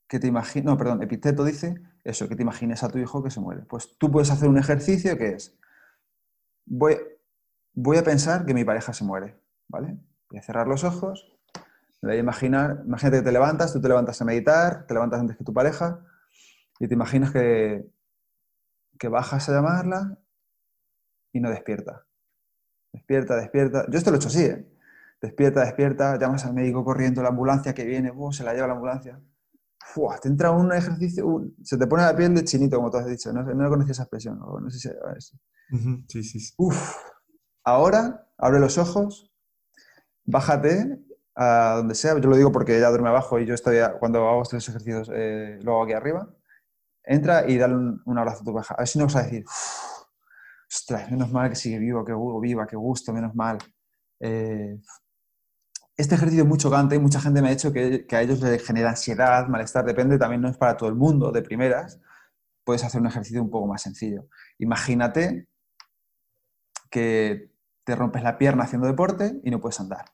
que 0.09 0.18
te 0.18 0.26
imagines, 0.26 0.66
no, 0.66 0.77
perdón, 0.77 1.02
Epicteto 1.02 1.44
dice 1.44 1.81
eso, 2.04 2.29
que 2.29 2.37
te 2.37 2.42
imagines 2.42 2.83
a 2.83 2.88
tu 2.88 2.98
hijo 2.98 3.23
que 3.23 3.31
se 3.31 3.40
muere. 3.40 3.62
Pues 3.62 3.96
tú 3.96 4.10
puedes 4.10 4.31
hacer 4.31 4.48
un 4.48 4.58
ejercicio 4.58 5.16
que 5.16 5.35
es, 5.35 5.56
voy, 6.66 6.96
voy 7.73 7.96
a 7.96 8.02
pensar 8.02 8.44
que 8.44 8.54
mi 8.54 8.64
pareja 8.64 8.92
se 8.92 9.04
muere. 9.04 9.40
¿vale? 9.71 9.96
Voy 10.29 10.38
a 10.38 10.42
cerrar 10.42 10.66
los 10.66 10.85
ojos, 10.85 11.33
voy 12.02 12.12
a 12.12 12.16
imaginar, 12.16 12.83
imagínate 12.85 13.18
que 13.18 13.25
te 13.25 13.33
levantas, 13.33 13.73
tú 13.73 13.81
te 13.81 13.88
levantas 13.88 14.21
a 14.21 14.25
meditar, 14.25 14.87
te 14.87 14.94
levantas 14.94 15.21
antes 15.21 15.37
que 15.37 15.44
tu 15.44 15.54
pareja 15.54 16.04
y 16.79 16.88
te 16.88 16.94
imaginas 16.94 17.31
que, 17.31 17.88
que 18.98 19.08
bajas 19.08 19.48
a 19.48 19.52
llamarla 19.52 20.18
y 21.33 21.40
no 21.40 21.50
despierta. 21.50 22.04
Despierta, 22.92 23.37
despierta. 23.37 23.87
Yo 23.88 23.98
esto 23.98 24.10
lo 24.10 24.16
he 24.16 24.18
hecho 24.18 24.29
así, 24.29 24.42
¿eh? 24.42 24.66
Despierta, 25.21 25.60
despierta, 25.60 26.18
llamas 26.18 26.46
al 26.46 26.54
médico 26.54 26.85
corriendo, 26.85 27.23
la 27.23 27.29
ambulancia 27.29 27.75
que 27.75 27.85
viene, 27.85 28.12
se 28.33 28.42
la 28.42 28.54
lleva 28.54 28.66
la 28.66 28.73
ambulancia. 28.73 29.21
te 30.23 30.29
entra 30.29 30.50
un 30.50 30.73
ejercicio, 30.73 31.44
se 31.62 31.77
te 31.77 31.87
pone 31.87 32.04
la 32.04 32.16
piel 32.16 32.35
de 32.35 32.44
chinito, 32.44 32.77
como 32.77 32.90
tú 32.90 32.96
has 32.96 33.06
dicho. 33.06 33.33
No, 33.33 33.42
no 33.42 33.68
conocía 33.68 33.92
esa 33.92 34.04
expresión. 34.04 34.38
No, 34.38 34.71
sé 34.71 34.79
si, 34.79 34.88
sí, 36.08 36.23
sí, 36.23 36.40
sí. 36.40 36.54
Uf, 36.56 36.96
ahora 37.64 38.29
abre 38.38 38.60
los 38.60 38.79
ojos, 38.79 39.31
bájate 40.25 41.00
a 41.35 41.75
donde 41.77 41.94
sea, 41.94 42.18
yo 42.18 42.29
lo 42.29 42.37
digo 42.37 42.52
porque 42.52 42.77
ella 42.77 42.88
duerme 42.88 43.08
abajo 43.10 43.38
y 43.38 43.46
yo 43.46 43.54
estoy, 43.54 43.79
cuando 43.98 44.27
hago 44.29 44.42
estos 44.42 44.68
ejercicios, 44.68 45.10
eh, 45.14 45.58
lo 45.62 45.73
hago 45.73 45.85
aquí 45.85 45.92
arriba, 45.92 46.29
entra 47.04 47.48
y 47.48 47.58
dale 47.58 47.75
un, 47.75 48.18
abrazo 48.18 48.42
a 48.42 48.44
tu 48.44 48.52
pareja. 48.52 48.75
A 48.75 48.79
ver 48.79 48.88
si 48.88 48.98
no 48.98 49.04
vas 49.04 49.16
a 49.16 49.23
decir, 49.23 49.44
ostras, 50.71 51.10
menos 51.10 51.31
mal 51.31 51.50
que 51.50 51.56
sigue 51.56 51.79
vivo, 51.79 52.04
que 52.04 52.14
viva, 52.40 52.66
qué 52.66 52.77
gusto, 52.77 53.12
menos 53.12 53.35
mal. 53.35 53.58
Eh, 54.18 54.81
este 56.01 56.15
ejercicio 56.15 56.44
es 56.44 56.48
muy 56.48 56.59
chocante 56.59 56.96
y 56.96 56.98
mucha 56.98 57.21
gente 57.21 57.42
me 57.42 57.48
ha 57.48 57.51
dicho 57.51 57.73
que, 57.73 58.07
a 58.11 58.23
ellos 58.23 58.40
les 58.40 58.65
genera 58.65 58.90
ansiedad, 58.90 59.46
malestar, 59.48 59.85
depende, 59.85 60.19
también 60.19 60.40
no 60.40 60.48
es 60.48 60.57
para 60.57 60.77
todo 60.77 60.88
el 60.88 60.94
mundo 60.94 61.31
de 61.31 61.42
primeras. 61.42 62.01
Puedes 62.65 62.83
hacer 62.85 63.01
un 63.01 63.07
ejercicio 63.07 63.42
un 63.42 63.51
poco 63.51 63.67
más 63.67 63.83
sencillo. 63.83 64.27
Imagínate 64.59 65.48
que 66.90 67.53
te 67.85 67.94
rompes 67.94 68.23
la 68.23 68.38
pierna 68.38 68.65
haciendo 68.65 68.87
deporte 68.87 69.40
y 69.44 69.51
no 69.51 69.61
puedes 69.61 69.79
andar. 69.79 70.07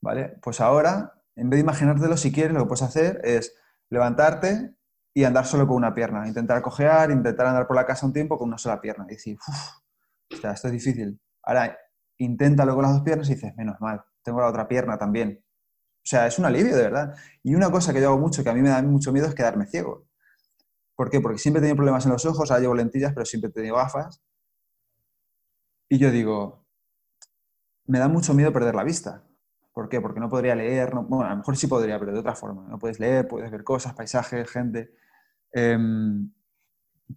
¿Vale? 0.00 0.38
Pues 0.42 0.60
ahora, 0.60 1.14
en 1.36 1.48
vez 1.48 1.58
de 1.58 1.62
imaginártelo, 1.62 2.16
si 2.16 2.30
quieres, 2.30 2.52
lo 2.52 2.60
que 2.60 2.66
puedes 2.66 2.82
hacer 2.82 3.20
es 3.24 3.54
levantarte 3.88 4.74
y 5.14 5.24
andar 5.24 5.46
solo 5.46 5.66
con 5.66 5.76
una 5.76 5.94
pierna. 5.94 6.26
Intentar 6.28 6.60
cojear, 6.60 7.10
intentar 7.10 7.46
andar 7.46 7.66
por 7.66 7.76
la 7.76 7.86
casa 7.86 8.04
un 8.04 8.12
tiempo 8.12 8.36
con 8.38 8.48
una 8.48 8.58
sola 8.58 8.80
pierna. 8.80 9.06
Y 9.08 9.12
decir, 9.12 9.38
uff, 9.48 10.44
esto 10.44 10.68
es 10.68 10.72
difícil. 10.72 11.18
Ahora, 11.42 11.78
inténtalo 12.18 12.74
con 12.74 12.82
las 12.82 12.92
dos 12.92 13.02
piernas 13.02 13.30
y 13.30 13.34
dices, 13.34 13.54
menos 13.56 13.80
mal, 13.80 14.02
tengo 14.22 14.40
la 14.40 14.48
otra 14.48 14.68
pierna 14.68 14.98
también. 14.98 15.42
O 15.98 16.04
sea, 16.04 16.26
es 16.26 16.38
un 16.38 16.44
alivio, 16.44 16.76
de 16.76 16.82
verdad. 16.82 17.14
Y 17.42 17.54
una 17.54 17.70
cosa 17.70 17.92
que 17.92 18.00
yo 18.00 18.08
hago 18.08 18.18
mucho, 18.18 18.42
que 18.42 18.50
a 18.50 18.54
mí 18.54 18.60
me 18.60 18.70
da 18.70 18.82
mucho 18.82 19.12
miedo, 19.12 19.26
es 19.26 19.34
quedarme 19.34 19.66
ciego. 19.66 20.06
¿Por 20.96 21.10
qué? 21.10 21.20
Porque 21.20 21.38
siempre 21.38 21.60
he 21.60 21.62
tenido 21.62 21.76
problemas 21.76 22.04
en 22.06 22.12
los 22.12 22.24
ojos, 22.26 22.50
ahora 22.50 22.60
llevo 22.60 22.74
lentillas, 22.74 23.12
pero 23.12 23.24
siempre 23.24 23.50
he 23.50 23.52
tenido 23.52 23.76
gafas. 23.76 24.22
Y 25.88 25.98
yo 25.98 26.10
digo, 26.10 26.66
me 27.86 27.98
da 27.98 28.08
mucho 28.08 28.34
miedo 28.34 28.52
perder 28.52 28.74
la 28.74 28.84
vista. 28.84 29.24
¿Por 29.72 29.88
qué? 29.88 30.00
Porque 30.00 30.20
no 30.20 30.28
podría 30.28 30.54
leer, 30.54 30.92
bueno, 30.92 31.24
a 31.24 31.30
lo 31.30 31.36
mejor 31.36 31.56
sí 31.56 31.66
podría, 31.66 31.98
pero 31.98 32.12
de 32.12 32.18
otra 32.18 32.34
forma. 32.34 32.66
No 32.68 32.78
puedes 32.78 33.00
leer, 33.00 33.28
puedes 33.28 33.50
ver 33.50 33.64
cosas, 33.64 33.94
paisajes, 33.94 34.50
gente. 34.50 34.94
Em, 35.52 36.30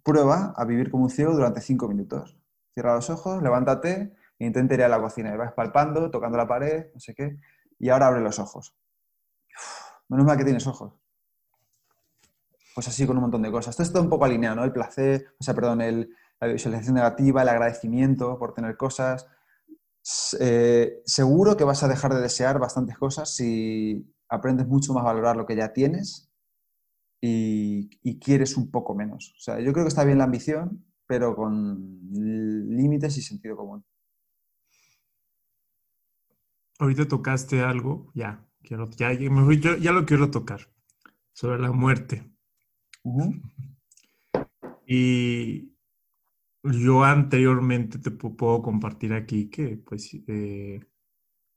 prueba 0.02 0.54
a 0.56 0.64
vivir 0.64 0.90
como 0.90 1.04
un 1.04 1.10
ciego 1.10 1.34
durante 1.34 1.60
cinco 1.60 1.88
minutos. 1.88 2.38
Cierra 2.74 2.94
los 2.94 3.10
ojos, 3.10 3.42
levántate 3.42 4.14
intenta 4.38 4.74
ir 4.74 4.82
a 4.82 4.88
la 4.88 5.00
cocina. 5.00 5.32
Y 5.32 5.36
vas 5.36 5.52
palpando, 5.52 6.10
tocando 6.10 6.36
la 6.36 6.46
pared, 6.46 6.86
no 6.94 7.00
sé 7.00 7.14
qué. 7.14 7.36
Y 7.78 7.88
ahora 7.88 8.08
abre 8.08 8.20
los 8.20 8.38
ojos. 8.38 8.74
menos 10.08 10.26
mal 10.26 10.36
que 10.36 10.44
tienes 10.44 10.66
ojos. 10.66 10.94
Pues 12.74 12.88
así 12.88 13.06
con 13.06 13.16
un 13.16 13.22
montón 13.22 13.42
de 13.42 13.50
cosas. 13.50 13.70
Esto 13.70 13.82
está 13.82 14.00
un 14.00 14.10
poco 14.10 14.24
alineado, 14.24 14.56
¿no? 14.56 14.64
El 14.64 14.72
placer, 14.72 15.34
o 15.38 15.44
sea, 15.44 15.54
perdón, 15.54 15.78
la 16.40 16.46
visualización 16.46 16.94
negativa, 16.94 17.42
el 17.42 17.48
agradecimiento 17.48 18.38
por 18.38 18.52
tener 18.52 18.76
cosas, 18.76 19.26
eh, 20.38 21.02
seguro 21.04 21.56
que 21.56 21.64
vas 21.64 21.82
a 21.82 21.88
dejar 21.88 22.14
de 22.14 22.20
desear 22.20 22.60
bastantes 22.60 22.96
cosas 22.96 23.34
si 23.34 24.14
aprendes 24.28 24.68
mucho 24.68 24.92
más 24.92 25.02
a 25.02 25.06
valorar 25.06 25.36
lo 25.36 25.46
que 25.46 25.56
ya 25.56 25.72
tienes 25.72 26.30
y, 27.20 27.88
quieres 28.20 28.56
un 28.56 28.70
poco 28.70 28.94
menos. 28.94 29.34
O 29.36 29.40
sea, 29.40 29.58
yo 29.60 29.72
creo 29.72 29.84
que 29.84 29.88
está 29.88 30.04
bien 30.04 30.18
la 30.18 30.24
ambición, 30.24 30.84
pero 31.06 31.34
con 31.34 32.00
límites 32.12 33.16
y 33.16 33.22
sentido 33.22 33.56
común. 33.56 33.84
Ahorita 36.78 37.08
tocaste 37.08 37.62
algo, 37.62 38.10
ya, 38.14 38.46
quiero, 38.62 38.90
ya, 38.90 39.12
ya, 39.12 39.92
lo 39.92 40.04
quiero 40.04 40.30
tocar, 40.30 40.68
sobre 41.32 41.58
la 41.58 41.72
muerte. 41.72 42.30
Y 44.86 45.72
yo 46.62 47.04
anteriormente 47.04 47.98
te 47.98 48.10
puedo 48.10 48.62
compartir 48.62 49.12
aquí 49.12 49.48
que 49.48 49.76
pues 49.78 50.10
eh, 50.26 50.80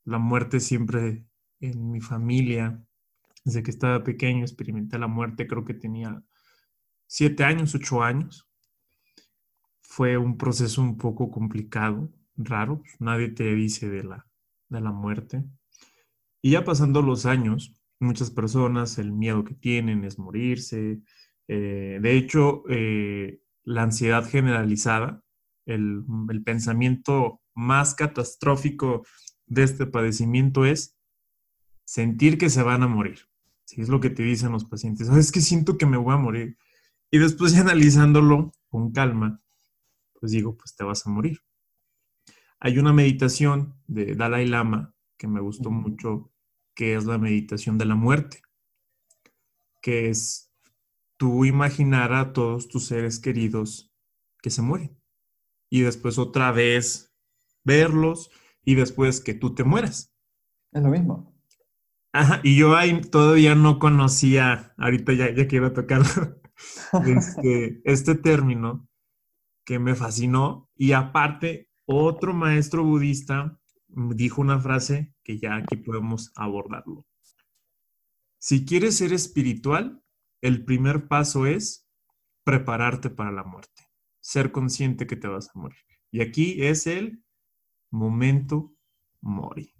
la 0.04 0.18
muerte 0.18 0.60
siempre 0.60 1.26
en 1.60 1.90
mi 1.90 2.00
familia, 2.00 2.82
desde 3.44 3.62
que 3.62 3.70
estaba 3.70 4.02
pequeño 4.02 4.42
experimenté 4.42 4.98
la 4.98 5.06
muerte, 5.06 5.46
creo 5.46 5.64
que 5.64 5.74
tenía 5.74 6.22
siete 7.06 7.44
años, 7.44 7.74
ocho 7.74 8.02
años. 8.02 8.48
Fue 9.82 10.16
un 10.16 10.38
proceso 10.38 10.80
un 10.80 10.96
poco 10.96 11.30
complicado, 11.30 12.10
raro, 12.36 12.82
nadie 13.00 13.28
te 13.28 13.54
dice 13.54 13.88
de 13.90 14.04
la, 14.04 14.29
de 14.70 14.80
la 14.80 14.92
muerte. 14.92 15.44
Y 16.42 16.52
ya 16.52 16.64
pasando 16.64 17.02
los 17.02 17.26
años, 17.26 17.74
muchas 17.98 18.30
personas 18.30 18.98
el 18.98 19.12
miedo 19.12 19.44
que 19.44 19.54
tienen 19.54 20.04
es 20.04 20.18
morirse. 20.18 21.02
Eh, 21.48 21.98
de 22.00 22.16
hecho, 22.16 22.62
eh, 22.68 23.42
la 23.64 23.82
ansiedad 23.82 24.26
generalizada, 24.28 25.22
el, 25.66 26.04
pensamiento 26.44 27.42
más 27.54 27.94
catastrófico 27.94 29.04
de 29.46 29.64
este 29.64 29.86
padecimiento 29.86 30.64
es 30.64 30.96
sentir 31.84 32.38
que 32.38 32.50
se 32.50 32.62
van 32.62 32.82
a 32.82 32.88
morir. 32.88 33.28
Si 33.64 33.80
es 33.80 33.88
lo 33.88 34.00
que 34.00 34.10
te 34.10 34.22
dicen 34.22 34.52
los 34.52 34.64
pacientes. 34.64 35.08
es 35.08 35.30
que 35.30 35.40
siento 35.40 35.76
que 35.76 35.86
me 35.86 35.96
voy 35.96 36.14
a 36.14 36.18
morir. 36.18 36.56
Y 37.10 37.18
después 37.18 37.54
analizándolo 37.56 38.52
con 38.68 38.92
calma, 38.92 39.40
pues 40.18 40.32
digo, 40.32 40.56
pues 40.56 40.74
te 40.74 40.84
vas 40.84 41.06
a 41.06 41.10
morir. 41.10 41.40
Hay 42.60 42.78
una 42.78 42.92
meditación 42.92 43.74
de 43.86 44.14
Dalai 44.14 44.46
Lama 44.46 44.94
que 45.16 45.26
me 45.26 45.40
gustó 45.40 45.70
mucho, 45.70 46.30
que 46.74 46.94
es 46.94 47.06
la 47.06 47.16
meditación 47.16 47.78
de 47.78 47.86
la 47.86 47.94
muerte, 47.94 48.42
que 49.80 50.10
es 50.10 50.52
tú 51.16 51.46
imaginar 51.46 52.12
a 52.12 52.34
todos 52.34 52.68
tus 52.68 52.86
seres 52.86 53.18
queridos 53.18 53.90
que 54.42 54.50
se 54.50 54.60
mueren. 54.60 54.94
Y 55.70 55.80
después 55.80 56.18
otra 56.18 56.52
vez 56.52 57.14
verlos 57.64 58.30
y 58.62 58.74
después 58.74 59.20
que 59.22 59.32
tú 59.32 59.54
te 59.54 59.64
mueras. 59.64 60.12
Es 60.72 60.82
lo 60.82 60.90
mismo. 60.90 61.34
Ajá, 62.12 62.40
y 62.42 62.58
yo 62.58 62.76
ahí 62.76 63.00
todavía 63.00 63.54
no 63.54 63.78
conocía, 63.78 64.74
ahorita 64.76 65.12
ya, 65.14 65.32
ya 65.32 65.46
quiero 65.46 65.72
tocar 65.72 66.02
este, 67.06 67.80
este 67.84 68.14
término 68.16 68.86
que 69.64 69.78
me 69.78 69.94
fascinó. 69.94 70.68
Y 70.74 70.92
aparte, 70.92 71.69
otro 71.92 72.32
maestro 72.32 72.84
budista 72.84 73.58
dijo 73.88 74.40
una 74.40 74.60
frase 74.60 75.12
que 75.24 75.38
ya 75.38 75.56
aquí 75.56 75.76
podemos 75.76 76.32
abordarlo. 76.36 77.04
Si 78.38 78.64
quieres 78.64 78.96
ser 78.96 79.12
espiritual, 79.12 80.00
el 80.40 80.64
primer 80.64 81.08
paso 81.08 81.46
es 81.46 81.88
prepararte 82.44 83.10
para 83.10 83.32
la 83.32 83.42
muerte, 83.42 83.82
ser 84.20 84.52
consciente 84.52 85.06
que 85.06 85.16
te 85.16 85.26
vas 85.26 85.50
a 85.52 85.58
morir. 85.58 85.80
Y 86.12 86.20
aquí 86.20 86.62
es 86.62 86.86
el 86.86 87.24
momento 87.90 88.72
mori. 89.20 89.74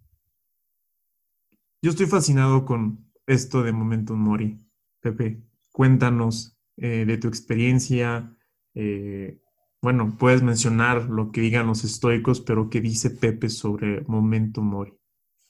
Yo 1.80 1.90
estoy 1.90 2.06
fascinado 2.06 2.64
con 2.64 3.11
esto 3.26 3.62
de 3.62 3.72
momento 3.72 4.16
mori. 4.16 4.61
Pepe, 4.98 5.42
cuéntanos 5.70 6.58
eh, 6.76 7.04
de 7.06 7.18
tu 7.18 7.28
experiencia. 7.28 8.36
Eh, 8.74 9.40
bueno, 9.83 10.16
puedes 10.18 10.43
mencionar 10.43 11.05
lo 11.05 11.33
que 11.33 11.41
digan 11.41 11.66
los 11.66 11.85
estoicos, 11.85 12.41
pero 12.41 12.68
¿qué 12.68 12.81
dice 12.81 13.11
Pepe 13.11 13.49
sobre 13.49 14.03
momento 14.03 14.62
mori? 14.62 14.95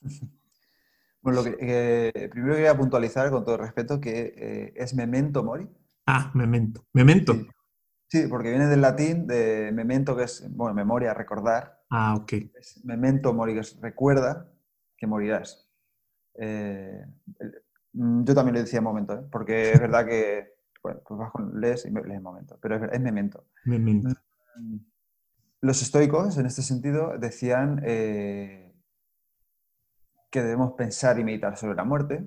Bueno, 1.22 1.43
lo 1.43 1.55
que 1.55 2.31
primero 2.33 2.55
quería 2.55 2.74
puntualizar 2.74 3.31
con 3.31 3.45
todo 3.45 3.59
respeto 3.59 4.01
que 4.01 4.33
eh, 4.35 4.72
es 4.74 4.95
memento 4.95 5.45
mori. 5.45 5.68
Ah, 6.07 6.31
memento. 6.35 6.87
Memento. 6.95 7.37
Sí. 8.09 8.26
porque 8.26 8.49
viene 8.49 8.66
del 8.66 8.81
latín 8.81 9.26
de 9.26 9.70
memento, 9.70 10.16
que 10.16 10.24
es, 10.24 10.45
bueno, 10.51 10.74
memoria, 10.74 11.12
recordar. 11.12 11.83
Ah, 11.91 12.16
ok. 12.16 12.33
memento 12.85 13.35
mori, 13.35 13.53
que 13.55 13.61
es 13.61 13.78
recuerda 13.81 14.51
que 14.97 15.07
morirás. 15.07 15.68
Eh, 16.35 17.05
mm, 17.93 18.24
yo 18.24 18.35
también 18.35 18.55
le 18.55 18.62
decía 18.62 18.81
momento, 18.81 19.14
¿eh? 19.14 19.22
porque 19.31 19.72
es 19.72 19.81
verdad 19.81 20.07
que, 20.07 20.55
bueno, 20.83 21.01
pues 21.07 21.18
vas 21.18 21.31
con 21.33 21.61
lees 21.61 21.85
y 21.87 21.91
lees 21.91 22.22
momento, 22.22 22.59
pero 22.61 22.76
es, 22.76 22.93
es 22.93 23.01
memento. 23.01 23.45
Memento. 23.64 24.09
Mm, 24.57 24.76
los 25.62 25.83
estoicos, 25.83 26.39
en 26.39 26.47
este 26.47 26.62
sentido, 26.62 27.18
decían 27.18 27.81
que 30.31 30.43
debemos 30.43 30.72
pensar 30.72 31.18
y 31.18 31.24
meditar 31.24 31.57
sobre 31.59 31.74
la 31.74 31.85
muerte, 31.85 32.26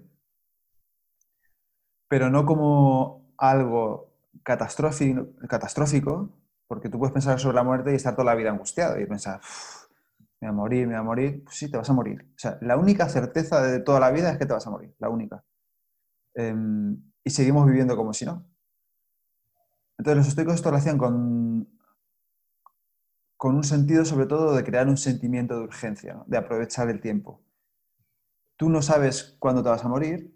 pero 2.07 2.29
no 2.29 2.45
como 2.45 3.33
algo 3.37 4.13
catastrófico, 4.43 6.29
porque 6.67 6.89
tú 6.89 6.99
puedes 6.99 7.13
pensar 7.13 7.39
sobre 7.39 7.55
la 7.55 7.63
muerte 7.63 7.91
y 7.91 7.95
estar 7.95 8.13
toda 8.13 8.25
la 8.25 8.35
vida 8.35 8.51
angustiado 8.51 8.99
y 8.99 9.05
pensar, 9.05 9.41
me 10.41 10.49
voy 10.49 10.49
a 10.49 10.53
morir, 10.53 10.87
me 10.87 10.93
voy 10.93 10.99
a 10.99 11.03
morir. 11.03 11.43
Pues 11.43 11.55
sí, 11.57 11.71
te 11.71 11.77
vas 11.77 11.89
a 11.89 11.93
morir. 11.93 12.27
O 12.35 12.39
sea, 12.39 12.57
la 12.61 12.77
única 12.77 13.07
certeza 13.09 13.61
de 13.61 13.79
toda 13.79 13.99
la 13.99 14.11
vida 14.11 14.29
es 14.31 14.37
que 14.37 14.45
te 14.45 14.53
vas 14.53 14.67
a 14.67 14.69
morir, 14.69 14.93
la 14.99 15.09
única. 15.09 15.43
Em, 16.35 17.01
y 17.23 17.29
seguimos 17.29 17.65
viviendo 17.65 17.95
como 17.95 18.13
si 18.13 18.25
no. 18.25 18.45
Entonces 19.97 20.17
los 20.17 20.27
estoicos 20.27 20.55
esto 20.55 20.71
lo 20.71 20.77
hacían 20.77 20.97
con, 20.97 21.69
con 23.37 23.55
un 23.55 23.63
sentido 23.63 24.05
sobre 24.05 24.25
todo 24.25 24.55
de 24.55 24.63
crear 24.63 24.87
un 24.87 24.97
sentimiento 24.97 25.57
de 25.57 25.63
urgencia, 25.63 26.23
de 26.27 26.37
aprovechar 26.37 26.89
el 26.89 26.99
tiempo 26.99 27.43
tú 28.63 28.69
no 28.69 28.81
sabes 28.81 29.35
cuándo 29.39 29.63
te 29.63 29.69
vas 29.69 29.83
a 29.83 29.89
morir, 29.89 30.33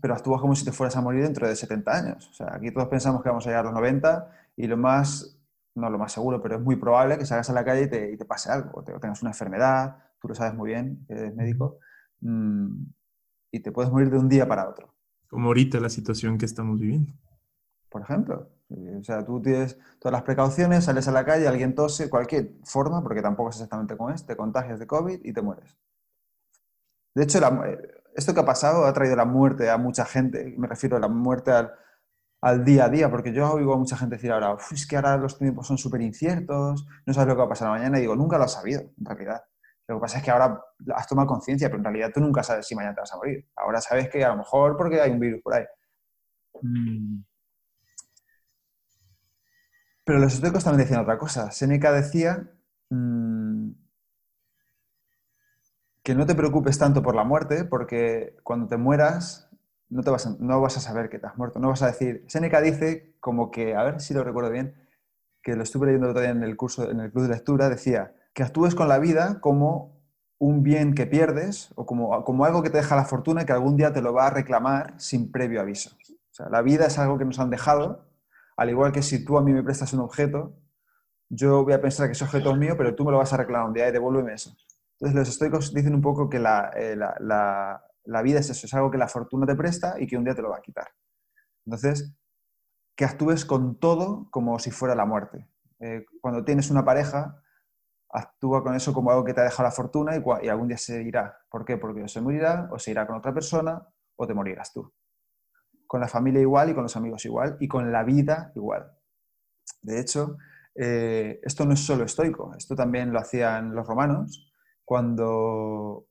pero 0.00 0.14
actúas 0.14 0.40
como 0.40 0.56
si 0.56 0.64
te 0.64 0.72
fueras 0.72 0.96
a 0.96 1.00
morir 1.00 1.22
dentro 1.22 1.46
de 1.46 1.54
70 1.54 1.92
años. 1.92 2.28
O 2.28 2.32
sea, 2.32 2.54
aquí 2.54 2.72
todos 2.72 2.88
pensamos 2.88 3.22
que 3.22 3.28
vamos 3.28 3.46
a 3.46 3.50
llegar 3.50 3.66
a 3.66 3.70
los 3.70 3.74
90 3.74 4.30
y 4.56 4.66
lo 4.66 4.76
más, 4.76 5.38
no 5.74 5.90
lo 5.90 5.98
más 5.98 6.12
seguro, 6.12 6.42
pero 6.42 6.56
es 6.56 6.60
muy 6.60 6.76
probable 6.76 7.18
que 7.18 7.26
salgas 7.26 7.50
a 7.50 7.52
la 7.52 7.64
calle 7.64 8.10
y 8.12 8.16
te, 8.16 8.24
pase 8.24 8.50
algo, 8.50 8.70
o, 8.74 8.82
tengas 8.82 9.22
una 9.22 9.30
enfermedad, 9.30 9.96
tú 10.20 10.28
lo 10.28 10.34
sabes 10.34 10.54
muy 10.54 10.70
bien, 10.70 11.04
que 11.06 11.14
eres 11.14 11.34
médico, 11.36 11.78
mm, 12.20 12.84
y 13.52 13.60
te 13.60 13.70
puedes 13.70 13.92
morir 13.92 14.10
de 14.10 14.18
un 14.18 14.28
día 14.28 14.48
para 14.48 14.68
otro. 14.68 14.92
Como 15.32 15.46
ahorita 15.46 15.80
la 15.80 15.88
situación 15.88 16.36
que 16.36 16.44
estamos 16.44 16.78
viviendo. 16.78 17.10
por 17.88 18.02
ejemplo. 18.02 18.50
O 18.68 19.02
sea, 19.02 19.24
tú 19.24 19.40
tienes 19.40 19.78
todas 19.98 20.12
las 20.12 20.24
precauciones, 20.24 20.84
sales 20.84 21.08
a 21.08 21.10
la 21.10 21.24
calle, 21.24 21.48
alguien 21.48 21.74
tose, 21.74 22.10
cualquier 22.10 22.52
forma, 22.64 23.02
porque 23.02 23.22
tampoco 23.22 23.48
es 23.48 23.56
exactamente 23.56 23.96
como 23.96 24.10
es, 24.10 24.26
te 24.26 24.36
contagias 24.36 24.78
de 24.78 24.86
COVID 24.86 25.20
y 25.24 25.32
te 25.32 25.40
mueres. 25.40 25.78
De 27.14 27.22
hecho, 27.22 27.40
esto 28.14 28.34
que 28.34 28.40
ha 28.40 28.44
pasado 28.44 28.84
ha 28.84 28.92
traído 28.92 29.16
la 29.16 29.24
muerte 29.24 29.70
a 29.70 29.78
mucha 29.78 30.04
gente, 30.04 30.54
me 30.58 30.66
refiero 30.68 30.98
a 30.98 31.00
la 31.00 31.08
muerte 31.08 31.50
al, 32.42 32.64
día 32.64 32.84
a 32.84 32.88
día, 32.90 33.10
porque 33.10 33.32
yo 33.32 33.52
oigo 33.52 33.72
a 33.72 33.78
mucha 33.78 33.96
gente 33.96 34.16
decir 34.16 34.32
ahora, 34.32 34.58
es 34.70 34.86
que 34.86 34.96
ahora 34.96 35.16
los 35.16 35.38
tiempos 35.38 35.66
son 35.66 35.78
súper 35.78 36.02
inciertos, 36.02 36.86
no 37.06 37.14
sabes 37.14 37.28
lo 37.28 37.34
que 37.36 37.38
va 37.38 37.46
a 37.46 37.48
pasar 37.48 37.70
mañana, 37.70 37.96
y 37.96 38.02
digo, 38.02 38.16
nunca 38.16 38.36
lo 38.36 38.44
has 38.44 38.52
sabido, 38.52 38.82
en 38.82 39.04
realidad. 39.06 39.44
Lo 39.88 39.96
que 39.96 40.00
pasa 40.00 40.18
es 40.18 40.24
que 40.24 40.30
ahora 40.30 40.60
has 40.94 41.06
tomado 41.06 41.28
conciencia, 41.28 41.68
pero 41.68 41.78
en 41.78 41.84
realidad 41.84 42.10
tú 42.14 42.20
nunca 42.20 42.42
sabes 42.42 42.66
si 42.66 42.74
mañana 42.74 42.94
te 42.94 43.00
vas 43.00 43.12
a 43.12 43.16
morir. 43.16 43.48
Ahora 43.56 43.80
sabes 43.80 44.08
que 44.08 44.24
a 44.24 44.28
lo 44.28 44.36
mejor 44.36 44.76
porque 44.76 45.00
hay 45.00 45.10
un 45.10 45.20
virus 45.20 45.42
por 45.42 45.54
ahí. 45.54 45.64
Mm. 46.62 47.22
Pero 50.04 50.18
los 50.18 50.34
estoicos 50.34 50.64
también 50.64 50.86
decían 50.86 51.02
otra 51.02 51.18
cosa. 51.18 51.50
Seneca 51.50 51.92
decía 51.92 52.50
mm, 52.90 53.70
que 56.02 56.14
no 56.14 56.26
te 56.26 56.34
preocupes 56.34 56.78
tanto 56.78 57.02
por 57.02 57.14
la 57.14 57.24
muerte, 57.24 57.64
porque 57.64 58.36
cuando 58.42 58.68
te 58.68 58.76
mueras 58.76 59.48
no, 59.88 60.02
te 60.02 60.10
vas 60.10 60.26
a, 60.26 60.36
no 60.38 60.60
vas 60.60 60.76
a 60.76 60.80
saber 60.80 61.10
que 61.10 61.18
te 61.18 61.26
has 61.26 61.36
muerto. 61.36 61.58
No 61.58 61.68
vas 61.68 61.82
a 61.82 61.86
decir. 61.88 62.24
Seneca 62.28 62.60
dice 62.60 63.14
como 63.20 63.50
que, 63.50 63.74
a 63.76 63.82
ver 63.84 64.00
si 64.00 64.14
lo 64.14 64.24
recuerdo 64.24 64.50
bien, 64.50 64.74
que 65.42 65.54
lo 65.54 65.62
estuve 65.62 65.86
leyendo 65.86 66.08
otro 66.10 66.22
día 66.22 66.30
en 66.30 66.42
el 66.42 66.56
curso, 66.56 66.90
en 66.90 67.00
el 67.00 67.12
club 67.12 67.24
de 67.24 67.34
lectura, 67.34 67.68
decía 67.68 68.14
que 68.32 68.42
actúes 68.42 68.74
con 68.74 68.88
la 68.88 68.98
vida 68.98 69.40
como 69.40 70.00
un 70.38 70.62
bien 70.62 70.94
que 70.94 71.06
pierdes 71.06 71.70
o 71.76 71.86
como, 71.86 72.24
como 72.24 72.44
algo 72.44 72.62
que 72.62 72.70
te 72.70 72.78
deja 72.78 72.96
la 72.96 73.04
fortuna 73.04 73.42
y 73.42 73.44
que 73.44 73.52
algún 73.52 73.76
día 73.76 73.92
te 73.92 74.02
lo 74.02 74.12
va 74.12 74.26
a 74.26 74.30
reclamar 74.30 74.94
sin 74.98 75.30
previo 75.30 75.60
aviso. 75.60 75.90
O 76.10 76.34
sea, 76.34 76.48
la 76.48 76.62
vida 76.62 76.86
es 76.86 76.98
algo 76.98 77.18
que 77.18 77.24
nos 77.24 77.38
han 77.38 77.50
dejado 77.50 78.12
al 78.56 78.70
igual 78.70 78.92
que 78.92 79.02
si 79.02 79.24
tú 79.24 79.38
a 79.38 79.42
mí 79.42 79.52
me 79.52 79.62
prestas 79.62 79.92
un 79.92 80.00
objeto, 80.00 80.54
yo 81.28 81.64
voy 81.64 81.72
a 81.72 81.80
pensar 81.80 82.06
que 82.06 82.12
ese 82.12 82.24
objeto 82.24 82.50
es 82.50 82.58
mío, 82.58 82.76
pero 82.76 82.94
tú 82.94 83.04
me 83.04 83.10
lo 83.10 83.18
vas 83.18 83.32
a 83.32 83.36
reclamar 83.36 83.68
un 83.68 83.74
día 83.74 83.88
y 83.88 83.92
devuélveme 83.92 84.34
eso. 84.34 84.54
Entonces 84.94 85.16
los 85.16 85.28
estoicos 85.28 85.74
dicen 85.74 85.94
un 85.94 86.02
poco 86.02 86.28
que 86.28 86.36
eh, 86.36 86.96
la, 86.96 88.22
vida 88.22 88.40
es 88.40 88.50
eso, 88.50 88.66
es 88.66 88.74
algo 88.74 88.90
que 88.90 88.98
la 88.98 89.08
fortuna 89.08 89.46
te 89.46 89.56
presta 89.56 89.96
y 89.98 90.06
que 90.06 90.16
un 90.16 90.24
día 90.24 90.34
te 90.34 90.42
lo 90.42 90.50
va 90.50 90.58
a 90.58 90.62
quitar. 90.62 90.88
Entonces, 91.64 92.14
que 92.94 93.04
actúes 93.04 93.44
con 93.44 93.78
todo 93.80 94.28
como 94.30 94.58
si 94.58 94.70
fuera 94.70 94.94
la 94.94 95.06
muerte. 95.06 95.48
Eh, 95.80 96.04
cuando 96.20 96.44
tienes 96.44 96.70
una 96.70 96.84
pareja, 96.84 97.41
actúa 98.12 98.62
con 98.62 98.74
eso 98.74 98.92
como 98.92 99.10
algo 99.10 99.24
que 99.24 99.34
te 99.34 99.40
ha 99.40 99.44
dejado 99.44 99.64
la 99.64 99.72
fortuna 99.72 100.16
y, 100.16 100.22
y, 100.44 100.48
algún 100.48 100.68
día 100.68 100.78
se 100.78 101.02
irá. 101.02 101.38
¿Por 101.50 101.64
qué? 101.64 101.78
Porque 101.78 102.02
o 102.02 102.08
se 102.08 102.20
morirá, 102.20 102.68
o 102.70 102.78
se 102.78 102.90
irá 102.90 103.06
con 103.06 103.16
otra 103.16 103.32
persona, 103.32 103.82
o 104.16 104.26
te 104.26 104.34
morirás 104.34 104.72
tú 104.72 104.92
con 105.92 106.00
la 106.00 106.08
familia 106.08 106.40
igual 106.40 106.70
y 106.70 106.74
con 106.74 106.84
los 106.84 106.96
amigos 106.96 107.22
igual 107.26 107.58
y 107.60 107.68
con 107.68 107.92
la 107.92 108.02
vida 108.02 108.50
igual. 108.54 108.90
De 109.82 110.00
hecho, 110.00 110.38
eh, 110.74 111.38
esto 111.42 111.66
no 111.66 111.74
es 111.74 111.84
solo 111.84 112.04
estoico, 112.04 112.54
esto 112.56 112.74
también 112.74 113.12
lo 113.12 113.18
hacían 113.18 113.74
los 113.74 113.86
romanos 113.86 114.50
cuando 114.86 116.06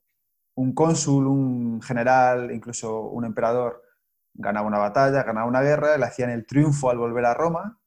un 0.54 0.76
cónsul, 0.76 1.26
un 1.26 1.82
general, 1.82 2.52
incluso 2.52 3.10
un 3.10 3.26
emperador 3.26 3.82
ganaba 4.36 4.68
una 4.68 4.78
batalla, 4.78 5.24
ganaba 5.24 5.48
una 5.48 5.62
guerra, 5.62 5.98
le 5.98 6.06
hacían 6.06 6.30
el 6.30 6.46
triunfo 6.46 6.92
al 6.92 7.00
volver 7.00 7.26
a 7.26 7.34
Roma, 7.34 7.80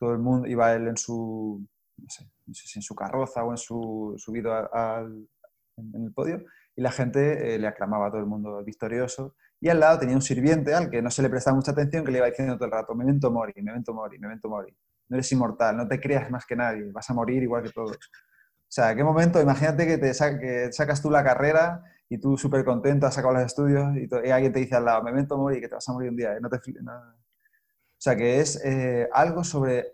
todo 0.00 0.10
el 0.10 0.18
mundo 0.18 0.48
iba 0.48 0.74
él 0.74 0.88
en 0.88 0.96
su, 0.96 1.64
no 1.96 2.08
sé, 2.08 2.30
si 2.52 2.78
en 2.78 2.82
su 2.82 2.94
carroza 2.94 3.44
o 3.44 3.50
en 3.50 3.56
su 3.56 4.14
subido 4.18 4.52
al, 4.52 5.28
en 5.76 6.04
el 6.04 6.12
podio, 6.12 6.44
y 6.74 6.82
la 6.82 6.90
gente 6.90 7.54
eh, 7.54 7.58
le 7.58 7.66
aclamaba 7.66 8.06
a 8.06 8.10
todo 8.10 8.20
el 8.20 8.26
mundo 8.26 8.62
victorioso 8.62 9.34
y 9.60 9.68
al 9.70 9.80
lado 9.80 9.98
tenía 9.98 10.14
un 10.14 10.22
sirviente 10.22 10.74
al 10.74 10.90
que 10.90 11.00
no 11.00 11.10
se 11.10 11.22
le 11.22 11.30
prestaba 11.30 11.56
mucha 11.56 11.72
atención 11.72 12.04
que 12.04 12.12
le 12.12 12.18
iba 12.18 12.26
diciendo 12.26 12.56
todo 12.56 12.66
el 12.66 12.72
rato, 12.72 12.94
memento 12.94 13.30
mori, 13.30 13.54
memento 13.62 13.94
mori, 13.94 14.18
memento 14.18 14.48
mori. 14.48 14.76
No 15.08 15.16
eres 15.16 15.30
inmortal, 15.32 15.76
no 15.76 15.88
te 15.88 16.00
creas 16.00 16.30
más 16.30 16.44
que 16.44 16.56
nadie, 16.56 16.90
vas 16.92 17.08
a 17.08 17.14
morir 17.14 17.42
igual 17.42 17.62
que 17.62 17.70
todos. 17.70 17.96
O 17.96 18.68
sea, 18.68 18.94
¿qué 18.94 19.02
momento? 19.02 19.40
Imagínate 19.40 19.86
que 19.86 19.96
te 19.96 20.12
sacas 20.12 21.00
tú 21.00 21.10
la 21.10 21.24
carrera 21.24 21.82
y 22.08 22.18
tú 22.18 22.36
súper 22.36 22.64
contento, 22.64 23.06
has 23.06 23.14
sacado 23.14 23.34
los 23.34 23.44
estudios 23.44 23.96
y, 23.96 24.30
alguien 24.30 24.52
te 24.52 24.60
dice 24.60 24.76
al 24.76 24.84
lado, 24.84 25.02
memento 25.02 25.38
mori, 25.38 25.60
que 25.60 25.68
te 25.68 25.74
vas 25.74 25.88
a 25.88 25.92
morir 25.92 26.10
un 26.10 26.16
día, 26.16 26.34
¿eh? 26.34 26.40
no 26.40 26.50
te. 26.50 26.56
O 26.56 27.98
sea, 27.98 28.14
que 28.14 28.40
es 28.40 28.62
eh, 28.64 29.08
algo 29.12 29.42
sobre, 29.42 29.92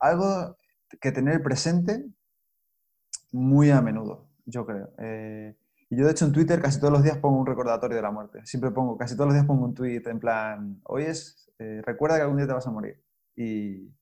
algo 0.00 0.56
que 1.00 1.12
tener 1.12 1.42
presente 1.42 2.06
muy 3.32 3.70
a 3.70 3.80
menudo, 3.80 4.28
yo 4.44 4.64
creo. 4.64 4.90
Eh, 4.98 5.56
y 5.90 5.96
yo, 5.96 6.04
de 6.04 6.12
hecho, 6.12 6.24
en 6.24 6.32
Twitter 6.32 6.60
casi 6.60 6.80
todos 6.80 6.92
los 6.92 7.02
días 7.02 7.18
pongo 7.18 7.38
un 7.38 7.46
recordatorio 7.46 7.96
de 7.96 8.02
la 8.02 8.10
muerte. 8.10 8.44
Siempre 8.44 8.70
pongo, 8.70 8.96
casi 8.96 9.14
todos 9.14 9.28
los 9.28 9.34
días 9.34 9.46
pongo 9.46 9.64
un 9.64 9.74
tweet 9.74 10.02
en 10.06 10.18
plan, 10.18 10.80
hoy 10.84 11.04
es, 11.04 11.50
eh, 11.58 11.80
recuerda 11.84 12.16
que 12.16 12.22
algún 12.22 12.38
día 12.38 12.46
te 12.46 12.52
vas 12.52 12.66
a 12.66 12.70
morir. 12.70 13.02
Y, 13.36 13.92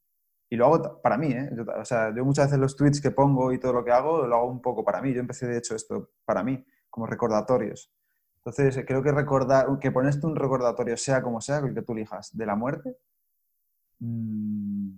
y 0.49 0.57
lo 0.57 0.66
hago 0.66 1.03
para 1.03 1.18
mí, 1.18 1.32
¿eh? 1.32 1.51
Yo, 1.57 1.64
o 1.64 1.85
sea, 1.85 2.14
yo 2.14 2.24
muchas 2.24 2.47
veces 2.47 2.61
los 2.61 2.76
tweets 2.76 3.01
que 3.01 3.11
pongo 3.11 3.53
y 3.53 3.59
todo 3.59 3.72
lo 3.72 3.85
que 3.85 3.91
hago, 3.91 4.26
lo 4.26 4.37
hago 4.37 4.51
un 4.51 4.62
poco 4.62 4.85
para 4.85 5.03
mí. 5.03 5.12
Yo 5.12 5.20
empecé, 5.20 5.47
de 5.47 5.59
hecho, 5.59 5.74
esto 5.74 6.11
para 6.24 6.43
mí, 6.45 6.64
como 6.91 7.07
recordatorios. 7.07 7.93
Entonces, 8.37 8.85
creo 8.87 9.03
que 9.03 9.11
recordar, 9.11 9.66
que 9.80 9.91
ponerte 9.91 10.26
un 10.26 10.37
recordatorio, 10.37 10.97
sea 10.97 11.22
como 11.22 11.41
sea, 11.41 11.59
el 11.59 11.74
que 11.74 11.82
tú 11.82 11.93
elijas, 11.93 12.37
de 12.37 12.47
la 12.47 12.55
muerte, 12.55 12.97
mmm, 14.01 14.91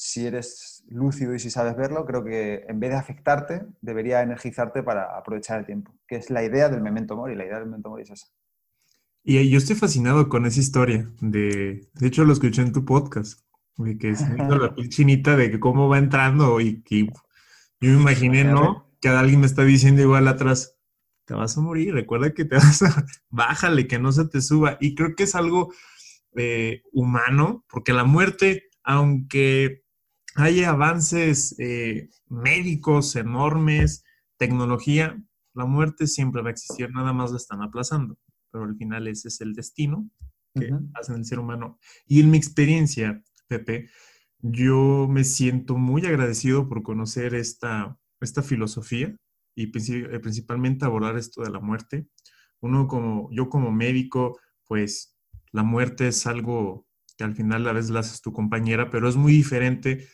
si 0.00 0.24
eres 0.24 0.84
lúcido 0.88 1.34
y 1.34 1.40
si 1.40 1.50
sabes 1.50 1.76
verlo, 1.76 2.06
creo 2.06 2.22
que 2.24 2.64
en 2.68 2.78
vez 2.78 2.90
de 2.90 2.96
afectarte, 2.96 3.66
debería 3.80 4.22
energizarte 4.22 4.84
para 4.84 5.18
aprovechar 5.18 5.58
el 5.58 5.66
tiempo, 5.66 5.92
que 6.06 6.14
es 6.14 6.30
la 6.30 6.44
idea 6.44 6.68
del 6.68 6.82
memento 6.82 7.16
mori, 7.16 7.34
la 7.34 7.44
idea 7.44 7.56
del 7.56 7.66
memento 7.66 7.90
mori 7.90 8.04
es 8.04 8.10
esa. 8.10 8.28
Y 9.24 9.50
yo 9.50 9.58
estoy 9.58 9.74
fascinado 9.74 10.28
con 10.28 10.46
esa 10.46 10.60
historia, 10.60 11.10
de, 11.20 11.88
de 11.94 12.06
hecho 12.06 12.24
lo 12.24 12.32
escuché 12.32 12.62
en 12.62 12.72
tu 12.72 12.84
podcast, 12.84 13.40
de 13.76 13.98
que 13.98 14.10
es 14.10 14.20
la 14.20 14.72
chinita 14.88 15.36
de 15.36 15.50
que 15.50 15.58
cómo 15.58 15.88
va 15.88 15.98
entrando 15.98 16.60
y 16.60 16.80
que 16.82 17.06
yo 17.80 17.90
me 17.90 18.00
imaginé, 18.00 18.44
¿no? 18.44 18.88
Que 19.00 19.08
alguien 19.08 19.40
me 19.40 19.46
está 19.46 19.64
diciendo 19.64 20.00
igual 20.00 20.28
atrás, 20.28 20.78
te 21.24 21.34
vas 21.34 21.58
a 21.58 21.60
morir, 21.60 21.92
recuerda 21.92 22.32
que 22.32 22.44
te 22.44 22.54
vas 22.54 22.82
a, 22.82 23.04
bájale, 23.30 23.88
que 23.88 23.98
no 23.98 24.12
se 24.12 24.28
te 24.28 24.40
suba. 24.42 24.78
Y 24.80 24.94
creo 24.94 25.16
que 25.16 25.24
es 25.24 25.34
algo 25.34 25.72
eh, 26.36 26.82
humano, 26.92 27.64
porque 27.68 27.92
la 27.92 28.04
muerte, 28.04 28.68
aunque 28.84 29.87
hay 30.38 30.62
avances 30.62 31.56
eh, 31.58 32.10
médicos 32.28 33.16
enormes, 33.16 34.04
tecnología, 34.36 35.20
la 35.52 35.66
muerte 35.66 36.06
siempre 36.06 36.42
va 36.42 36.48
a 36.48 36.52
existir, 36.52 36.90
nada 36.92 37.12
más 37.12 37.32
la 37.32 37.38
están 37.38 37.60
aplazando, 37.60 38.16
pero 38.52 38.64
al 38.64 38.76
final 38.76 39.08
ese 39.08 39.28
es 39.28 39.40
el 39.40 39.52
destino 39.52 40.08
que 40.54 40.70
hacen 40.94 41.16
el 41.16 41.24
ser 41.24 41.40
humano. 41.40 41.80
Y 42.06 42.20
en 42.20 42.30
mi 42.30 42.38
experiencia, 42.38 43.20
Pepe, 43.48 43.90
yo 44.38 45.08
me 45.10 45.24
siento 45.24 45.76
muy 45.76 46.06
agradecido 46.06 46.68
por 46.68 46.84
conocer 46.84 47.34
esta, 47.34 47.98
esta 48.20 48.42
filosofía 48.42 49.16
y 49.56 49.64
eh, 49.64 50.20
principalmente 50.20 50.84
abordar 50.84 51.18
esto 51.18 51.42
de 51.42 51.50
la 51.50 51.58
muerte. 51.58 52.06
Uno 52.60 52.86
como, 52.86 53.28
yo 53.32 53.48
como 53.48 53.72
médico, 53.72 54.38
pues 54.68 55.16
la 55.50 55.64
muerte 55.64 56.06
es 56.06 56.28
algo 56.28 56.86
que 57.16 57.24
al 57.24 57.34
final 57.34 57.66
a 57.66 57.72
veces 57.72 57.90
la 57.90 58.00
haces 58.00 58.20
tu 58.20 58.32
compañera, 58.32 58.88
pero 58.90 59.08
es 59.08 59.16
muy 59.16 59.32
diferente 59.32 60.06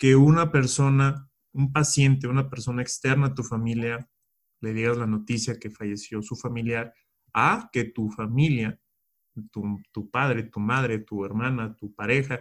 que 0.00 0.16
una 0.16 0.50
persona, 0.50 1.28
un 1.52 1.72
paciente, 1.72 2.26
una 2.26 2.48
persona 2.48 2.80
externa 2.80 3.26
a 3.26 3.34
tu 3.34 3.42
familia, 3.42 4.08
le 4.62 4.72
digas 4.72 4.96
la 4.96 5.06
noticia 5.06 5.58
que 5.58 5.68
falleció 5.68 6.22
su 6.22 6.36
familiar, 6.36 6.94
a 7.34 7.68
que 7.70 7.84
tu 7.84 8.10
familia, 8.10 8.80
tu, 9.52 10.10
padre, 10.10 10.44
tu 10.44 10.58
madre, 10.58 11.00
tu 11.00 11.22
hermana, 11.26 11.76
tu 11.76 11.94
pareja, 11.94 12.40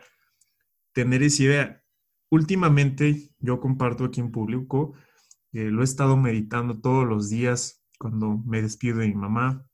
tener 0.94 1.22
esa 1.22 1.44
idea. 1.44 1.84
Últimamente 2.30 3.30
yo 3.40 3.60
comparto 3.60 4.06
aquí 4.06 4.22
en 4.22 4.32
público, 4.32 4.94
eh, 5.52 5.70
lo 5.70 5.82
he 5.82 5.84
estado 5.84 6.16
meditando 6.16 6.80
todos 6.80 7.06
los 7.06 7.30
días 7.30 7.84
cuando 8.00 8.38
me 8.38 8.62
despido 8.62 9.00
de 9.00 9.10
mi 9.10 9.16
mamá, 9.16 9.66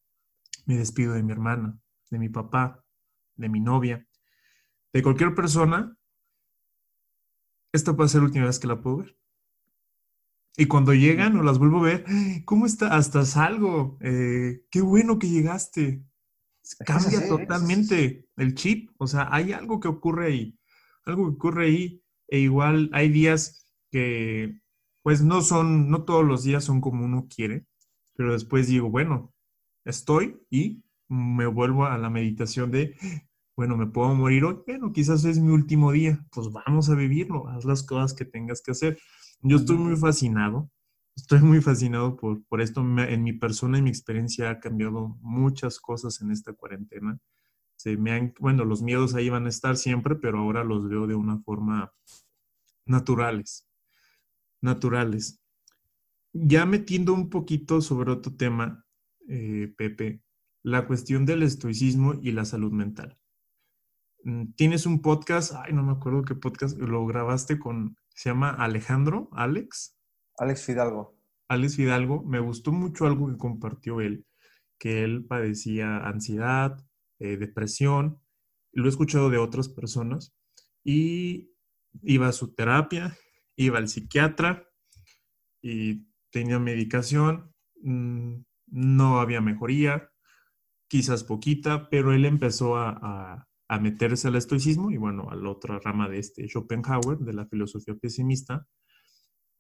me 0.65 0.75
despido 0.75 1.13
de 1.13 1.21
mi 1.21 1.33
hermana, 1.33 1.77
de 2.09 2.17
mi 2.17 2.29
papá, 2.29 2.83
de 3.36 3.47
mi 3.47 3.59
novia, 3.59 4.07
de 4.91 5.03
cualquier 5.03 5.36
persona 5.36 5.95
esta 7.76 7.95
puede 7.95 8.09
ser 8.09 8.21
la 8.21 8.28
última 8.28 8.45
vez 8.45 8.59
que 8.59 8.67
la 8.67 8.82
puedo 8.82 8.97
ver. 8.97 9.17
Y 10.57 10.67
cuando 10.67 10.93
llegan 10.93 11.38
o 11.38 11.43
las 11.43 11.59
vuelvo 11.59 11.80
a 11.80 11.84
ver, 11.84 12.05
¿cómo 12.45 12.65
está? 12.65 12.95
Hasta 12.95 13.26
salgo. 13.26 13.97
Eh, 14.01 14.63
qué 14.71 14.82
bueno 14.82 15.19
que 15.19 15.30
llegaste. 15.30 16.03
Cambia 16.86 17.28
totalmente 17.28 18.28
el 18.38 18.55
chip. 18.55 18.89
O 18.97 19.07
sea, 19.07 19.28
hay 19.32 19.51
algo 19.51 19.80
que 19.80 19.89
ocurre 19.89 20.28
ahí. 20.28 20.59
Algo 21.03 21.26
que 21.26 21.36
ocurre 21.36 21.65
ahí. 21.65 22.01
E 22.28 22.39
igual 22.39 22.89
hay 22.93 23.09
días 23.09 23.67
que, 23.91 24.61
pues 25.03 25.21
no 25.21 25.41
son, 25.41 25.89
no 25.91 26.03
todos 26.05 26.26
los 26.26 26.43
días 26.43 26.63
son 26.63 26.82
como 26.82 27.03
uno 27.03 27.28
quiere. 27.30 27.65
Pero 28.15 28.32
después 28.32 28.67
digo, 28.67 28.89
bueno, 28.89 29.34
estoy 29.84 30.41
y 30.49 30.84
me 31.09 31.45
vuelvo 31.47 31.86
a 31.86 31.97
la 31.97 32.09
meditación 32.09 32.71
de 32.71 32.95
bueno, 33.56 33.78
me 33.78 33.88
puedo 33.88 34.14
morir 34.14 34.43
hoy, 34.43 34.58
bueno, 34.68 34.91
quizás 34.91 35.24
es 35.26 35.39
mi 35.39 35.51
último 35.51 35.91
día, 35.91 36.26
pues 36.32 36.49
vamos 36.51 36.89
a 36.89 36.95
vivirlo, 36.95 37.47
haz 37.47 37.64
las 37.64 37.84
cosas 37.84 38.14
que 38.14 38.26
tengas 38.26 38.62
que 38.62 38.72
hacer. 38.72 38.99
Yo 39.41 39.58
estoy 39.58 39.78
muy 39.78 39.95
fascinado, 39.95 40.70
estoy 41.16 41.39
muy 41.39 41.62
fascinado 41.62 42.18
por, 42.18 42.43
por 42.45 42.62
esto. 42.62 42.82
En 42.82 43.24
mi 43.24 43.34
persona 43.34 43.78
y 43.78 43.82
mi 43.82 43.89
experiencia 43.89 44.49
ha 44.49 44.60
cambiado 44.60 45.18
muchas 45.22 45.80
cosas 45.80 46.22
en 46.22 46.32
esta 46.32 46.53
cuarentena. 46.53 47.18
se 47.78 47.97
me 47.97 48.12
han, 48.12 48.34
bueno, 48.39 48.66
los 48.66 48.82
miedos 48.82 49.16
ahí 49.16 49.30
van 49.30 49.45
a 49.45 49.49
estar 49.49 49.78
siempre, 49.78 50.16
pero 50.16 50.39
ahora 50.39 50.64
los 50.64 50.89
veo 50.89 51.08
de 51.08 51.16
una 51.16 51.39
forma 51.39 51.93
naturales, 52.86 53.68
naturales. 54.62 55.41
Ya 56.34 56.66
metiendo 56.66 57.14
un 57.14 57.30
poquito 57.30 57.82
sobre 57.82 58.12
otro 58.12 58.36
tema, 58.36 58.86
eh, 59.30 59.74
Pepe, 59.78 60.22
la 60.64 60.88
cuestión 60.88 61.26
del 61.26 61.43
estoicismo 61.43 62.16
y 62.22 62.32
la 62.32 62.45
salud 62.45 62.72
mental. 62.72 63.18
Mm, 64.26 64.53
tienes 64.55 64.88
un 64.88 65.03
podcast, 65.03 65.53
ay, 65.55 65.71
no 65.71 65.84
me 65.84 65.91
acuerdo 65.91 66.23
qué 66.23 66.34
podcast, 66.34 66.76
lo 66.80 67.05
grabaste 67.05 67.59
con, 67.59 67.95
se 68.09 68.30
llama 68.30 68.49
Alejandro, 68.49 69.30
Alex. 69.34 69.95
Alex 70.39 70.65
Fidalgo. 70.65 71.15
Alex 71.47 71.76
Fidalgo, 71.76 72.23
me 72.23 72.39
gustó 72.39 72.71
mucho 72.71 73.05
algo 73.05 73.28
que 73.28 73.38
compartió 73.38 74.01
él, 74.01 74.26
que 74.80 75.03
él 75.03 75.26
padecía 75.26 75.97
ansiedad, 75.97 76.84
eh, 77.19 77.38
depresión, 77.38 78.19
lo 78.71 78.88
he 78.88 78.89
escuchado 78.89 79.30
de 79.30 79.38
otras 79.38 79.69
personas 79.69 80.36
y 80.84 81.51
iba 82.01 82.28
a 82.28 82.34
su 82.34 82.55
terapia, 82.55 83.15
iba 83.55 83.78
al 83.78 83.88
psiquiatra 83.88 84.67
y 85.61 86.07
tenía 86.32 86.57
medicación, 86.57 87.53
mm, 87.84 88.38
no 88.71 89.19
había 89.19 89.39
mejoría, 89.39 90.09
quizás 90.88 91.23
poquita, 91.23 91.89
pero 91.89 92.11
él 92.11 92.26
empezó 92.26 92.76
a, 92.76 93.47
meterse 93.80 94.28
al 94.28 94.36
estoicismo 94.36 94.91
y 94.91 94.97
bueno, 94.97 95.30
a 95.30 95.36
la 95.36 95.49
otra 95.49 95.80
rama 95.80 96.07
de 96.07 96.20
este 96.20 96.47
Schopenhauer, 96.47 97.20
de 97.20 97.34
la 97.34 97.45
filosofía 97.47 97.95
pesimista. 97.95 98.68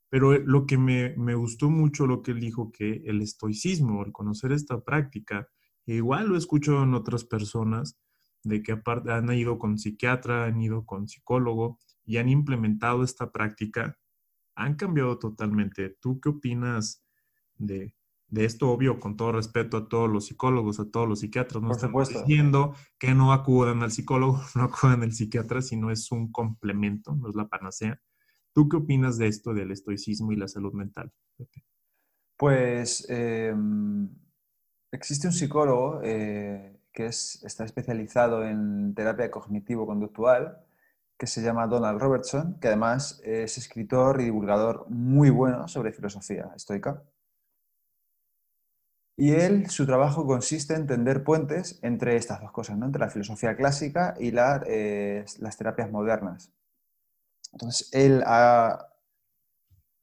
Pero 0.09 0.37
lo 0.39 0.65
que 0.65 0.77
me, 0.77 1.15
me 1.17 1.35
gustó 1.35 1.69
mucho 1.69 2.05
lo 2.07 2.21
que 2.21 2.31
él 2.31 2.39
dijo, 2.39 2.71
que 2.71 3.01
el 3.05 3.21
estoicismo, 3.21 4.03
el 4.03 4.11
conocer 4.11 4.51
esta 4.51 4.83
práctica, 4.83 5.47
igual 5.85 6.27
lo 6.29 6.37
escucho 6.37 6.83
en 6.83 6.93
otras 6.93 7.25
personas, 7.25 7.97
de 8.43 8.61
que 8.61 8.73
aparte 8.73 9.11
han 9.11 9.31
ido 9.33 9.57
con 9.57 9.77
psiquiatra, 9.77 10.45
han 10.45 10.61
ido 10.61 10.85
con 10.85 11.07
psicólogo 11.07 11.79
y 12.05 12.17
han 12.17 12.29
implementado 12.29 13.03
esta 13.03 13.31
práctica, 13.31 13.97
han 14.53 14.75
cambiado 14.75 15.17
totalmente. 15.17 15.97
¿Tú 15.99 16.19
qué 16.21 16.29
opinas 16.29 17.03
de, 17.57 17.95
de 18.27 18.45
esto? 18.45 18.69
Obvio, 18.69 18.99
con 18.99 19.15
todo 19.17 19.31
respeto 19.33 19.77
a 19.77 19.87
todos 19.87 20.09
los 20.09 20.25
psicólogos, 20.27 20.79
a 20.79 20.89
todos 20.89 21.07
los 21.07 21.19
psiquiatras, 21.19 21.61
no 21.61 21.71
estamos 21.71 22.09
diciendo 22.09 22.75
que 22.97 23.13
no 23.13 23.33
acudan 23.33 23.83
al 23.83 23.91
psicólogo, 23.91 24.41
no 24.55 24.63
acudan 24.63 25.03
al 25.03 25.11
psiquiatra, 25.11 25.61
sino 25.61 25.91
es 25.91 26.11
un 26.11 26.31
complemento, 26.31 27.15
no 27.15 27.29
es 27.29 27.35
la 27.35 27.47
panacea. 27.47 27.99
¿Tú 28.53 28.69
qué 28.69 28.77
opinas 28.77 29.17
de 29.17 29.27
esto 29.27 29.53
del 29.53 29.71
estoicismo 29.71 30.31
y 30.31 30.37
la 30.37 30.47
salud 30.47 30.73
mental? 30.73 31.11
Pues 32.37 33.05
em, 33.09 34.09
existe 34.91 35.27
un 35.27 35.33
psicólogo 35.33 36.01
eh, 36.03 36.79
que 36.91 37.07
está 37.07 37.65
especializado 37.65 38.45
en 38.45 38.93
terapia 38.95 39.29
cognitivo-conductual, 39.29 40.57
que 41.17 41.27
se 41.27 41.41
llama 41.41 41.67
Donald 41.67 41.99
Robertson, 41.99 42.57
que 42.59 42.67
además 42.67 43.21
es 43.23 43.57
escritor 43.57 44.19
y 44.19 44.25
divulgador 44.25 44.85
muy 44.89 45.29
bueno 45.29 45.67
sobre 45.67 45.93
filosofía 45.93 46.51
estoica. 46.55 47.03
Y 49.17 49.31
él, 49.31 49.69
su 49.69 49.85
trabajo 49.85 50.25
consiste 50.25 50.73
en 50.73 50.87
tender 50.87 51.23
puentes 51.23 51.79
entre 51.81 52.17
estas 52.17 52.41
dos 52.41 52.51
cosas, 52.51 52.77
entre 52.81 52.99
la 52.99 53.09
filosofía 53.09 53.55
clásica 53.55 54.13
y 54.19 54.33
eh, 54.67 55.25
las 55.39 55.57
terapias 55.57 55.89
modernas. 55.89 56.51
Entonces, 57.53 57.89
él 57.93 58.23
ha 58.25 58.89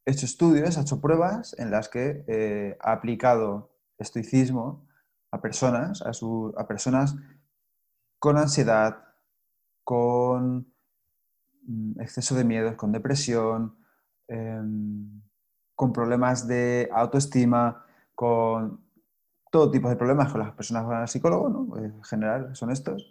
hecho 0.07 0.25
estudios, 0.25 0.79
ha 0.79 0.83
hecho 0.83 1.01
pruebas 1.01 1.55
en 1.59 1.71
las 1.71 1.91
que 1.91 2.25
eh, 2.27 2.79
ha 2.81 2.93
aplicado 2.93 3.71
estoicismo 3.99 4.87
a 5.31 5.43
personas, 5.43 6.03
a, 6.03 6.67
personas 6.67 7.15
con 8.19 8.39
ansiedad, 8.39 9.05
con 9.85 10.73
mm, 11.67 12.01
exceso 12.01 12.35
de 12.35 12.45
miedos, 12.45 12.77
con 12.77 12.93
depresión, 12.93 13.77
em, 14.29 15.23
con 15.75 15.93
problemas 15.93 16.47
de 16.47 16.89
autoestima, 16.93 17.85
con 18.15 18.81
todo 19.53 19.71
tipo 19.71 19.91
de 19.91 19.97
problemas 19.97 20.33
con 20.33 20.41
las 20.41 20.55
personas 20.55 20.87
van 20.87 21.03
al 21.03 21.09
psicólogo, 21.09 21.51
¿no? 21.51 21.77
en 21.77 22.03
general 22.05 22.57
son 22.57 22.71
estos, 22.71 23.07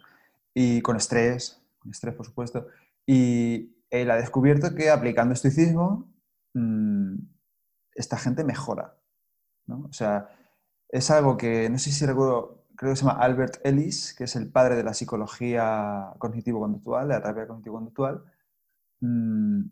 y 0.52 0.82
con 0.82 0.96
estrés, 0.96 1.62
con 1.78 1.92
estrés 1.92 2.16
por 2.16 2.26
supuesto, 2.26 2.66
y 3.06 3.76
él 3.88 4.10
ha 4.10 4.16
descubierto 4.16 4.74
que 4.74 4.90
aplicando 4.90 5.34
estoicismo 5.34 6.12
mm, 6.54 7.14
esta 7.94 8.18
gente 8.18 8.42
mejora. 8.42 8.96
¿no? 9.66 9.86
O 9.88 9.92
sea, 9.92 10.30
es 10.88 11.12
algo 11.12 11.36
que, 11.36 11.70
no 11.70 11.78
sé 11.78 11.92
si 11.92 12.04
recuerdo, 12.06 12.64
creo 12.74 12.90
que 12.90 12.96
se 12.96 13.04
llama 13.04 13.20
Albert 13.20 13.64
Ellis, 13.64 14.12
que 14.12 14.24
es 14.24 14.34
el 14.34 14.50
padre 14.50 14.74
de 14.74 14.82
la 14.82 14.94
psicología 14.94 16.12
cognitivo-conductual, 16.18 17.06
la 17.06 17.22
terapia 17.22 17.46
cognitivo-conductual, 17.46 18.24
mm, 19.00 19.62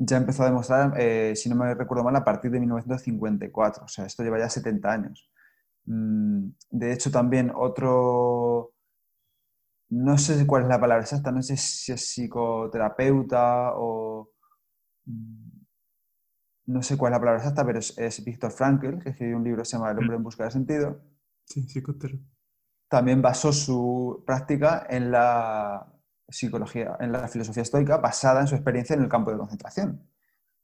ya 0.00 0.18
empezó 0.18 0.42
a 0.42 0.46
demostrar, 0.46 0.92
eh, 1.00 1.34
si 1.34 1.48
no 1.48 1.56
me 1.56 1.74
recuerdo 1.74 2.04
mal, 2.04 2.16
a 2.16 2.24
partir 2.24 2.50
de 2.50 2.60
1954. 2.60 3.84
O 3.86 3.88
sea, 3.88 4.04
esto 4.04 4.22
lleva 4.22 4.38
ya 4.38 4.50
70 4.50 4.92
años. 4.92 5.30
Mm, 5.86 6.50
de 6.70 6.92
hecho, 6.92 7.10
también 7.10 7.52
otro, 7.54 8.72
no 9.90 10.18
sé 10.18 10.46
cuál 10.46 10.64
es 10.64 10.68
la 10.68 10.80
palabra 10.80 11.02
exacta, 11.02 11.30
no 11.30 11.42
sé 11.42 11.56
si 11.56 11.92
es 11.92 12.00
psicoterapeuta 12.00 13.72
o 13.76 14.30
mm, 15.06 15.50
no 16.66 16.82
sé 16.82 16.96
cuál 16.96 17.12
es 17.12 17.16
la 17.16 17.20
palabra 17.20 17.40
exacta, 17.40 17.64
pero 17.64 17.78
es, 17.78 17.96
es 17.98 18.24
Víctor 18.24 18.50
Frankl, 18.50 18.98
que 18.98 19.10
escribió 19.10 19.36
un 19.36 19.44
libro 19.44 19.62
que 19.62 19.66
se 19.66 19.76
llama 19.76 19.90
El 19.90 19.98
hombre 19.98 20.16
en 20.16 20.22
busca 20.22 20.44
de 20.44 20.50
sentido. 20.50 21.02
Sí, 21.44 21.66
psicoterapia. 21.66 22.20
También 22.88 23.20
basó 23.20 23.52
su 23.52 24.22
práctica 24.26 24.86
en 24.88 25.10
la 25.10 25.86
psicología, 26.28 26.96
en 27.00 27.12
la 27.12 27.28
filosofía 27.28 27.62
estoica, 27.62 27.98
basada 27.98 28.40
en 28.40 28.46
su 28.46 28.54
experiencia 28.54 28.94
en 28.94 29.02
el 29.02 29.08
campo 29.08 29.30
de 29.30 29.38
concentración. 29.38 30.08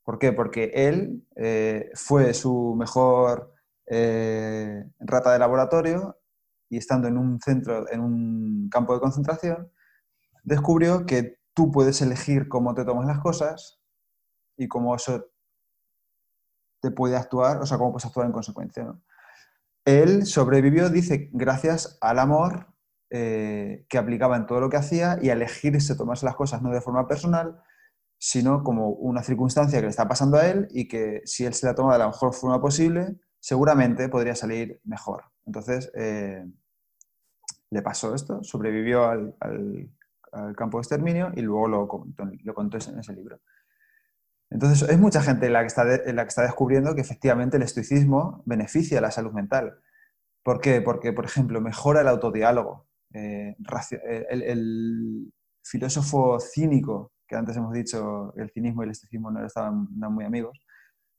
¿Por 0.04 0.18
qué? 0.18 0.32
Porque 0.32 0.70
él 0.74 1.26
eh, 1.36 1.90
fue 1.94 2.32
su 2.34 2.74
mejor 2.78 3.54
eh, 3.92 4.84
rata 5.00 5.32
de 5.32 5.40
laboratorio 5.40 6.16
y 6.68 6.78
estando 6.78 7.08
en 7.08 7.18
un 7.18 7.40
centro, 7.40 7.90
en 7.90 8.00
un 8.00 8.68
campo 8.70 8.94
de 8.94 9.00
concentración, 9.00 9.72
descubrió 10.44 11.04
que 11.06 11.40
tú 11.54 11.72
puedes 11.72 12.00
elegir 12.00 12.48
cómo 12.48 12.72
te 12.72 12.84
tomas 12.84 13.06
las 13.06 13.18
cosas 13.18 13.80
y 14.56 14.68
cómo 14.68 14.94
eso 14.94 15.26
te 16.80 16.92
puede 16.92 17.16
actuar, 17.16 17.60
o 17.60 17.66
sea, 17.66 17.78
cómo 17.78 17.90
puedes 17.90 18.06
actuar 18.06 18.26
en 18.26 18.32
consecuencia. 18.32 18.94
Él 19.84 20.24
sobrevivió, 20.24 20.88
dice, 20.88 21.28
gracias 21.32 21.98
al 22.00 22.20
amor 22.20 22.68
eh, 23.10 23.86
que 23.88 23.98
aplicaba 23.98 24.36
en 24.36 24.46
todo 24.46 24.60
lo 24.60 24.70
que 24.70 24.76
hacía 24.76 25.18
y 25.20 25.30
a 25.30 25.32
elegirse 25.32 25.96
tomarse 25.96 26.24
las 26.24 26.36
cosas 26.36 26.62
no 26.62 26.70
de 26.70 26.80
forma 26.80 27.08
personal, 27.08 27.60
sino 28.18 28.62
como 28.62 28.90
una 28.90 29.24
circunstancia 29.24 29.80
que 29.80 29.86
le 29.86 29.90
está 29.90 30.06
pasando 30.06 30.36
a 30.36 30.46
él 30.46 30.68
y 30.70 30.86
que 30.86 31.22
si 31.24 31.44
él 31.44 31.54
se 31.54 31.66
la 31.66 31.74
toma 31.74 31.94
de 31.94 31.98
la 31.98 32.06
mejor 32.06 32.32
forma 32.34 32.60
posible, 32.60 33.18
seguramente 33.40 34.08
podría 34.08 34.34
salir 34.34 34.80
mejor. 34.84 35.24
Entonces, 35.46 35.90
eh, 35.94 36.46
le 37.70 37.82
pasó 37.82 38.14
esto, 38.14 38.44
sobrevivió 38.44 39.08
al, 39.08 39.34
campo 40.56 40.78
de 40.78 40.82
exterminio 40.82 41.32
y 41.34 41.40
luego 41.40 41.66
lo 41.66 41.88
contó, 41.88 42.24
lo 42.44 42.54
contó 42.54 42.78
en 42.88 43.00
ese 43.00 43.12
libro. 43.12 43.40
Entonces, 44.48 44.88
es 44.88 44.98
mucha 44.98 45.22
gente 45.22 45.48
la 45.48 45.60
que, 45.60 45.66
está 45.66 45.84
la 45.84 46.22
que 46.22 46.28
está 46.28 46.42
descubriendo 46.42 46.94
que 46.94 47.00
efectivamente 47.00 47.56
el 47.56 47.64
estoicismo 47.64 48.42
beneficia 48.46 49.00
la 49.00 49.10
salud 49.10 49.32
mental. 49.32 49.80
¿Por 50.42 50.60
qué? 50.60 50.80
Porque, 50.80 51.12
por 51.12 51.24
ejemplo, 51.24 51.60
mejora 51.60 52.00
el 52.00 52.08
autodiálogo. 52.08 52.86
Eh, 53.12 53.56
eh, 53.90 54.26
el, 54.30 55.32
filósofo 55.62 56.40
cínico, 56.40 57.12
que 57.28 57.36
antes 57.36 57.56
hemos 57.56 57.72
dicho 57.72 58.32
el 58.36 58.50
cinismo 58.50 58.82
y 58.82 58.86
el 58.86 58.90
estoicismo 58.92 59.30
no 59.30 59.44
estaban 59.44 59.86
muy 59.90 60.24
amigos, 60.24 60.58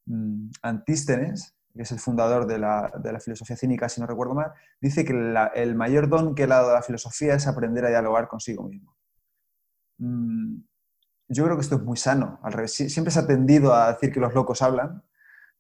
mm, 0.08 0.50
Antístenes, 0.64 1.56
que 1.74 1.84
es 1.84 1.92
el 1.92 2.00
fundador 2.00 2.48
de 2.48 2.58
la, 2.58 3.20
filosofía 3.24 3.56
cínica, 3.56 3.90
si 3.90 4.02
no 4.02 4.08
recuerdo 4.08 4.34
mal, 4.34 4.52
dice 4.80 5.06
que 5.06 5.14
el 5.56 5.76
mayor 5.76 6.10
don 6.10 6.36
que 6.36 6.48
le 6.48 6.54
ha 6.54 6.58
dado 6.58 6.74
la 6.74 6.82
filosofía 6.82 7.36
es 7.36 7.48
aprender 7.48 7.86
a 7.86 7.90
dialogar 7.90 8.28
consigo 8.28 8.64
mismo. 8.64 8.96
Mm, 9.98 10.64
yo 11.30 11.46
creo 11.46 11.56
que 11.56 11.62
esto 11.62 11.76
es 11.76 11.84
muy 11.84 11.98
sano. 11.98 12.40
Siempre 12.68 13.12
se 13.12 13.20
ha 13.20 13.28
tendido 13.28 13.74
a 13.74 13.94
decir 13.94 14.12
que 14.12 14.20
los 14.20 14.34
locos 14.34 14.62
hablan, 14.62 15.04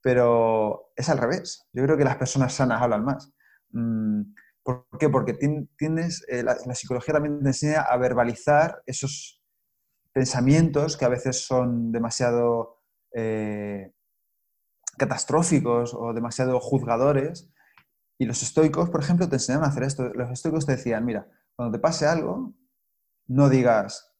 pero 0.01 0.91
es 0.95 1.09
al 1.09 1.17
revés. 1.17 1.67
Yo 1.73 1.83
creo 1.83 1.97
que 1.97 2.03
las 2.03 2.17
personas 2.17 2.53
sanas 2.53 2.81
hablan 2.81 3.05
más. 3.05 3.33
Mm, 3.71 4.33
¿Por 4.63 4.85
qué? 4.99 5.09
Porque 5.09 5.33
tienes, 5.77 6.25
eh, 6.27 6.43
la, 6.43 6.55
psicología 6.75 7.13
también 7.13 7.41
te 7.41 7.49
enseña 7.49 7.81
a 7.81 7.97
verbalizar 7.97 8.83
esos 8.85 9.41
pensamientos 10.13 10.97
que 10.97 11.05
a 11.05 11.09
veces 11.09 11.45
son 11.45 11.91
demasiado 11.91 12.81
eh, 13.13 13.93
catastróficos 14.97 15.93
o 15.93 16.13
demasiado 16.13 16.59
juzgadores. 16.59 17.49
Y 18.17 18.25
los 18.25 18.43
estoicos, 18.43 18.89
por 18.89 19.01
ejemplo, 19.01 19.27
te 19.27 19.35
enseñan 19.35 19.63
a 19.63 19.67
hacer 19.67 19.83
esto. 19.83 20.13
Los 20.13 20.31
estoicos 20.31 20.65
te 20.65 20.73
decían, 20.73 21.05
mira, 21.05 21.27
cuando 21.55 21.77
te 21.77 21.81
pase 21.81 22.05
algo, 22.05 22.53
no 23.27 23.49
digas, 23.49 24.11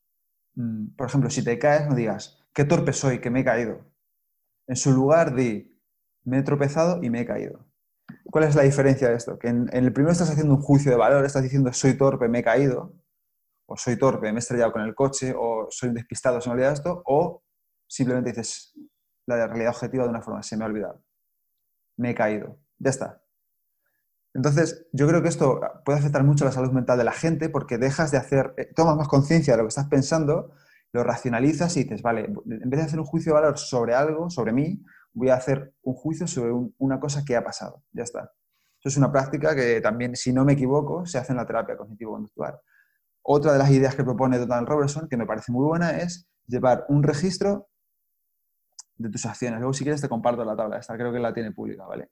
Mm, 0.56 0.96
por 0.96 1.08
ejemplo, 1.08 1.30
si 1.30 1.44
te 1.44 1.58
caes, 1.60 1.88
no 1.88 1.96
digas, 1.96 2.40
qué 2.54 2.66
torpe 2.66 2.94
soy, 2.94 3.20
que 3.20 3.30
me 3.30 3.42
he 3.42 3.46
caído. 3.46 3.86
En 4.68 4.76
su 4.76 4.92
lugar, 4.92 5.36
di, 5.36 5.80
me 6.24 6.40
he 6.40 6.44
tropezado 6.44 7.04
y 7.04 7.10
me 7.10 7.22
he 7.22 7.26
caído. 7.26 7.66
¿Cuál 8.26 8.46
es 8.46 8.56
la 8.56 8.64
diferencia 8.64 9.10
de 9.10 9.16
esto? 9.16 9.40
Que 9.40 9.50
en, 9.50 9.70
el 9.74 9.94
primero 9.94 10.12
estás 10.12 10.30
haciendo 10.30 10.56
un 10.56 10.62
juicio 10.62 10.92
de 10.92 10.98
valor, 10.98 11.26
estás 11.26 11.44
diciendo 11.44 11.72
soy 11.74 11.98
torpe, 11.98 12.28
me 12.28 12.40
he 12.40 12.44
caído, 12.44 12.94
o 13.66 13.78
soy 13.78 13.98
torpe, 13.98 14.32
me 14.32 14.38
he 14.38 14.40
estrellado 14.40 14.72
con 14.72 14.82
el 14.84 14.96
coche, 14.96 15.34
o 15.38 15.68
soy 15.70 15.94
despistado, 15.94 16.42
se 16.42 16.50
me 16.50 16.52
ha 16.52 16.56
olvidado 16.56 16.74
esto, 16.74 17.04
o 17.06 17.44
simplemente 17.88 18.32
dices 18.32 18.71
la 19.38 19.48
realidad 19.48 19.74
objetiva 19.74 20.04
de 20.04 20.10
una 20.10 20.22
forma, 20.22 20.44
se 20.44 20.58
me 20.58 20.64
ha 20.64 20.68
olvidado, 20.68 21.04
me 21.98 22.12
he 22.12 22.16
caído, 22.16 22.58
ya 22.80 22.90
está. 22.90 23.22
Entonces, 24.34 24.88
yo 24.94 25.08
creo 25.08 25.22
que 25.22 25.28
esto 25.28 25.60
puede 25.84 26.00
afectar 26.00 26.24
mucho 26.24 26.46
a 26.46 26.48
la 26.48 26.54
salud 26.54 26.72
mental 26.72 26.98
de 26.98 27.04
la 27.04 27.12
gente 27.12 27.50
porque 27.50 27.78
dejas 27.78 28.12
de 28.12 28.18
hacer, 28.18 28.54
eh, 28.58 28.72
tomas 28.74 28.96
más 28.96 29.08
conciencia 29.08 29.54
de 29.54 29.58
lo 29.58 29.64
que 29.66 29.70
estás 29.70 29.88
pensando, 29.88 30.54
lo 30.94 31.04
racionalizas 31.04 31.76
y 31.78 31.84
dices, 31.84 32.02
vale, 32.02 32.26
en 32.26 32.70
vez 32.70 32.80
de 32.80 32.86
hacer 32.86 33.00
un 33.00 33.06
juicio 33.06 33.34
de 33.34 33.42
valor 33.42 33.58
sobre 33.58 33.94
algo, 33.94 34.30
sobre 34.30 34.54
mí, 34.54 34.84
voy 35.14 35.30
a 35.30 35.36
hacer 35.36 35.74
un 35.84 35.94
juicio 35.94 36.28
sobre 36.28 36.52
una 36.78 37.00
cosa 37.00 37.24
que 37.26 37.36
ha 37.36 37.44
pasado. 37.44 37.84
Ya 37.92 38.04
está. 38.04 38.32
Eso 38.80 38.90
es 38.90 38.98
una 38.98 39.12
práctica 39.12 39.56
que 39.56 39.80
también, 39.82 40.16
si 40.16 40.34
no 40.34 40.44
me 40.44 40.54
equivoco, 40.54 41.06
se 41.06 41.18
hace 41.18 41.34
en 41.34 41.38
la 41.38 41.46
terapia 41.46 41.78
cognitivo-conductual. 41.78 42.60
Otra 43.22 43.54
de 43.54 43.60
las 43.60 43.70
ideas 43.70 43.96
que 43.96 44.04
propone 44.04 44.40
Donald 44.40 44.68
Robertson, 44.68 45.08
que 45.08 45.18
me 45.18 45.26
parece 45.26 45.52
muy 45.52 45.66
buena, 45.66 46.00
es 46.00 46.28
llevar 46.48 46.86
un 46.90 47.04
registro 47.04 47.70
de 49.02 49.10
tus 49.10 49.26
acciones. 49.26 49.60
Luego, 49.60 49.74
si 49.74 49.84
quieres, 49.84 50.02
te 50.02 50.10
comparto 50.10 50.44
la 50.46 50.56
tabla. 50.56 50.78
Esta 50.78 50.96
creo 50.96 51.12
que 51.12 51.20
la 51.20 51.34
tiene 51.34 51.52
pública, 51.52 51.86
¿vale? 51.86 52.12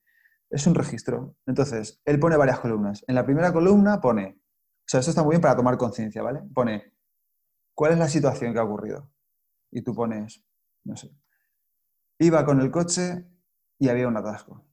Es 0.49 0.65
un 0.67 0.75
registro. 0.75 1.35
Entonces, 1.45 2.01
él 2.05 2.19
pone 2.19 2.37
varias 2.37 2.59
columnas. 2.59 3.03
En 3.07 3.15
la 3.15 3.25
primera 3.25 3.53
columna 3.53 4.01
pone, 4.01 4.39
o 4.41 4.85
sea, 4.85 4.99
esto 4.99 5.11
está 5.11 5.23
muy 5.23 5.31
bien 5.31 5.41
para 5.41 5.55
tomar 5.55 5.77
conciencia, 5.77 6.21
¿vale? 6.21 6.41
Pone, 6.53 6.93
¿cuál 7.73 7.93
es 7.93 7.99
la 7.99 8.07
situación 8.07 8.53
que 8.53 8.59
ha 8.59 8.63
ocurrido? 8.63 9.11
Y 9.71 9.83
tú 9.83 9.93
pones, 9.93 10.43
no 10.83 10.95
sé, 10.95 11.11
Iba 12.21 12.45
con 12.45 12.59
el 12.59 12.69
coche 12.69 13.25
y 13.77 13.87
había 13.87 14.09
un 14.09 14.17
atasco. 14.17 14.65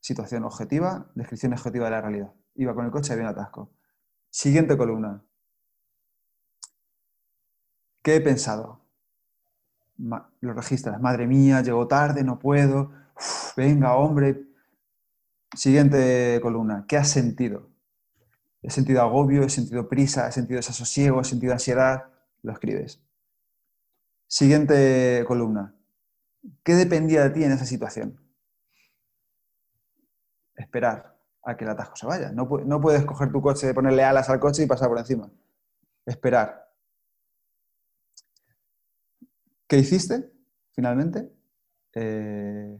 Situación 0.00 0.44
objetiva, 0.44 1.12
descripción 1.14 1.52
objetiva 1.52 1.84
de 1.84 1.90
la 1.90 2.00
realidad. 2.00 2.32
Iba 2.54 2.74
con 2.74 2.86
el 2.86 2.90
coche 2.90 3.10
y 3.10 3.12
había 3.12 3.24
un 3.24 3.30
atasco. 3.30 3.74
Siguiente 4.30 4.78
columna. 4.78 5.22
¿Qué 8.02 8.16
he 8.16 8.20
pensado? 8.22 8.81
Lo 10.40 10.52
registras. 10.52 11.00
Madre 11.00 11.26
mía, 11.26 11.62
llego 11.62 11.86
tarde, 11.86 12.24
no 12.24 12.38
puedo. 12.38 12.92
venga, 13.56 13.94
hombre. 13.96 14.42
Siguiente 15.54 16.38
columna. 16.42 16.84
¿Qué 16.88 16.96
has 16.96 17.10
sentido? 17.10 17.70
He 18.62 18.70
sentido 18.70 19.02
agobio, 19.02 19.42
he 19.42 19.50
sentido 19.50 19.88
prisa, 19.88 20.28
he 20.28 20.32
sentido 20.32 20.56
desasosiego, 20.56 21.20
he 21.20 21.24
sentido 21.24 21.52
ansiedad. 21.52 22.04
Lo 22.42 22.52
escribes. 22.52 23.00
Siguiente 24.26 25.24
columna. 25.26 25.74
¿Qué 26.62 26.74
dependía 26.74 27.22
de 27.22 27.30
ti 27.30 27.44
en 27.44 27.52
esa 27.52 27.66
situación? 27.66 28.20
Esperar 30.54 31.16
a 31.44 31.56
que 31.56 31.64
el 31.64 31.70
atasco 31.70 31.96
se 31.96 32.06
vaya. 32.06 32.32
No, 32.32 32.48
puedes 32.48 33.04
coger 33.04 33.30
tu 33.30 33.42
coche, 33.42 33.74
ponerle 33.74 34.04
alas 34.04 34.28
al 34.30 34.40
coche 34.40 34.62
y 34.62 34.66
pasar 34.66 34.88
por 34.88 34.98
encima. 34.98 35.30
Esperar. 36.06 36.71
¿Qué 39.72 39.78
hiciste 39.78 40.30
finalmente? 40.74 41.32
Eh, 41.94 42.78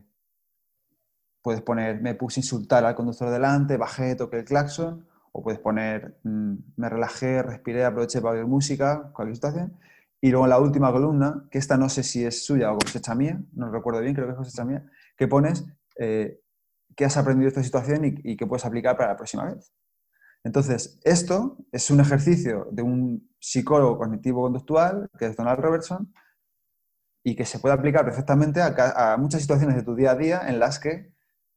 puedes 1.41 1.63
poner, 1.63 2.03
me 2.03 2.15
puse 2.15 2.39
a 2.39 2.43
insultar 2.43 2.85
al 2.85 2.95
conductor 2.95 3.31
delante, 3.31 3.79
bajé, 3.79 4.15
toqué 4.15 4.41
el 4.41 4.45
claxon, 4.45 5.07
o 5.33 5.43
puedes 5.43 5.59
poner, 5.59 6.19
mm, 6.23 6.55
me 6.77 6.89
relajé, 6.91 7.43
respiré, 7.43 7.87
aproveché 7.87 8.21
para 8.21 8.35
oír 8.35 8.47
música, 8.47 9.11
cualquier 9.15 9.37
situación. 9.37 9.79
Y 10.21 10.29
luego 10.33 10.45
en 10.45 10.51
la 10.51 10.59
última 10.59 10.93
columna, 10.93 11.49
que 11.51 11.57
esta 11.57 11.79
no 11.79 11.89
sé 11.89 12.03
si 12.03 12.27
es 12.27 12.45
suya 12.45 12.71
o 12.71 12.77
cosecha 12.77 13.15
mía, 13.15 13.41
no 13.55 13.73
recuerdo 13.73 14.03
bien, 14.03 14.15
creo 14.15 14.27
que 14.27 14.33
es 14.33 14.37
cosecha 14.37 14.67
mía, 14.67 14.85
que 15.17 15.27
pones 15.27 15.65
eh, 15.97 16.43
qué 16.95 17.07
has 17.07 17.17
aprendido 17.17 17.45
de 17.45 17.49
esta 17.49 17.63
situación 17.63 18.05
y, 18.05 18.33
y 18.33 18.37
qué 18.37 18.47
puedes 18.47 18.67
aplicar 18.67 18.99
para 18.99 19.13
la 19.13 19.17
próxima 19.17 19.47
vez. 19.47 19.73
Entonces, 20.45 21.01
esto 21.05 21.57
es 21.73 21.91
un 21.91 22.01
ejercicio 22.01 22.69
de 22.71 22.83
un 22.83 23.31
psicólogo 23.41 23.97
cognitivo-conductual, 23.97 25.09
que 25.19 25.25
es 25.25 25.37
Donald 25.37 25.59
Robertson, 25.59 26.13
y 27.25 27.37
que 27.37 27.45
se 27.45 27.59
puede 27.59 27.75
aplicar 27.75 28.05
perfectamente 28.05 28.61
a, 28.61 29.17
muchas 29.19 29.43
situaciones 29.43 29.77
de 29.77 29.83
tu 29.83 29.95
día 29.95 30.13
a 30.13 30.17
día 30.17 30.43
en 30.47 30.59
las 30.59 30.79
que 30.79 31.13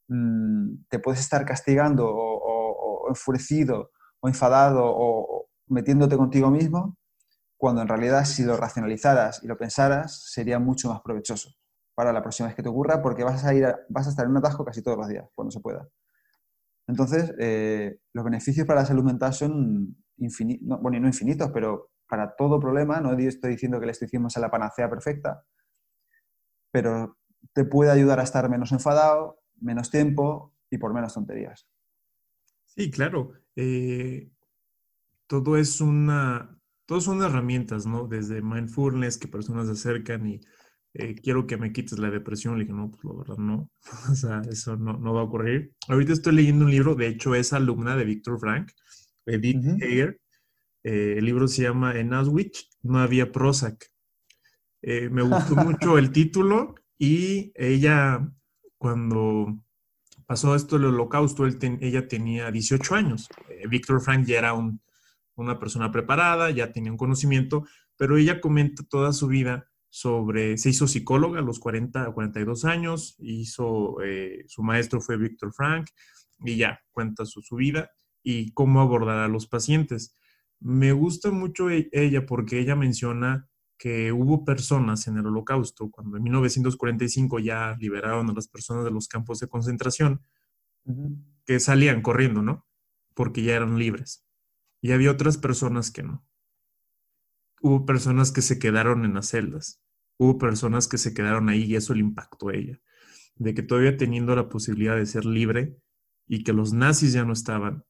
mm, 0.08 0.86
te 0.90 1.00
puedes 1.00 1.20
estar 1.20 1.46
castigando 1.46 2.08
o, 2.08 3.10
enfurecido 3.10 3.92
o 4.20 4.28
enfadado 4.28 4.82
o 4.84 5.48
metiéndote 5.68 6.18
contigo 6.18 6.50
mismo 6.50 6.98
cuando 7.58 7.82
en 7.82 7.88
realidad 7.88 8.26
si 8.26 8.44
lo 8.44 8.58
racionalizaras 8.58 9.44
y 9.44 9.48
lo 9.48 9.58
pensaras 9.58 10.32
sería 10.32 10.60
mucho 10.60 10.90
más 10.90 11.02
provechoso 11.02 11.52
para 11.96 12.12
la 12.12 12.22
próxima 12.22 12.48
vez 12.48 12.56
que 12.56 12.64
te 12.64 12.70
ocurra 12.70 13.02
porque 13.02 13.24
vas 13.24 13.44
a, 13.46 13.54
ir 13.54 13.66
vas 13.90 14.08
a 14.08 14.10
estar 14.10 14.26
en 14.26 14.32
un 14.32 14.38
atasco 14.38 14.66
casi 14.66 14.84
todos 14.84 14.98
los 14.98 15.08
días, 15.08 15.26
cuando 15.34 15.52
se 15.52 15.62
pueda. 15.62 15.88
Entonces, 16.88 17.34
eh, 17.40 17.98
los 18.14 18.24
beneficios 18.24 18.68
para 18.68 18.82
la 18.82 18.86
salud 18.86 19.04
mental 19.04 19.34
son 19.34 19.96
infinitos, 20.18 20.80
bueno, 20.82 21.00
no 21.00 21.08
infinitos, 21.08 21.50
pero 21.52 21.90
para 22.08 22.36
todo 22.36 22.60
problema, 22.60 23.00
no 23.00 23.14
estoy 23.18 23.52
diciendo 23.52 23.80
que 23.80 23.88
la 23.88 23.94
estoicismo 23.94 24.30
sea 24.30 24.42
la 24.42 24.52
panacea 24.52 24.90
perfecta, 24.90 25.44
pero 26.76 27.18
te 27.54 27.64
puede 27.64 27.90
ayudar 27.90 28.20
a 28.20 28.24
estar 28.24 28.50
menos 28.50 28.74
enfadado, 28.74 29.40
menos 29.62 29.90
tiempo 29.90 30.54
y 30.70 30.78
por 30.78 30.94
menos 30.94 31.14
tonterías. 31.14 31.70
Sí, 32.66 32.92
claro. 32.92 33.32
Eh, 33.56 34.30
todo 35.26 35.56
es 35.56 35.80
una, 35.80 36.60
todos 36.86 37.06
son 37.06 37.24
herramientas, 37.24 37.86
¿no? 37.86 38.10
Desde 38.10 38.42
mindfulness 38.42 39.18
que 39.18 39.30
personas 39.30 39.68
se 39.68 39.72
acercan 39.72 40.28
y 40.28 40.42
eh, 40.96 41.16
quiero 41.16 41.48
que 41.48 41.56
me 41.56 41.72
quites 41.72 41.98
la 41.98 42.10
depresión. 42.10 42.58
Le 42.58 42.66
dije, 42.66 42.76
no, 42.76 42.92
pues 42.92 43.06
la 43.06 43.14
verdad 43.20 43.38
no. 43.38 43.70
o 44.12 44.16
sea, 44.16 44.42
eso 44.52 44.76
no, 44.76 44.98
no, 44.98 45.14
va 45.14 45.22
a 45.22 45.24
ocurrir. 45.24 45.72
Ahorita 45.88 46.12
estoy 46.12 46.36
leyendo 46.36 46.66
un 46.66 46.72
libro, 46.72 46.94
de 46.94 47.08
hecho 47.08 47.36
es 47.36 47.54
alumna 47.54 47.96
de 47.96 48.04
Víctor 48.04 48.38
Frank, 48.38 48.74
Edith 49.26 49.82
Heger. 49.82 50.20
Eh, 50.84 51.16
el 51.20 51.24
libro 51.24 51.48
se 51.48 51.62
llama 51.62 51.98
En 51.98 52.14
Auschwitz 52.14 52.70
no 52.82 53.00
había 53.00 53.32
Prozac. 53.32 53.95
Eh, 54.88 55.10
me 55.10 55.24
gustó 55.24 55.56
mucho 55.56 55.98
el 55.98 56.12
título 56.14 56.76
y 56.98 57.52
ella, 57.56 58.32
cuando 58.78 59.58
pasó 60.28 60.56
esto 60.56 60.78
del 60.78 60.86
holocausto, 60.86 61.46
ella 61.46 62.08
tenía 62.08 62.52
18 62.52 62.96
años. 62.96 63.28
Víctor 63.68 64.02
Frank 64.02 64.26
ya 64.26 64.38
era 64.38 64.54
un 64.54 64.80
una 65.36 65.60
persona 65.60 65.92
preparada, 65.92 66.50
ya 66.52 66.72
tenía 66.72 66.92
un 66.92 66.98
conocimiento, 66.98 67.66
pero 67.98 68.18
ella 68.18 68.42
comenta 68.42 68.84
toda 68.84 69.14
su 69.14 69.28
vida 69.28 69.70
sobre, 69.90 70.58
se 70.58 70.70
hizo 70.70 70.88
psicóloga 70.88 71.40
a 71.40 71.44
los 71.44 71.60
40 71.60 72.10
o 72.10 72.14
42 72.14 72.66
años, 72.66 73.16
hizo, 73.20 74.02
eh, 74.04 74.44
su 74.48 74.64
maestro 74.64 75.00
fue 75.02 75.18
Víctor 75.18 75.54
Frank, 75.54 75.88
y 76.44 76.58
ya 76.58 76.82
cuenta 76.92 77.26
su, 77.26 77.42
su, 77.42 77.56
vida 77.56 77.92
y 78.22 78.52
cómo 78.52 78.82
abordar 78.82 79.20
a 79.20 79.30
los 79.30 79.48
pacientes. 79.48 80.18
Me 80.60 80.92
gusta 80.92 81.32
mucho 81.32 81.70
e, 81.70 81.90
ella 81.94 82.26
porque 82.26 82.60
ella 82.60 82.76
menciona 82.76 83.48
que 83.78 84.12
hubo 84.12 84.46
personas 84.46 85.08
en 85.08 85.18
el 85.18 85.26
holocausto, 85.26 85.90
cuando 85.90 86.18
en 86.18 86.24
1945 86.24 87.40
ya 87.40 87.76
liberaron 87.80 88.30
a 88.30 88.34
las 88.34 88.48
personas 88.48 88.86
de 88.86 88.92
los 88.92 89.08
campos 89.08 89.40
de 89.40 89.48
concentración, 89.48 90.22
que 91.46 91.60
salían 91.60 92.02
corriendo, 92.02 92.42
¿no? 92.42 92.66
Porque 93.14 93.44
ya 93.44 93.56
eran 93.56 93.78
libres 93.78 94.26
y 94.86 94.92
había 94.92 95.10
otras 95.10 95.40
personas 95.40 95.90
que 95.90 96.04
no. 96.04 96.24
Hubo 97.60 97.88
personas 97.88 98.32
que 98.32 98.44
se 98.44 98.60
quedaron 98.60 99.04
en 99.04 99.16
las 99.16 99.30
celdas, 99.30 99.82
hubo 100.18 100.38
personas 100.38 100.88
que 100.88 101.00
se 101.00 101.16
quedaron 101.16 101.50
ahí 101.50 101.64
y 101.64 101.76
eso 101.76 101.96
le 101.96 102.02
impactó 102.02 102.50
a 102.50 102.54
ella, 102.54 102.80
de 103.34 103.56
que 103.56 103.64
todavía 103.64 103.98
teniendo 103.98 104.36
la 104.36 104.48
posibilidad 104.48 104.96
de 104.96 105.08
ser 105.08 105.26
libre 105.26 105.76
y 106.28 106.44
que 106.44 106.54
los 106.54 106.72
nazis 106.72 107.14
ya 107.14 107.26
no 107.26 107.34
estaban, 107.34 107.84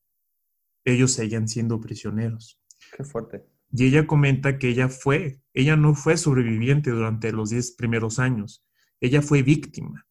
ellos 0.85 1.11
seguían 1.11 1.49
siendo 1.49 1.81
prisioneros. 1.81 2.61
Qué 2.95 3.03
fuerte. 3.03 3.45
Y 3.77 3.85
ella 3.85 4.07
comenta 4.07 4.57
que 4.57 4.69
ella 4.69 4.87
fue, 4.87 5.41
ella 5.53 5.75
no 5.75 5.95
fue 5.95 6.15
sobreviviente 6.15 6.91
durante 6.91 7.33
los 7.33 7.49
diez 7.49 7.71
primeros 7.71 8.19
años, 8.19 8.65
ella 9.01 9.21
fue 9.21 9.43
víctima. 9.43 10.07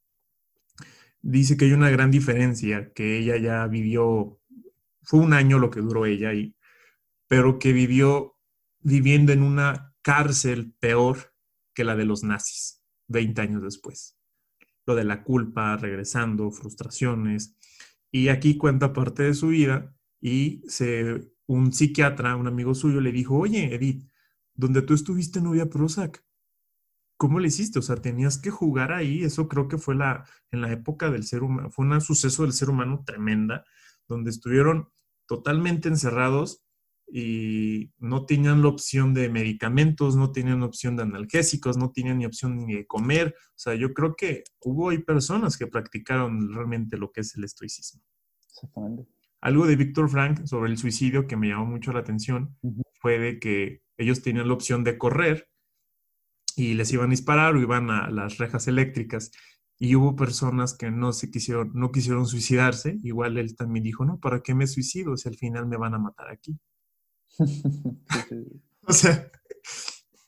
Dice 1.23 1.57
que 1.57 1.65
hay 1.65 1.73
una 1.73 1.89
gran 1.89 2.11
diferencia, 2.11 2.93
que 2.93 3.19
ella 3.19 3.39
ya 3.39 3.67
vivió, 3.67 4.39
fue 5.03 5.21
un 5.21 5.33
año 5.33 5.59
lo 5.59 5.71
que 5.71 5.81
duró 5.81 6.05
ella 6.05 6.35
y 6.35 6.55
pero 7.27 7.59
que 7.59 7.73
vivió 7.73 8.37
viviendo 8.81 9.33
en 9.33 9.43
una 9.43 9.95
cárcel 10.03 10.75
peor 10.79 11.33
que 11.75 11.85
la 11.85 11.97
de 11.97 12.05
los 12.05 12.23
nazis 12.23 12.83
20 13.09 13.41
años 13.41 13.63
después. 13.63 14.19
Lo 14.87 14.95
de 14.95 15.05
la 15.05 15.23
culpa, 15.23 15.77
regresando, 15.79 16.51
frustraciones. 16.51 17.57
Y 18.11 18.29
aquí 18.29 18.59
cuenta 18.59 18.93
parte 18.93 19.23
de 19.23 19.35
su 19.35 19.49
vida 19.49 19.97
y 20.21 20.63
se, 20.69 21.34
un 21.47 21.73
psiquiatra, 21.73 22.37
un 22.37 22.47
amigo 22.47 22.75
suyo, 22.75 23.01
le 23.01 23.13
dijo, 23.13 23.37
oye, 23.37 23.75
Edith, 23.75 24.09
donde 24.55 24.83
tú 24.83 24.95
estuviste 24.95 25.41
no 25.41 25.51
había 25.51 25.69
Prozac. 25.69 26.25
¿Cómo 27.17 27.39
le 27.39 27.49
hiciste? 27.49 27.79
O 27.79 27.83
sea, 27.83 27.97
tenías 27.97 28.39
que 28.39 28.51
jugar 28.51 28.93
ahí. 28.93 29.23
Eso 29.25 29.49
creo 29.49 29.69
que 29.69 29.79
fue 29.79 29.95
la, 29.95 30.25
en 30.51 30.61
la 30.61 30.73
época 30.73 31.11
del 31.11 31.25
ser 31.25 31.43
humano, 31.43 31.71
fue 31.71 31.87
un 31.87 32.01
suceso 32.01 32.43
del 32.43 32.53
ser 32.53 32.71
humano 32.71 33.03
tremenda, 33.07 33.65
donde 34.09 34.31
estuvieron 34.31 34.89
totalmente 35.27 35.89
encerrados 35.89 36.63
y 37.07 37.93
no 37.99 38.27
tenían 38.27 38.63
la 38.63 38.69
opción 38.69 39.15
de 39.15 39.29
medicamentos, 39.29 40.17
no 40.17 40.33
tenían 40.33 40.63
opción 40.63 40.97
de 40.97 41.03
analgésicos, 41.03 41.77
no 41.77 41.93
tenían 41.93 42.19
ni 42.19 42.27
opción 42.27 42.57
ni 42.57 42.75
de 42.75 42.87
comer. 42.87 43.35
O 43.51 43.59
sea, 43.59 43.75
yo 43.75 43.93
creo 43.95 44.17
que 44.17 44.45
hubo 44.61 44.91
hay 44.91 44.99
personas 44.99 45.57
que 45.57 45.67
practicaron 45.67 46.53
realmente 46.53 46.97
lo 46.97 47.13
que 47.13 47.21
es 47.21 47.37
el 47.37 47.45
estoicismo. 47.45 48.03
Exactamente. 48.49 49.14
Algo 49.45 49.67
de 49.67 49.77
Víctor 49.77 50.09
Frank 50.09 50.47
sobre 50.47 50.71
el 50.71 50.79
suicidio 50.79 51.27
que 51.27 51.37
me 51.37 51.49
llamó 51.49 51.67
mucho 51.67 51.93
la 51.93 52.01
atención 52.01 52.57
fue 52.95 53.19
de 53.19 53.39
que 53.39 53.83
ellos 53.99 54.23
tenían 54.23 54.49
la 54.49 54.55
opción 54.55 54.85
de 54.85 54.97
correr 54.97 55.51
y 56.57 56.73
les 56.73 56.91
iban 56.95 57.09
a 57.09 57.11
disparar 57.11 57.55
o 57.55 57.61
iban 57.61 57.91
a 57.91 58.09
las 58.09 58.39
rejas 58.39 58.69
eléctricas. 58.69 59.33
Y 59.79 59.97
hubo 59.97 60.17
personas 60.17 60.73
que 60.73 60.91
no 60.91 61.13
se 61.13 61.31
quisieron, 61.31 61.73
no 61.75 61.93
quisieron 61.93 62.27
suicidarse. 62.27 62.97
Igual 63.03 63.37
él 63.37 63.55
también 63.55 63.83
dijo, 63.83 64.07
no, 64.07 64.19
¿para 64.19 64.41
qué 64.41 64.55
me 64.55 64.67
suicido 64.67 65.15
si 65.19 65.29
al 65.29 65.37
final 65.37 65.67
me 65.67 65.77
van 65.77 65.93
a 65.93 65.99
matar 65.99 66.31
aquí? 66.31 66.59
o 68.87 68.93
sea, 68.95 69.31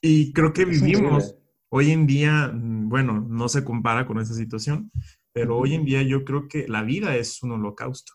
y 0.03 0.31
creo 0.35 0.53
que 0.53 0.67
vivimos 0.67 1.37
hoy 1.71 1.91
en 1.91 2.07
día, 2.07 2.49
mm, 2.53 2.91
bueno, 2.91 3.27
no 3.27 3.49
se 3.49 3.65
compara 3.65 4.07
con 4.07 4.21
esa 4.21 4.35
situación, 4.35 4.91
pero 5.33 5.57
hoy 5.57 5.73
en 5.73 5.87
día 5.87 6.03
yo 6.03 6.23
creo 6.23 6.49
que 6.49 6.69
la 6.69 6.83
vida 6.83 7.17
es 7.17 7.43
un 7.43 7.53
holocausto. 7.53 8.13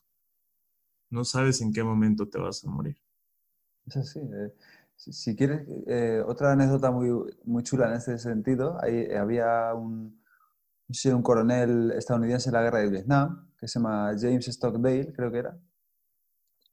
No 1.11 1.23
sabes 1.23 1.61
en 1.61 1.71
qué 1.71 1.83
momento 1.83 2.27
te 2.27 2.39
vas 2.39 2.63
a 2.65 2.69
morir. 2.69 2.97
Es 3.85 3.97
así. 3.97 4.19
Eh, 4.19 4.53
si, 4.95 5.35
quieres, 5.35 5.67
eh, 5.87 6.23
otra 6.25 6.53
anécdota 6.53 6.91
muy, 6.91 7.09
muy 7.43 7.63
chula 7.63 7.87
en 7.87 7.93
este 7.93 8.17
sentido, 8.17 8.77
ahí 8.81 9.11
había 9.11 9.73
un, 9.73 10.21
un 10.87 11.21
coronel 11.23 11.91
estadounidense 11.91 12.49
en 12.49 12.53
la 12.53 12.61
guerra 12.61 12.79
de 12.79 12.89
Vietnam, 12.89 13.49
que 13.57 13.67
se 13.67 13.79
llama 13.79 14.11
James 14.19 14.45
Stockdale, 14.45 15.11
creo 15.13 15.31
que 15.31 15.39
era, 15.39 15.57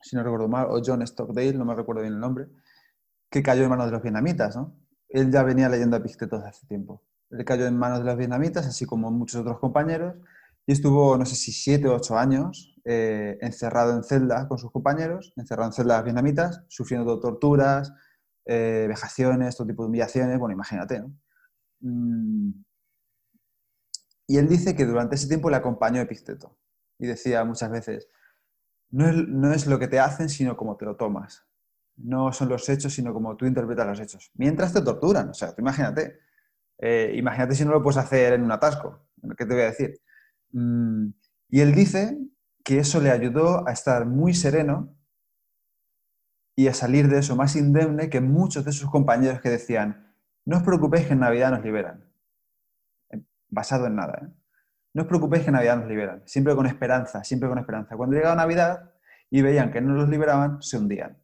si 0.00 0.16
no 0.16 0.22
recuerdo 0.22 0.48
mal, 0.48 0.66
o 0.70 0.80
John 0.84 1.06
Stockdale, 1.06 1.54
no 1.54 1.64
me 1.64 1.74
recuerdo 1.74 2.02
bien 2.02 2.14
el 2.14 2.20
nombre, 2.20 2.48
que 3.30 3.42
cayó 3.42 3.62
en 3.62 3.70
manos 3.70 3.86
de 3.86 3.92
los 3.92 4.02
vietnamitas, 4.02 4.56
¿no? 4.56 4.76
Él 5.08 5.30
ya 5.32 5.42
venía 5.42 5.68
leyendo 5.68 5.96
a 5.96 6.00
hace 6.00 6.66
tiempo. 6.66 7.02
Él 7.30 7.44
cayó 7.44 7.66
en 7.66 7.76
manos 7.76 8.00
de 8.00 8.04
los 8.04 8.16
vietnamitas, 8.16 8.66
así 8.66 8.86
como 8.86 9.10
muchos 9.10 9.40
otros 9.40 9.58
compañeros, 9.58 10.16
y 10.66 10.72
estuvo, 10.72 11.16
no 11.16 11.24
sé 11.24 11.34
si 11.34 11.50
siete 11.50 11.88
o 11.88 11.94
ocho 11.94 12.18
años, 12.18 12.77
eh, 12.90 13.36
encerrado 13.42 13.94
en 13.94 14.02
celdas 14.02 14.46
con 14.46 14.56
sus 14.56 14.72
compañeros, 14.72 15.34
encerrado 15.36 15.68
en 15.68 15.74
celdas 15.74 16.02
vietnamitas, 16.04 16.64
sufriendo 16.68 17.20
torturas, 17.20 17.92
eh, 18.46 18.86
vejaciones, 18.88 19.58
todo 19.58 19.66
tipo 19.66 19.82
de 19.82 19.90
humillaciones, 19.90 20.38
bueno, 20.38 20.54
imagínate, 20.54 21.00
¿no? 21.00 21.14
Mm. 21.80 22.64
Y 24.26 24.38
él 24.38 24.48
dice 24.48 24.74
que 24.74 24.86
durante 24.86 25.16
ese 25.16 25.28
tiempo 25.28 25.50
le 25.50 25.56
acompañó 25.56 26.00
Epicteto 26.00 26.56
y 26.98 27.06
decía 27.06 27.44
muchas 27.44 27.70
veces, 27.70 28.08
no 28.88 29.06
es, 29.06 29.16
no 29.28 29.52
es 29.52 29.66
lo 29.66 29.78
que 29.78 29.88
te 29.88 30.00
hacen, 30.00 30.30
sino 30.30 30.56
cómo 30.56 30.78
te 30.78 30.86
lo 30.86 30.96
tomas. 30.96 31.46
No 31.96 32.32
son 32.32 32.48
los 32.48 32.66
hechos, 32.70 32.94
sino 32.94 33.12
cómo 33.12 33.36
tú 33.36 33.44
interpretas 33.44 33.86
los 33.86 34.00
hechos. 34.00 34.30
Mientras 34.34 34.72
te 34.72 34.80
torturan, 34.80 35.28
o 35.28 35.34
sea, 35.34 35.54
imagínate. 35.58 36.20
Eh, 36.78 37.12
imagínate 37.16 37.54
si 37.54 37.66
no 37.66 37.72
lo 37.72 37.82
puedes 37.82 37.98
hacer 37.98 38.32
en 38.32 38.44
un 38.44 38.52
atasco. 38.52 39.08
¿Qué 39.36 39.44
te 39.44 39.52
voy 39.52 39.64
a 39.64 39.66
decir? 39.66 40.00
Mm, 40.52 41.08
y 41.50 41.60
él 41.60 41.74
dice 41.74 42.18
que 42.68 42.78
eso 42.78 43.00
le 43.00 43.10
ayudó 43.10 43.66
a 43.66 43.72
estar 43.72 44.04
muy 44.04 44.34
sereno 44.34 44.94
y 46.54 46.68
a 46.68 46.74
salir 46.74 47.08
de 47.08 47.20
eso 47.20 47.34
más 47.34 47.56
indemne 47.56 48.10
que 48.10 48.20
muchos 48.20 48.62
de 48.66 48.72
sus 48.72 48.90
compañeros 48.90 49.40
que 49.40 49.48
decían, 49.48 50.12
no 50.44 50.58
os 50.58 50.62
preocupéis 50.64 51.06
que 51.06 51.14
en 51.14 51.20
Navidad 51.20 51.50
nos 51.50 51.64
liberan. 51.64 52.04
Basado 53.48 53.86
en 53.86 53.96
nada. 53.96 54.20
¿eh? 54.22 54.28
No 54.92 55.04
os 55.04 55.08
preocupéis 55.08 55.44
que 55.44 55.48
en 55.48 55.54
Navidad 55.54 55.78
nos 55.78 55.88
liberan. 55.88 56.22
Siempre 56.26 56.54
con 56.54 56.66
esperanza, 56.66 57.24
siempre 57.24 57.48
con 57.48 57.56
esperanza. 57.56 57.96
Cuando 57.96 58.14
llegaba 58.14 58.34
Navidad 58.34 58.90
y 59.30 59.40
veían 59.40 59.72
que 59.72 59.80
no 59.80 59.94
los 59.94 60.10
liberaban, 60.10 60.60
se 60.60 60.76
hundían. 60.76 61.16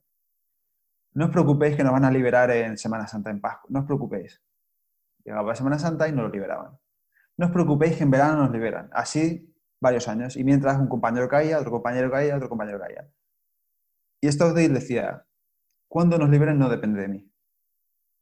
No 1.13 1.27
os 1.27 1.31
preocupéis 1.31 1.77
que 1.77 1.85
nos 1.85 1.93
van 1.93 2.07
a 2.07 2.11
liberar 2.11 2.53
en 2.53 2.79
Semana 2.79 3.07
Santa, 3.07 3.29
en 3.29 3.43
Pascua. 3.43 3.69
No 3.69 3.81
os 3.81 3.85
preocupéis. 3.85 4.41
Llegaba 5.23 5.55
Semana 5.55 5.79
Santa 5.79 6.09
y 6.09 6.13
no 6.13 6.23
los 6.23 6.33
liberaban. 6.33 6.79
No 7.37 7.47
os 7.47 7.53
preocupéis 7.53 7.99
que 7.99 8.05
en 8.05 8.11
verano 8.11 8.37
nos 8.37 8.51
liberan. 8.51 8.89
Así 8.95 9.54
varios 9.85 10.09
años. 10.09 10.37
Y 10.37 10.43
mientras 10.43 10.79
un 10.79 10.89
compañero 10.89 11.29
caía, 11.29 11.59
otro 11.59 11.71
compañero 11.71 12.11
caía, 12.11 12.35
otro 12.35 12.49
compañero 12.49 12.81
caía. 12.81 13.07
Y 14.21 14.33
Stockdale 14.33 14.71
decía, 14.71 15.25
cuando 15.87 16.19
nos 16.19 16.31
liberen 16.31 16.59
no 16.59 16.69
depende 16.69 17.01
de 17.03 17.09
mí. 17.09 17.31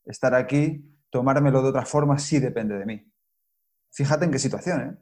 Estar 0.05 0.35
aquí, 0.35 0.99
tomármelo 1.09 1.63
de 1.63 1.69
otra 1.71 1.87
forma, 1.87 2.19
sí 2.19 2.41
depende 2.41 2.77
de 2.77 2.85
mí. 2.85 3.13
Fíjate 3.91 4.25
en 4.25 4.31
qué 4.33 4.39
situación, 4.39 4.81
¿eh? 4.81 4.97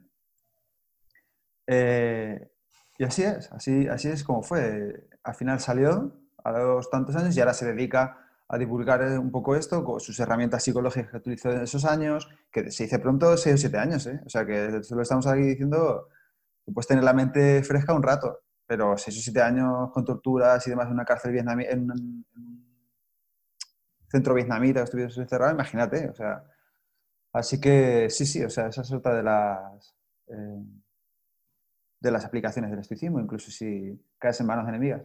eh 1.67 2.51
y 2.97 3.03
así 3.03 3.23
es, 3.23 3.51
así, 3.51 3.87
así 3.87 4.09
es 4.09 4.23
como 4.23 4.43
fue. 4.43 5.09
Al 5.23 5.33
final 5.33 5.59
salió 5.59 6.15
a 6.43 6.51
los 6.51 6.89
tantos 6.91 7.15
años 7.15 7.35
y 7.35 7.39
ahora 7.39 7.55
se 7.55 7.65
dedica 7.65 8.21
a 8.47 8.57
divulgar 8.57 9.01
un 9.17 9.31
poco 9.31 9.55
esto 9.55 9.83
con 9.83 9.99
sus 9.99 10.19
herramientas 10.19 10.61
psicológicas 10.63 11.09
que 11.09 11.17
utilizó 11.17 11.51
en 11.51 11.61
esos 11.61 11.85
años, 11.85 12.29
que 12.51 12.69
se 12.69 12.83
dice 12.83 12.99
pronto 12.99 13.37
6 13.37 13.55
o 13.55 13.57
7 13.57 13.77
años, 13.77 14.05
¿eh? 14.07 14.19
O 14.25 14.29
sea 14.29 14.45
que 14.45 14.81
lo 14.89 15.01
estamos 15.01 15.25
aquí 15.25 15.41
diciendo, 15.41 16.09
puedes 16.73 16.87
tener 16.87 17.03
la 17.03 17.13
mente 17.13 17.63
fresca 17.63 17.93
un 17.93 18.03
rato, 18.03 18.39
pero 18.65 18.97
6 18.97 19.17
o 19.17 19.21
7 19.21 19.41
años 19.41 19.91
con 19.91 20.05
torturas 20.05 20.65
y 20.65 20.69
demás 20.69 20.87
en 20.87 20.93
una 20.93 21.05
cárcel 21.05 21.31
vietnamita, 21.31 21.71
en 21.71 21.91
un, 21.91 22.25
centro 24.09 24.33
vietnamita 24.33 24.81
que 24.81 24.83
estuviese 24.85 25.21
encerrado, 25.21 25.53
imagínate, 25.53 26.09
o 26.09 26.13
sea. 26.13 26.43
Así 27.33 27.61
que 27.61 28.09
sí, 28.09 28.25
sí, 28.25 28.43
o 28.43 28.49
sea, 28.49 28.67
esa 28.67 28.81
es 28.81 28.91
otra 28.91 29.15
de 29.15 29.23
las, 29.23 29.95
eh, 30.27 30.65
de 32.01 32.11
las 32.11 32.25
aplicaciones 32.25 32.71
del 32.71 32.81
estoicismo, 32.81 33.21
incluso 33.21 33.51
si 33.51 34.03
caes 34.17 34.39
en 34.41 34.47
manos 34.47 34.67
enemigas. 34.67 35.03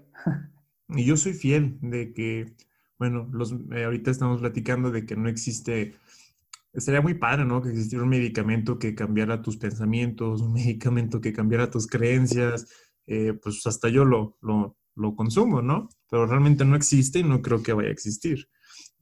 Y 0.89 1.05
yo 1.05 1.17
soy 1.17 1.35
fiel 1.35 1.79
de 1.81 2.13
que 2.15 2.55
bueno, 2.99 3.29
los, 3.33 3.55
eh, 3.73 3.85
ahorita 3.85 4.11
estamos 4.11 4.41
platicando 4.41 4.91
de 4.91 5.05
que 5.05 5.17
no 5.17 5.29
existe, 5.29 5.95
estaría 6.77 7.01
muy 7.01 7.15
padre, 7.15 7.45
¿no? 7.45 7.63
Que 7.63 7.71
existiera 7.71 8.05
un 8.05 8.11
medicamento 8.11 8.79
que 8.79 8.95
cambiara 8.95 9.43
tus 9.43 9.57
pensamientos, 9.57 10.43
un 10.43 10.53
medicamento 10.53 11.21
que 11.21 11.33
cambiara 11.33 11.71
tus 11.71 11.87
creencias, 11.87 12.69
eh, 13.07 13.33
pues 13.35 13.67
hasta 13.67 13.89
yo 13.89 14.05
lo, 14.05 14.37
lo, 14.43 14.77
lo, 14.95 15.17
consumo, 15.17 15.63
¿no? 15.63 15.89
Pero 16.11 16.27
realmente 16.27 16.65
no 16.65 16.77
existe 16.77 17.21
y 17.21 17.25
no 17.25 17.43
creo 17.43 17.63
que 17.63 17.73
vaya 17.73 17.89
a 17.89 17.93
existir. 17.93 18.49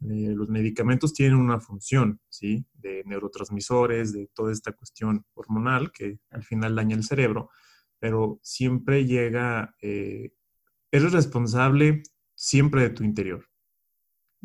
Eh, 0.03 0.33
los 0.35 0.49
medicamentos 0.49 1.12
tienen 1.12 1.37
una 1.37 1.61
función, 1.61 2.20
¿sí? 2.29 2.64
De 2.75 3.03
neurotransmisores, 3.07 4.12
de 4.12 4.29
toda 4.35 4.53
esta 4.53 4.72
cuestión 4.72 5.25
hormonal 5.35 5.91
que 5.93 6.18
al 6.31 6.45
final 6.45 6.77
daña 6.77 6.97
el 6.97 7.05
cerebro, 7.05 7.51
pero 7.99 8.39
siempre 8.43 9.07
llega, 9.07 9.75
eres 9.81 11.12
responsable 11.12 12.03
siempre 12.35 12.83
de 12.83 12.91
tu 12.91 13.05
interior 13.05 13.47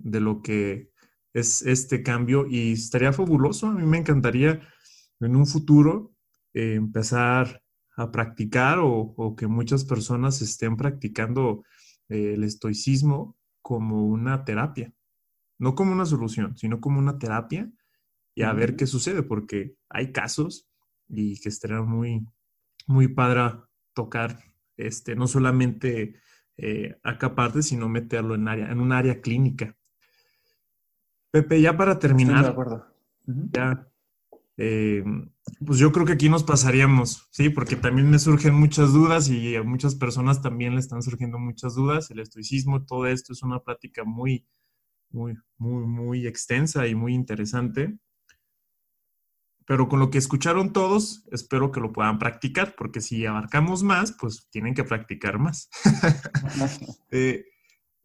de 0.03 0.19
lo 0.21 0.41
que 0.41 0.91
es 1.33 1.61
este 1.61 2.03
cambio 2.03 2.47
y 2.47 2.73
estaría 2.73 3.13
fabuloso. 3.13 3.67
A 3.67 3.73
mí 3.73 3.85
me 3.85 3.97
encantaría 3.97 4.61
en 5.19 5.35
un 5.35 5.45
futuro 5.45 6.13
eh, 6.53 6.75
empezar 6.75 7.61
a 7.95 8.11
practicar 8.11 8.79
o, 8.81 9.35
que 9.37 9.47
muchas 9.47 9.83
personas 9.83 10.41
estén 10.41 10.77
practicando 10.77 11.63
eh, 12.07 12.33
el 12.35 12.43
estoicismo 12.43 13.37
como 13.61 14.05
una 14.05 14.45
terapia, 14.45 14.93
no 15.57 15.75
como 15.75 15.91
una 15.91 16.05
solución, 16.05 16.57
sino 16.57 16.79
como 16.79 16.99
una 16.99 17.19
terapia 17.19 17.69
y 18.33 18.43
a 18.43 18.53
ver 18.53 18.77
qué 18.77 18.87
sucede, 18.87 19.21
porque 19.21 19.75
hay 19.89 20.13
casos 20.13 20.69
y 21.09 21.39
que 21.41 21.49
estaría 21.49 21.81
muy, 21.81 22.25
muy 22.87 23.09
padre 23.09 23.59
tocar, 23.93 24.39
este, 24.77 25.15
no 25.15 25.27
solamente 25.27 26.15
eh, 26.55 26.95
acá 27.03 27.35
parte, 27.35 27.61
sino 27.61 27.89
meterlo 27.89 28.35
en, 28.35 28.47
área, 28.47 28.71
en 28.71 28.79
un 28.79 28.93
área 28.93 29.19
clínica 29.19 29.75
Pepe, 31.31 31.61
ya 31.61 31.77
para 31.77 31.99
terminar. 31.99 32.43
de 32.43 32.49
acuerdo. 32.49 32.85
Ya. 33.25 33.87
Eh, 34.57 35.03
pues 35.65 35.79
yo 35.79 35.91
creo 35.91 36.05
que 36.05 36.13
aquí 36.13 36.27
nos 36.27 36.43
pasaríamos, 36.43 37.27
¿sí? 37.31 37.49
Porque 37.49 37.75
también 37.75 38.09
me 38.09 38.19
surgen 38.19 38.53
muchas 38.55 38.91
dudas 38.91 39.29
y 39.29 39.55
a 39.55 39.63
muchas 39.63 39.95
personas 39.95 40.41
también 40.41 40.73
le 40.73 40.81
están 40.81 41.01
surgiendo 41.01 41.39
muchas 41.39 41.75
dudas. 41.75 42.11
El 42.11 42.19
estoicismo, 42.19 42.85
todo 42.85 43.07
esto 43.07 43.33
es 43.33 43.41
una 43.41 43.59
plática 43.59 44.03
muy, 44.03 44.45
muy, 45.11 45.37
muy, 45.57 45.85
muy 45.85 46.27
extensa 46.27 46.87
y 46.87 46.95
muy 46.95 47.13
interesante. 47.13 47.97
Pero 49.65 49.87
con 49.87 49.99
lo 49.99 50.09
que 50.09 50.17
escucharon 50.17 50.73
todos, 50.73 51.27
espero 51.31 51.71
que 51.71 51.79
lo 51.79 51.93
puedan 51.93 52.17
practicar, 52.17 52.75
porque 52.75 53.01
si 53.01 53.25
abarcamos 53.25 53.83
más, 53.83 54.11
pues 54.19 54.47
tienen 54.49 54.73
que 54.73 54.83
practicar 54.83 55.39
más. 55.39 55.69
Eh, 57.11 57.45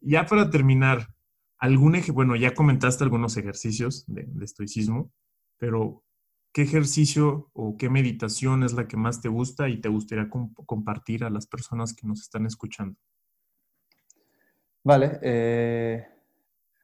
ya 0.01 0.25
para 0.25 0.49
terminar, 0.49 1.14
algún 1.57 1.99
bueno, 2.13 2.35
ya 2.35 2.53
comentaste 2.53 3.03
algunos 3.03 3.37
ejercicios 3.37 4.05
de, 4.07 4.27
estoicismo, 4.43 5.11
pero 5.57 6.03
¿qué 6.53 6.63
ejercicio 6.63 7.49
o 7.53 7.77
qué 7.77 7.89
meditación 7.89 8.63
es 8.63 8.73
la 8.73 8.87
que 8.87 8.97
más 8.97 9.21
te 9.21 9.29
gusta 9.29 9.69
y 9.69 9.79
te 9.79 9.89
gustaría 9.89 10.29
compartir 10.29 11.23
a 11.23 11.29
las 11.29 11.47
personas 11.47 11.93
que 11.93 12.07
nos 12.07 12.21
están 12.21 12.45
escuchando? 12.45 12.97
Vale, 14.83 15.19
eh, 15.21 16.07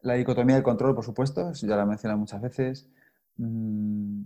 la 0.01 0.15
dicotomía 0.15 0.55
del 0.55 0.63
control, 0.63 0.95
por 0.95 1.05
supuesto, 1.05 1.53
ya 1.53 1.75
la 1.75 1.85
mencionado 1.85 2.19
muchas 2.19 2.41
veces. 2.41 2.89
Mm, 3.37 4.23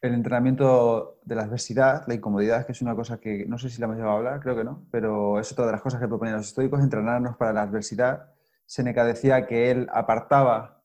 el 0.00 0.14
entrenamiento 0.14 1.18
de 1.24 1.34
la 1.34 1.42
adversidad, 1.42 2.04
la 2.06 2.14
incomodidad, 2.14 2.66
que 2.66 2.72
es 2.72 2.82
una 2.82 2.94
cosa 2.94 3.18
que 3.18 3.46
no 3.46 3.58
sé 3.58 3.70
si 3.70 3.80
la 3.80 3.86
hemos 3.86 3.96
llevado 3.96 4.14
a 4.14 4.18
hablar, 4.18 4.40
creo 4.40 4.56
que 4.56 4.64
no, 4.64 4.86
pero 4.90 5.40
es 5.40 5.50
otra 5.52 5.66
de 5.66 5.72
las 5.72 5.82
cosas 5.82 6.00
que 6.00 6.08
proponen 6.08 6.34
los 6.34 6.48
estoicos, 6.48 6.80
entrenarnos 6.80 7.36
para 7.36 7.52
la 7.52 7.62
adversidad. 7.62 8.32
Seneca 8.66 9.04
decía 9.04 9.46
que 9.46 9.70
él 9.70 9.88
apartaba 9.92 10.82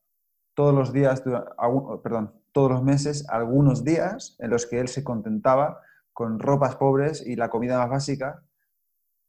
todos 0.53 0.73
los 0.73 0.93
días, 0.93 1.23
perdón, 2.03 2.33
todos 2.51 2.71
los 2.71 2.83
meses, 2.83 3.27
algunos 3.29 3.83
días 3.83 4.35
en 4.39 4.49
los 4.49 4.65
que 4.65 4.79
él 4.79 4.87
se 4.87 5.03
contentaba 5.03 5.81
con 6.13 6.39
ropas 6.39 6.75
pobres 6.75 7.25
y 7.25 7.35
la 7.35 7.49
comida 7.49 7.77
más 7.77 7.89
básica 7.89 8.43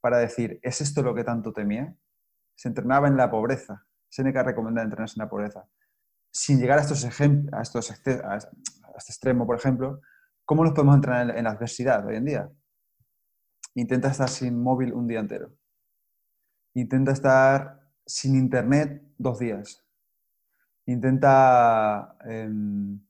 para 0.01 0.19
decir, 0.19 0.59
¿es 0.63 0.81
esto 0.81 1.03
lo 1.03 1.15
que 1.15 1.25
tanto 1.25 1.53
temía? 1.53 1.95
Se 2.55 2.69
entrenaba 2.69 3.09
en 3.09 3.17
la 3.17 3.31
pobreza. 3.31 3.87
Seneca 4.09 4.43
recomienda 4.43 4.83
entrenarse 4.83 5.15
en 5.17 5.25
la 5.25 5.31
pobreza. 5.31 5.65
Sin 6.31 6.59
llegar 6.59 6.79
a 6.79 6.83
estos 6.83 7.05
ejemplos, 7.05 7.55
a, 7.55 7.63
estos 7.63 7.91
este 8.97 9.13
extremo, 9.13 9.47
por 9.47 9.57
ejemplo, 9.57 10.01
¿cómo 10.45 10.65
nos 10.65 10.73
podemos 10.73 10.97
entrenar 10.97 11.37
en 11.37 11.45
la 11.45 11.51
adversidad 11.51 12.07
hoy 12.07 12.17
en 12.17 12.25
día? 12.25 12.51
Intenta 13.75 14.09
estar 14.09 14.29
sin 14.29 14.63
móvil 14.63 14.93
un 14.93 15.07
día 15.07 15.21
entero. 15.21 15.51
Intenta 16.75 17.13
estar 17.13 17.81
sin 18.07 18.37
internet 18.37 19.03
dos 19.19 19.39
días. 19.39 19.85
Intenta, 20.87 22.17
em, 22.25 23.01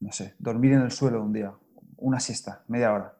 no 0.00 0.12
sé, 0.12 0.34
dormir 0.38 0.72
en 0.72 0.82
el 0.82 0.90
suelo 0.90 1.22
un 1.22 1.32
día, 1.32 1.52
una 1.96 2.20
siesta, 2.20 2.64
media 2.68 2.92
hora. 2.92 3.16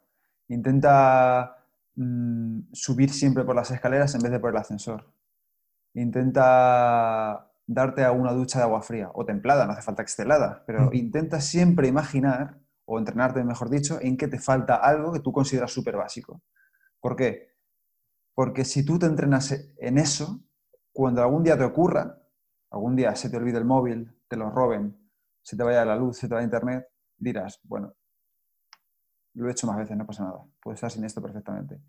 Intenta 0.49 1.57
mm, 1.97 2.73
subir 2.73 3.11
siempre 3.11 3.45
por 3.45 3.57
las 3.57 3.71
escaleras 3.71 4.15
en 4.15 4.23
vez 4.23 4.33
de 4.33 4.41
por 4.41 4.51
el 4.51 4.57
ascensor. 4.57 5.11
Intenta 5.95 7.52
darte 7.67 8.05
a 8.05 8.13
una 8.13 8.33
ducha 8.33 8.59
de 8.59 8.65
agua 8.65 8.83
fría 8.83 9.11
o 9.15 9.25
templada, 9.25 9.67
no 9.67 9.73
hace 9.73 9.83
falta 9.83 10.03
que 10.03 10.11
esté 10.11 10.23
helada, 10.23 10.65
pero 10.67 10.91
mm. 10.91 10.95
intenta 10.95 11.41
siempre 11.41 11.89
imaginar 11.89 12.59
o 12.85 12.99
entrenarte, 12.99 13.43
mejor 13.45 13.71
dicho, 13.71 13.99
en 14.01 14.17
que 14.17 14.29
te 14.29 14.39
falta 14.39 14.77
algo 14.77 15.13
que 15.13 15.21
tú 15.21 15.33
consideras 15.33 15.73
súper 15.73 15.97
básico. 15.97 16.43
¿Por 17.01 17.17
qué? 17.17 17.53
Porque 18.35 18.65
si 18.65 18.85
tú 18.85 18.99
te 18.99 19.07
entrenas 19.07 19.55
en 19.79 19.99
eso, 19.99 20.41
cuando 20.93 21.23
algún 21.23 21.43
día 21.43 21.57
te 21.57 21.65
ocurra, 21.65 22.19
algún 22.71 22.97
día 22.97 23.15
se 23.15 23.31
te 23.31 23.37
olvide 23.37 23.59
el 23.59 23.65
móvil, 23.65 24.17
te 24.29 24.37
lo 24.37 24.51
roben, 24.51 24.97
se 25.43 25.57
te 25.57 25.63
vaya 25.63 25.85
la 25.85 25.97
luz, 25.97 26.19
se 26.19 26.29
te 26.29 26.35
vaya 26.35 26.45
internet, 26.45 26.87
dirás, 27.17 27.61
bueno, 27.65 27.95
lo 29.35 29.49
he 29.49 29.53
hecho 29.53 29.67
más 29.67 29.77
veces, 29.77 29.97
no 29.97 30.07
pasa 30.07 30.25
nada, 30.25 30.45
puedo 30.61 30.75
estar 30.75 30.91
sin 30.91 31.05
esto 31.05 31.23
perfectamente. 31.23 31.81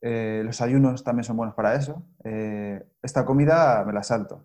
Eh, 0.00 0.42
los 0.44 0.60
ayunos 0.60 1.04
también 1.04 1.24
son 1.24 1.36
buenos 1.36 1.54
para 1.54 1.76
eso. 1.76 2.04
Eh, 2.24 2.84
esta 3.02 3.24
comida 3.24 3.84
me 3.84 3.92
la 3.92 4.02
salto, 4.02 4.44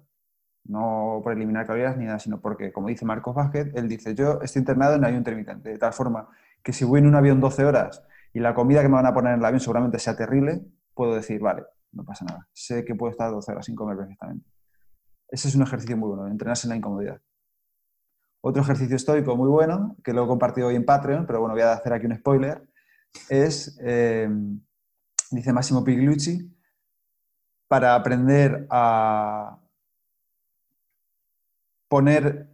no 0.68 1.22
por 1.24 1.34
eliminar 1.34 1.66
calorías 1.66 1.98
ni 1.98 2.06
nada, 2.06 2.20
sino 2.20 2.40
porque, 2.40 2.72
como 2.72 2.88
dice 2.88 3.06
Marcos 3.06 3.36
Vázquez, 3.36 3.72
él 3.76 3.88
dice, 3.88 4.14
yo 4.16 4.42
estoy 4.42 4.62
internado 4.62 4.96
en 4.96 5.04
ayuno 5.06 5.20
intermitente, 5.20 5.70
de 5.70 5.78
tal 5.78 5.94
forma 5.94 6.28
que 6.64 6.74
si 6.74 6.86
voy 6.86 7.00
en 7.00 7.08
un 7.08 7.16
avión 7.16 7.40
12 7.40 7.66
horas 7.66 8.04
y 8.34 8.40
la 8.40 8.54
comida 8.54 8.82
que 8.82 8.90
me 8.90 8.96
van 8.96 9.06
a 9.06 9.14
poner 9.14 9.34
en 9.34 9.40
el 9.40 9.46
avión 9.46 9.60
seguramente 9.60 10.00
sea 10.00 10.16
terrible, 10.16 10.66
puedo 10.94 11.16
decir, 11.16 11.40
vale, 11.42 11.64
no 11.92 12.04
pasa 12.04 12.26
nada, 12.26 12.48
sé 12.54 12.84
que 12.84 12.96
puedo 12.96 13.12
estar 13.12 13.32
12 13.32 13.52
horas 13.52 13.66
sin 13.66 13.76
comer 13.76 13.98
perfectamente. 13.98 14.50
Ese 15.30 15.48
es 15.48 15.56
un 15.56 15.64
ejercicio 15.64 15.98
muy 15.98 16.10
bueno, 16.10 16.28
entrenarse 16.28 16.68
en 16.68 16.70
la 16.70 16.76
incomodidad. 16.76 17.22
Otro 18.42 18.62
ejercicio 18.62 18.96
estoico 18.96 19.36
muy 19.36 19.50
bueno, 19.50 19.96
que 20.04 20.14
lo 20.14 20.24
he 20.24 20.28
compartido 20.28 20.68
hoy 20.68 20.76
en 20.76 20.86
Patreon, 20.86 21.26
pero 21.26 21.40
bueno, 21.40 21.54
voy 21.54 21.64
a 21.64 21.74
hacer 21.74 21.94
aquí 21.94 22.06
un 22.06 22.16
spoiler, 22.16 22.68
es, 23.30 23.78
eh, 23.82 24.30
dice 25.32 25.54
Massimo 25.54 25.84
Pigliucci, 25.84 26.54
para 27.68 27.96
aprender 27.96 28.68
a 28.70 29.60
poner 31.88 32.50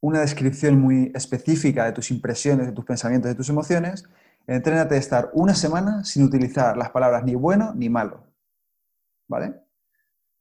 una 0.00 0.20
descripción 0.20 0.80
muy 0.80 1.12
específica 1.14 1.84
de 1.84 1.92
tus 1.92 2.10
impresiones, 2.10 2.66
de 2.66 2.72
tus 2.72 2.84
pensamientos, 2.84 3.28
de 3.28 3.34
tus 3.34 3.48
emociones, 3.48 4.04
entrénate 4.46 4.94
a 4.94 4.98
estar 4.98 5.30
una 5.34 5.54
semana 5.54 6.04
sin 6.04 6.24
utilizar 6.24 6.76
las 6.76 6.90
palabras 6.90 7.24
ni 7.24 7.34
bueno 7.34 7.74
ni 7.74 7.88
malo. 7.88 8.26
¿Vale? 9.28 9.54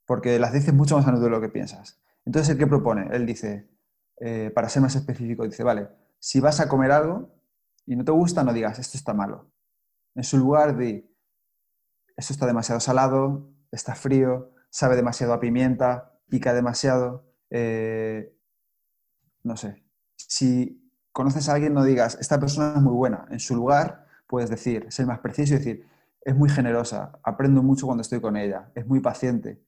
Porque 0.05 0.39
las 0.39 0.53
dices 0.53 0.73
mucho 0.73 0.95
más 0.95 1.05
a 1.05 1.11
menudo 1.11 1.25
de 1.25 1.31
lo 1.31 1.41
que 1.41 1.49
piensas. 1.49 2.01
Entonces, 2.25 2.49
¿el 2.49 2.57
qué 2.57 2.67
propone? 2.67 3.07
Él 3.11 3.25
dice, 3.25 3.69
eh, 4.19 4.51
para 4.53 4.69
ser 4.69 4.81
más 4.81 4.95
específico, 4.95 5.43
dice, 5.43 5.63
vale, 5.63 5.89
si 6.19 6.39
vas 6.39 6.59
a 6.59 6.67
comer 6.67 6.91
algo 6.91 7.35
y 7.85 7.95
no 7.95 8.03
te 8.03 8.11
gusta, 8.11 8.43
no 8.43 8.53
digas, 8.53 8.79
esto 8.79 8.97
está 8.97 9.13
malo. 9.13 9.51
En 10.15 10.23
su 10.23 10.37
lugar, 10.37 10.77
di, 10.77 11.09
esto 12.17 12.33
está 12.33 12.45
demasiado 12.45 12.79
salado, 12.79 13.49
está 13.71 13.95
frío, 13.95 14.51
sabe 14.69 14.95
demasiado 14.95 15.33
a 15.33 15.39
pimienta, 15.39 16.19
pica 16.27 16.53
demasiado, 16.53 17.28
eh, 17.50 18.34
no 19.43 19.58
sé, 19.58 19.84
si 20.16 20.91
conoces 21.12 21.50
a 21.50 21.54
alguien, 21.54 21.74
no 21.74 21.84
digas, 21.84 22.18
esta 22.20 22.39
persona 22.39 22.74
es 22.76 22.82
muy 22.82 22.93
buena. 22.93 23.26
En 23.30 23.39
su 23.39 23.56
lugar, 23.56 24.06
puedes 24.28 24.50
decir, 24.50 24.86
ser 24.89 25.06
más 25.06 25.20
preciso 25.20 25.56
y 25.56 25.58
decir, 25.58 25.86
es 26.22 26.36
muy 26.36 26.50
generosa, 26.50 27.20
aprendo 27.24 27.64
mucho 27.64 27.86
cuando 27.86 28.02
estoy 28.02 28.22
con 28.22 28.38
ella, 28.38 28.72
es 28.76 28.86
muy 28.86 29.00
paciente. 29.00 29.62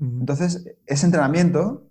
Entonces, 0.00 0.66
ese 0.86 1.06
entrenamiento, 1.06 1.88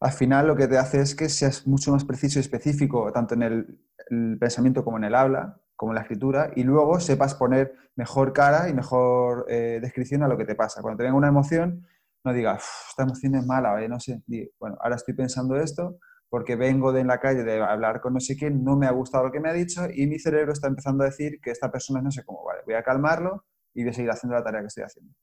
al 0.00 0.12
final 0.12 0.48
lo 0.48 0.56
que 0.56 0.66
te 0.66 0.78
hace 0.78 1.00
es 1.00 1.14
que 1.14 1.28
seas 1.28 1.66
mucho 1.66 1.92
más 1.92 2.04
preciso 2.04 2.38
y 2.38 2.40
específico, 2.40 3.12
tanto 3.12 3.34
en 3.34 3.42
el, 3.42 4.38
pensamiento 4.38 4.84
como 4.84 4.98
en 4.98 5.04
el 5.04 5.14
habla, 5.14 5.60
como 5.74 5.92
en 5.92 5.96
la 5.96 6.02
escritura, 6.02 6.50
y 6.56 6.62
luego 6.62 6.98
sepas 7.00 7.34
poner 7.34 7.74
mejor 7.96 8.32
cara 8.32 8.68
y 8.68 8.74
mejor 8.74 9.46
eh, 9.48 9.78
descripción 9.82 10.22
a 10.22 10.28
lo 10.28 10.36
que 10.36 10.44
te 10.44 10.54
pasa. 10.54 10.80
Cuando 10.80 10.98
te 10.98 11.04
venga 11.04 11.16
una 11.16 11.28
emoción, 11.28 11.86
no 12.26 12.32
digas, 12.32 12.64
esta 12.88 13.04
emoción 13.04 13.36
es 13.36 13.46
mala, 13.46 13.86
no 13.88 14.00
sé, 14.00 14.20
bueno, 14.58 14.76
ahora 14.80 14.96
estoy 14.96 15.14
pensando 15.14 15.56
esto 15.56 15.98
porque 16.28 16.56
vengo 16.56 16.92
de 16.92 17.02
en 17.02 17.06
la 17.06 17.20
calle 17.20 17.44
de 17.44 17.62
hablar 17.62 18.00
con 18.00 18.14
no 18.14 18.20
sé 18.20 18.36
quién, 18.36 18.64
no 18.64 18.76
me 18.76 18.86
ha 18.86 18.90
gustado 18.90 19.26
lo 19.26 19.32
que 19.32 19.38
me 19.38 19.48
ha 19.48 19.52
dicho 19.52 19.82
y 19.94 20.08
mi 20.08 20.18
cerebro 20.18 20.52
está 20.52 20.66
empezando 20.66 21.04
a 21.04 21.06
decir 21.06 21.38
que 21.40 21.52
esta 21.52 21.70
persona 21.70 22.00
es 22.00 22.04
no 22.04 22.10
sé 22.10 22.24
cómo, 22.24 22.44
vale, 22.44 22.62
voy 22.66 22.74
a 22.74 22.82
calmarlo 22.82 23.44
y 23.72 23.82
voy 23.84 23.90
a 23.90 23.92
seguir 23.92 24.10
haciendo 24.10 24.34
la 24.34 24.42
tarea 24.42 24.60
que 24.60 24.66
estoy 24.66 24.82
haciendo. 24.82 25.14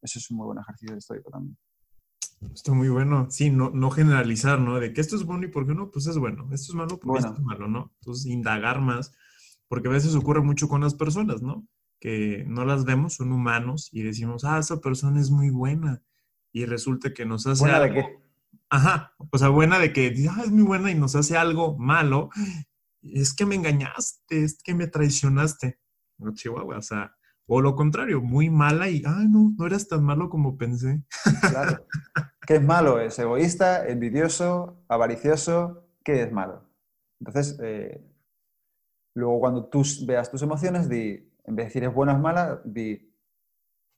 Eso 0.00 0.18
es 0.18 0.30
un 0.30 0.38
muy 0.38 0.46
buen 0.46 0.58
ejercicio 0.58 0.96
estoico 0.96 1.30
también. 1.30 1.58
Está 2.54 2.72
muy 2.72 2.88
bueno. 2.88 3.30
Sí, 3.30 3.50
no, 3.50 3.70
no 3.70 3.90
generalizar, 3.90 4.58
¿no? 4.58 4.78
De 4.78 4.92
que 4.92 5.00
esto 5.00 5.16
es 5.16 5.24
bueno 5.24 5.44
y 5.44 5.48
por 5.48 5.66
qué 5.66 5.74
no, 5.74 5.90
pues 5.90 6.06
es 6.06 6.16
bueno. 6.16 6.48
Esto 6.52 6.72
es 6.72 6.74
malo 6.74 6.98
porque 6.98 7.18
esto 7.18 7.34
es 7.34 7.40
malo, 7.40 7.68
¿no? 7.68 7.92
Entonces, 8.00 8.26
indagar 8.26 8.80
más, 8.80 9.12
porque 9.68 9.88
a 9.88 9.92
veces 9.92 10.14
ocurre 10.14 10.40
mucho 10.40 10.68
con 10.68 10.80
las 10.80 10.94
personas, 10.94 11.42
¿no? 11.42 11.66
Que 11.98 12.44
no 12.46 12.64
las 12.64 12.84
vemos, 12.84 13.14
son 13.14 13.32
humanos 13.32 13.88
y 13.92 14.02
decimos, 14.02 14.44
ah, 14.44 14.58
esa 14.58 14.80
persona 14.80 15.20
es 15.20 15.30
muy 15.30 15.50
buena 15.50 16.02
y 16.56 16.64
resulta 16.64 17.12
que 17.12 17.26
nos 17.26 17.46
hace 17.46 17.64
¿Buena 17.64 17.76
algo. 17.76 17.94
de 17.96 18.00
qué? 18.00 18.18
Ajá, 18.70 19.12
o 19.30 19.36
sea, 19.36 19.50
buena 19.50 19.78
de 19.78 19.92
que 19.92 20.26
ah, 20.30 20.40
es 20.42 20.50
muy 20.50 20.62
buena 20.62 20.90
y 20.90 20.94
nos 20.94 21.14
hace 21.14 21.36
algo 21.36 21.76
malo. 21.76 22.30
Es 23.02 23.34
que 23.34 23.44
me 23.44 23.56
engañaste, 23.56 24.42
es 24.42 24.62
que 24.62 24.74
me 24.74 24.86
traicionaste. 24.86 25.78
No, 26.16 26.32
Chihuahua, 26.32 26.78
o 26.78 26.82
sea, 26.82 27.14
o 27.46 27.60
lo 27.60 27.76
contrario, 27.76 28.22
muy 28.22 28.48
mala 28.48 28.88
y, 28.88 29.02
ah, 29.04 29.26
no, 29.28 29.52
no 29.54 29.66
eras 29.66 29.86
tan 29.86 30.02
malo 30.02 30.30
como 30.30 30.56
pensé. 30.56 31.02
Claro. 31.42 31.84
¿Qué 32.46 32.54
es 32.54 32.62
malo? 32.62 33.00
Es 33.00 33.18
egoísta, 33.18 33.86
envidioso, 33.86 34.82
avaricioso. 34.88 35.86
¿Qué 36.02 36.22
es 36.22 36.32
malo? 36.32 36.64
Entonces, 37.20 37.58
eh, 37.62 38.02
luego 39.12 39.40
cuando 39.40 39.66
tú 39.66 39.82
veas 40.06 40.30
tus 40.30 40.40
emociones, 40.40 40.88
di, 40.88 41.30
en 41.44 41.54
vez 41.54 41.64
de 41.64 41.68
decir 41.68 41.84
es 41.84 41.92
buena 41.92 42.14
o 42.14 42.16
es 42.16 42.22
mala, 42.22 42.62
di, 42.64 43.12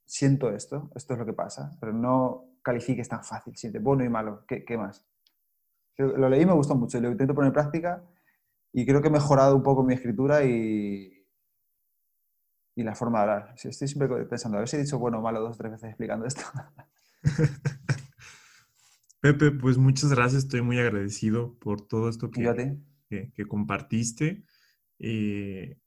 siento 0.08 0.50
esto, 0.50 0.90
esto 0.96 1.12
es 1.12 1.20
lo 1.20 1.26
que 1.26 1.34
pasa, 1.34 1.76
pero 1.78 1.92
no 1.92 2.47
califiques 2.68 3.08
tan 3.08 3.24
fácil, 3.24 3.56
siente 3.56 3.78
bueno 3.78 4.04
y 4.04 4.10
malo, 4.10 4.44
¿qué, 4.46 4.76
más? 4.76 5.02
Lo 5.96 6.28
leí 6.28 6.42
y 6.42 6.46
me 6.46 6.52
gustó 6.52 6.74
mucho 6.74 6.98
y 6.98 7.00
lo 7.00 7.10
intento 7.10 7.34
poner 7.34 7.48
en 7.48 7.54
práctica 7.54 8.04
y 8.74 8.84
creo 8.84 9.00
que 9.00 9.08
he 9.08 9.10
mejorado 9.10 9.56
un 9.56 9.62
poco 9.62 9.82
mi 9.82 9.94
escritura 9.94 10.44
y, 10.44 11.26
y 12.76 12.82
la 12.82 12.94
forma 12.94 13.20
de 13.20 13.22
hablar. 13.22 13.54
Estoy 13.56 13.88
siempre 13.88 14.06
pensando, 14.26 14.58
a 14.58 14.60
ver 14.60 14.68
si 14.68 14.76
he 14.76 14.80
dicho 14.80 14.98
bueno 14.98 15.18
o 15.18 15.22
malo 15.22 15.40
dos 15.40 15.54
o 15.54 15.58
tres 15.58 15.72
veces 15.72 15.88
explicando 15.88 16.26
esto. 16.26 16.42
Pepe, 19.20 19.50
pues 19.50 19.78
muchas 19.78 20.10
gracias, 20.10 20.44
estoy 20.44 20.60
muy 20.60 20.78
agradecido 20.78 21.54
por 21.54 21.80
todo 21.80 22.10
esto 22.10 22.30
que, 22.30 22.76
que, 23.08 23.46
compartiste. 23.46 24.44
Eh, 24.98 25.78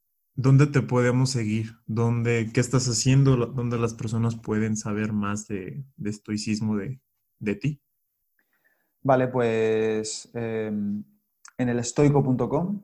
¿Dónde 0.42 0.66
te 0.66 0.82
podemos 0.82 1.30
seguir? 1.30 1.76
¿Dónde, 1.86 2.50
¿Qué 2.52 2.62
estás 2.62 2.88
haciendo? 2.88 3.36
¿Dónde 3.38 3.78
las 3.78 3.94
personas 3.94 4.36
pueden 4.36 4.76
saber 4.76 5.14
más 5.14 5.48
de, 5.48 5.84
estoicismo 6.04 6.78
de, 6.78 7.56
ti? 7.58 7.80
Vale, 9.04 9.28
pues 9.28 10.32
em, 10.34 11.04
en 11.60 11.70
el 11.70 11.78
estoico.com, 11.78 12.82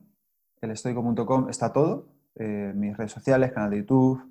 el 0.60 0.70
estoico.com 0.70 1.48
está 1.48 1.72
todo, 1.72 2.06
eh, 2.36 2.72
mis 2.76 2.96
redes 2.96 3.10
sociales, 3.10 3.50
canal 3.50 3.70
de 3.70 3.78
YouTube. 3.78 4.22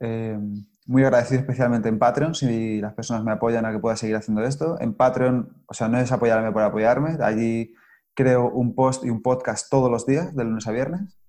Em, 0.00 0.66
muy 0.86 1.04
agradecido 1.04 1.42
especialmente 1.42 1.88
en 1.88 2.00
Patreon, 2.00 2.34
si 2.34 2.80
las 2.80 2.94
personas 2.94 3.22
me 3.22 3.30
apoyan 3.30 3.64
a 3.64 3.70
que 3.70 3.78
pueda 3.78 3.96
seguir 3.96 4.16
haciendo 4.16 4.42
esto. 4.42 4.76
En 4.80 4.94
Patreon, 4.94 5.62
o 5.66 5.74
sea, 5.74 5.86
no 5.86 5.98
es 5.98 6.10
apoyarme 6.10 6.50
por 6.50 6.62
apoyarme, 6.62 7.16
allí 7.22 7.74
creo 8.14 8.50
un 8.50 8.74
post 8.74 9.04
y 9.04 9.10
un 9.10 9.22
podcast 9.22 9.70
todos 9.70 9.88
los 9.88 10.04
días, 10.04 10.34
de 10.34 10.42
lunes 10.42 10.66
a 10.66 10.72
viernes. 10.72 11.19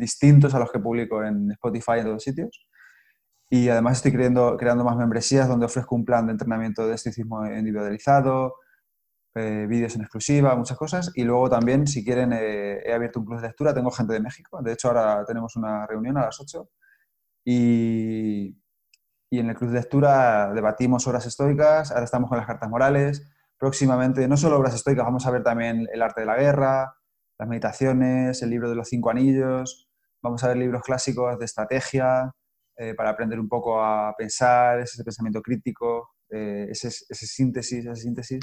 Distintos 0.00 0.54
a 0.54 0.58
los 0.58 0.72
que 0.72 0.78
publico 0.78 1.22
en 1.22 1.50
Spotify 1.52 1.92
y 1.96 1.98
en 2.00 2.04
todos 2.06 2.22
sitios. 2.22 2.66
Y 3.50 3.68
además 3.68 3.98
estoy 3.98 4.12
creando, 4.12 4.56
creando 4.56 4.84
más 4.84 4.96
membresías 4.96 5.48
donde 5.48 5.66
ofrezco 5.66 5.96
un 5.96 6.04
plan 6.04 6.26
de 6.26 6.32
entrenamiento 6.32 6.86
de 6.86 6.94
estoicismo 6.94 7.44
individualizado, 7.46 8.54
eh, 9.34 9.66
vídeos 9.68 9.94
en 9.96 10.02
exclusiva, 10.02 10.54
muchas 10.54 10.78
cosas. 10.78 11.10
Y 11.14 11.24
luego 11.24 11.50
también, 11.50 11.86
si 11.86 12.04
quieren, 12.04 12.32
eh, 12.32 12.80
he 12.84 12.92
abierto 12.92 13.20
un 13.20 13.26
club 13.26 13.40
de 13.40 13.48
lectura. 13.48 13.74
Tengo 13.74 13.90
gente 13.90 14.12
de 14.12 14.20
México. 14.20 14.60
De 14.62 14.72
hecho, 14.72 14.88
ahora 14.88 15.24
tenemos 15.26 15.56
una 15.56 15.86
reunión 15.86 16.16
a 16.18 16.26
las 16.26 16.40
8. 16.40 16.68
Y, 17.44 18.56
y 19.30 19.38
en 19.38 19.48
el 19.48 19.56
club 19.56 19.70
de 19.70 19.80
lectura 19.80 20.52
debatimos 20.54 21.06
obras 21.08 21.26
estoicas. 21.26 21.90
Ahora 21.90 22.04
estamos 22.04 22.28
con 22.28 22.38
las 22.38 22.46
cartas 22.46 22.70
morales. 22.70 23.28
Próximamente, 23.58 24.26
no 24.26 24.36
solo 24.36 24.56
obras 24.58 24.74
estoicas, 24.74 25.04
vamos 25.04 25.26
a 25.26 25.30
ver 25.30 25.42
también 25.42 25.86
el 25.92 26.00
arte 26.02 26.22
de 26.22 26.26
la 26.26 26.36
guerra, 26.36 26.94
las 27.38 27.48
meditaciones, 27.48 28.42
el 28.42 28.48
libro 28.48 28.70
de 28.70 28.74
los 28.74 28.88
cinco 28.88 29.10
anillos, 29.10 29.89
vamos 30.22 30.42
a 30.44 30.48
ver 30.48 30.56
libros 30.56 30.82
clásicos 30.82 31.38
de 31.38 31.44
estrategia 31.44 32.32
eh, 32.76 32.94
para 32.94 33.10
aprender 33.10 33.38
un 33.38 33.48
poco 33.48 33.82
a 33.82 34.14
pensar, 34.16 34.80
ese 34.80 35.04
pensamiento 35.04 35.42
crítico, 35.42 36.10
eh, 36.30 36.68
ese, 36.70 36.88
ese, 36.88 37.26
síntesis, 37.26 37.84
esa 37.84 37.94
síntesis, 37.94 38.40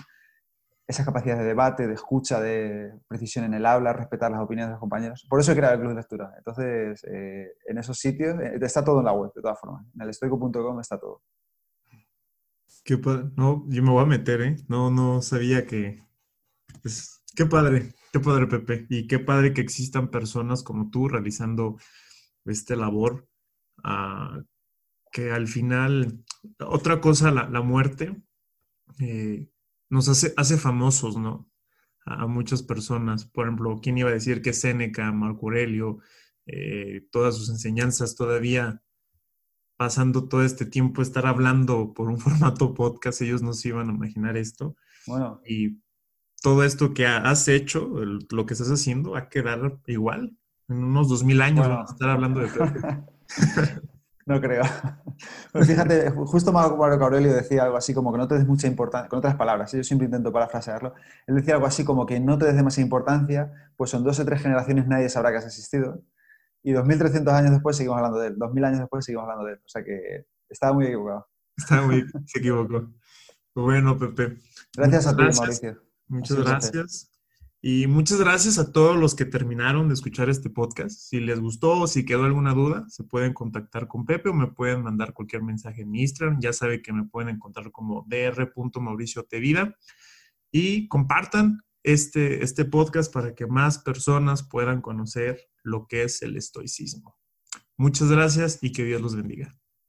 esas 0.85 1.05
capacidades 1.05 1.41
de 1.41 1.47
debate, 1.47 1.87
de 1.87 1.95
escucha, 1.95 2.39
de 2.39 2.93
precisión 3.07 3.45
en 3.45 3.55
el 3.55 3.65
habla, 3.65 3.93
respetar 3.93 4.31
las 4.31 4.41
opiniones 4.41 4.69
de 4.69 4.73
los 4.73 4.79
compañeros. 4.79 5.25
Por 5.27 5.39
eso 5.39 5.51
he 5.51 5.55
creado 5.55 5.73
el 5.73 5.79
club 5.79 5.91
de 5.91 5.97
lectura. 5.97 6.33
Entonces, 6.37 7.03
eh, 7.05 7.47
en 7.65 7.77
esos 7.77 7.97
sitios 7.97 8.39
está 8.61 8.83
todo 8.83 8.99
en 8.99 9.05
la 9.05 9.13
web, 9.13 9.31
de 9.35 9.41
todas 9.41 9.59
formas. 9.59 9.85
En 9.95 10.01
el 10.01 10.09
estoico.com 10.09 10.79
está 10.79 10.99
todo. 10.99 11.23
Qué. 12.83 12.97
No, 13.35 13.65
yo 13.67 13.83
me 13.83 13.91
voy 13.91 14.03
a 14.03 14.05
meter, 14.05 14.41
¿eh? 14.41 14.55
No, 14.67 14.91
no 14.91 15.21
sabía 15.21 15.65
que... 15.65 16.05
Pues, 16.81 17.23
qué 17.35 17.45
padre, 17.45 17.91
qué 18.17 18.23
padre, 18.23 18.47
Pepe. 18.47 18.85
Y 18.89 19.07
qué 19.07 19.19
padre 19.19 19.53
que 19.53 19.61
existan 19.61 20.09
personas 20.09 20.63
como 20.63 20.89
tú 20.89 21.07
realizando 21.07 21.77
este 22.45 22.75
labor. 22.75 23.27
Ah, 23.83 24.41
que 25.11 25.31
al 25.31 25.47
final, 25.47 26.23
otra 26.59 26.99
cosa, 27.01 27.31
la, 27.31 27.49
la 27.49 27.61
muerte, 27.61 28.21
eh, 28.99 29.49
nos 29.89 30.09
hace, 30.09 30.33
hace 30.37 30.57
famosos, 30.57 31.17
¿no? 31.17 31.49
A, 32.05 32.27
muchas 32.27 32.63
personas. 32.63 33.25
Por 33.25 33.45
ejemplo, 33.45 33.79
¿quién 33.81 33.97
iba 33.97 34.09
a 34.09 34.13
decir 34.13 34.41
que 34.41 34.53
Séneca, 34.53 35.11
Marco 35.11 35.47
Aurelio, 35.47 35.99
eh, 36.45 37.07
todas 37.11 37.35
sus 37.35 37.49
enseñanzas 37.49 38.15
todavía 38.15 38.81
pasando 39.77 40.27
todo 40.27 40.43
este 40.43 40.65
tiempo 40.65 41.01
estar 41.01 41.27
hablando 41.27 41.93
por 41.93 42.09
un 42.09 42.19
formato 42.19 42.73
podcast, 42.73 43.21
ellos 43.21 43.43
no 43.43 43.53
se 43.53 43.69
iban 43.69 43.89
a 43.89 43.93
imaginar 43.93 44.37
esto. 44.37 44.75
Bueno. 45.05 45.41
Y 45.45 45.79
todo 46.41 46.63
esto 46.63 46.93
que 46.93 47.05
has 47.05 47.47
hecho, 47.47 47.89
lo 48.29 48.45
que 48.45 48.53
estás 48.53 48.69
haciendo, 48.69 49.11
va 49.11 49.19
a 49.19 49.29
quedar 49.29 49.79
igual. 49.87 50.37
En 50.69 50.83
unos 50.83 51.09
dos 51.09 51.23
mil 51.23 51.41
años 51.41 51.67
vamos 51.67 51.89
a 51.89 51.93
estar 51.93 52.09
hablando 52.09 52.41
de 52.41 52.49
no 54.25 54.41
creo. 54.41 54.63
fíjate, 55.65 56.11
justo 56.11 56.51
Marco 56.51 56.83
Aurelio 56.83 57.33
decía 57.33 57.63
algo 57.63 57.77
así 57.77 57.93
como 57.93 58.11
que 58.11 58.17
no 58.17 58.27
te 58.27 58.35
des 58.35 58.45
mucha 58.45 58.67
importancia, 58.67 59.09
con 59.09 59.19
otras 59.19 59.35
palabras, 59.35 59.71
yo 59.71 59.83
siempre 59.83 60.05
intento 60.05 60.31
parafrasearlo, 60.31 60.93
él 61.25 61.35
decía 61.35 61.55
algo 61.55 61.67
así 61.67 61.85
como 61.85 62.05
que 62.05 62.19
no 62.19 62.37
te 62.37 62.45
des 62.45 62.55
demasiada 62.55 62.85
importancia, 62.85 63.71
pues 63.77 63.93
en 63.93 64.03
dos 64.03 64.19
o 64.19 64.25
tres 64.25 64.41
generaciones 64.41 64.87
nadie 64.87 65.09
sabrá 65.09 65.31
que 65.31 65.37
has 65.37 65.45
existido 65.45 66.03
y 66.67 66.73
2.300 66.73 67.31
años 67.31 67.51
después 67.51 67.77
seguimos 67.77 67.97
hablando 67.97 68.19
de 68.19 68.27
él, 68.27 68.37
2.000 68.37 68.65
años 68.65 68.79
después 68.79 69.05
seguimos 69.05 69.23
hablando 69.23 69.45
de 69.45 69.53
él. 69.53 69.59
O 69.59 69.69
sea 69.69 69.85
que 69.85 70.25
estaba 70.49 70.73
muy 70.73 70.85
equivocado. 70.85 71.25
Estaba 71.55 71.87
muy, 71.87 72.05
se 72.25 72.39
equivocó. 72.39 72.91
Bueno, 73.55 73.97
Pepe. 73.97 74.37
Gracias 74.75 75.07
a 75.07 75.15
ti, 75.15 75.23
Mauricio. 75.23 75.86
Muchas 76.07 76.37
gracias. 76.37 77.11
Y 77.61 77.87
muchas 77.87 78.19
gracias 78.19 78.59
a 78.59 78.71
todos 78.71 78.95
los 78.95 79.15
que 79.15 79.25
terminaron 79.25 79.87
de 79.87 79.95
escuchar 79.95 80.29
este 80.29 80.49
podcast. 80.49 80.99
Si 80.99 81.19
les 81.19 81.39
gustó 81.39 81.81
o 81.81 81.87
si 81.87 82.05
quedó 82.05 82.23
alguna 82.23 82.53
duda, 82.53 82.85
se 82.87 83.03
pueden 83.03 83.33
contactar 83.33 83.87
con 83.87 84.05
Pepe 84.05 84.29
o 84.29 84.33
me 84.33 84.47
pueden 84.47 84.83
mandar 84.83 85.13
cualquier 85.13 85.41
mensaje 85.41 85.81
en 85.81 85.95
Instagram. 85.95 86.39
Ya 86.39 86.53
sabe 86.53 86.81
que 86.81 86.93
me 86.93 87.05
pueden 87.05 87.29
encontrar 87.29 87.71
como 87.71 88.05
dr.mauriciotevida. 88.07 89.75
Y 90.51 90.87
compartan 90.87 91.61
este, 91.83 92.43
este 92.43 92.63
podcast 92.63 93.11
para 93.11 93.33
que 93.33 93.47
más 93.47 93.79
personas 93.79 94.43
puedan 94.43 94.81
conocer 94.81 95.39
lo 95.63 95.87
que 95.87 96.03
es 96.03 96.21
el 96.21 96.37
estoicismo. 96.37 97.17
Muchas 97.75 98.09
gracias 98.09 98.59
y 98.61 98.71
que 98.71 98.85
Dios 98.85 99.01
los 99.01 99.15
bendiga. 99.15 99.57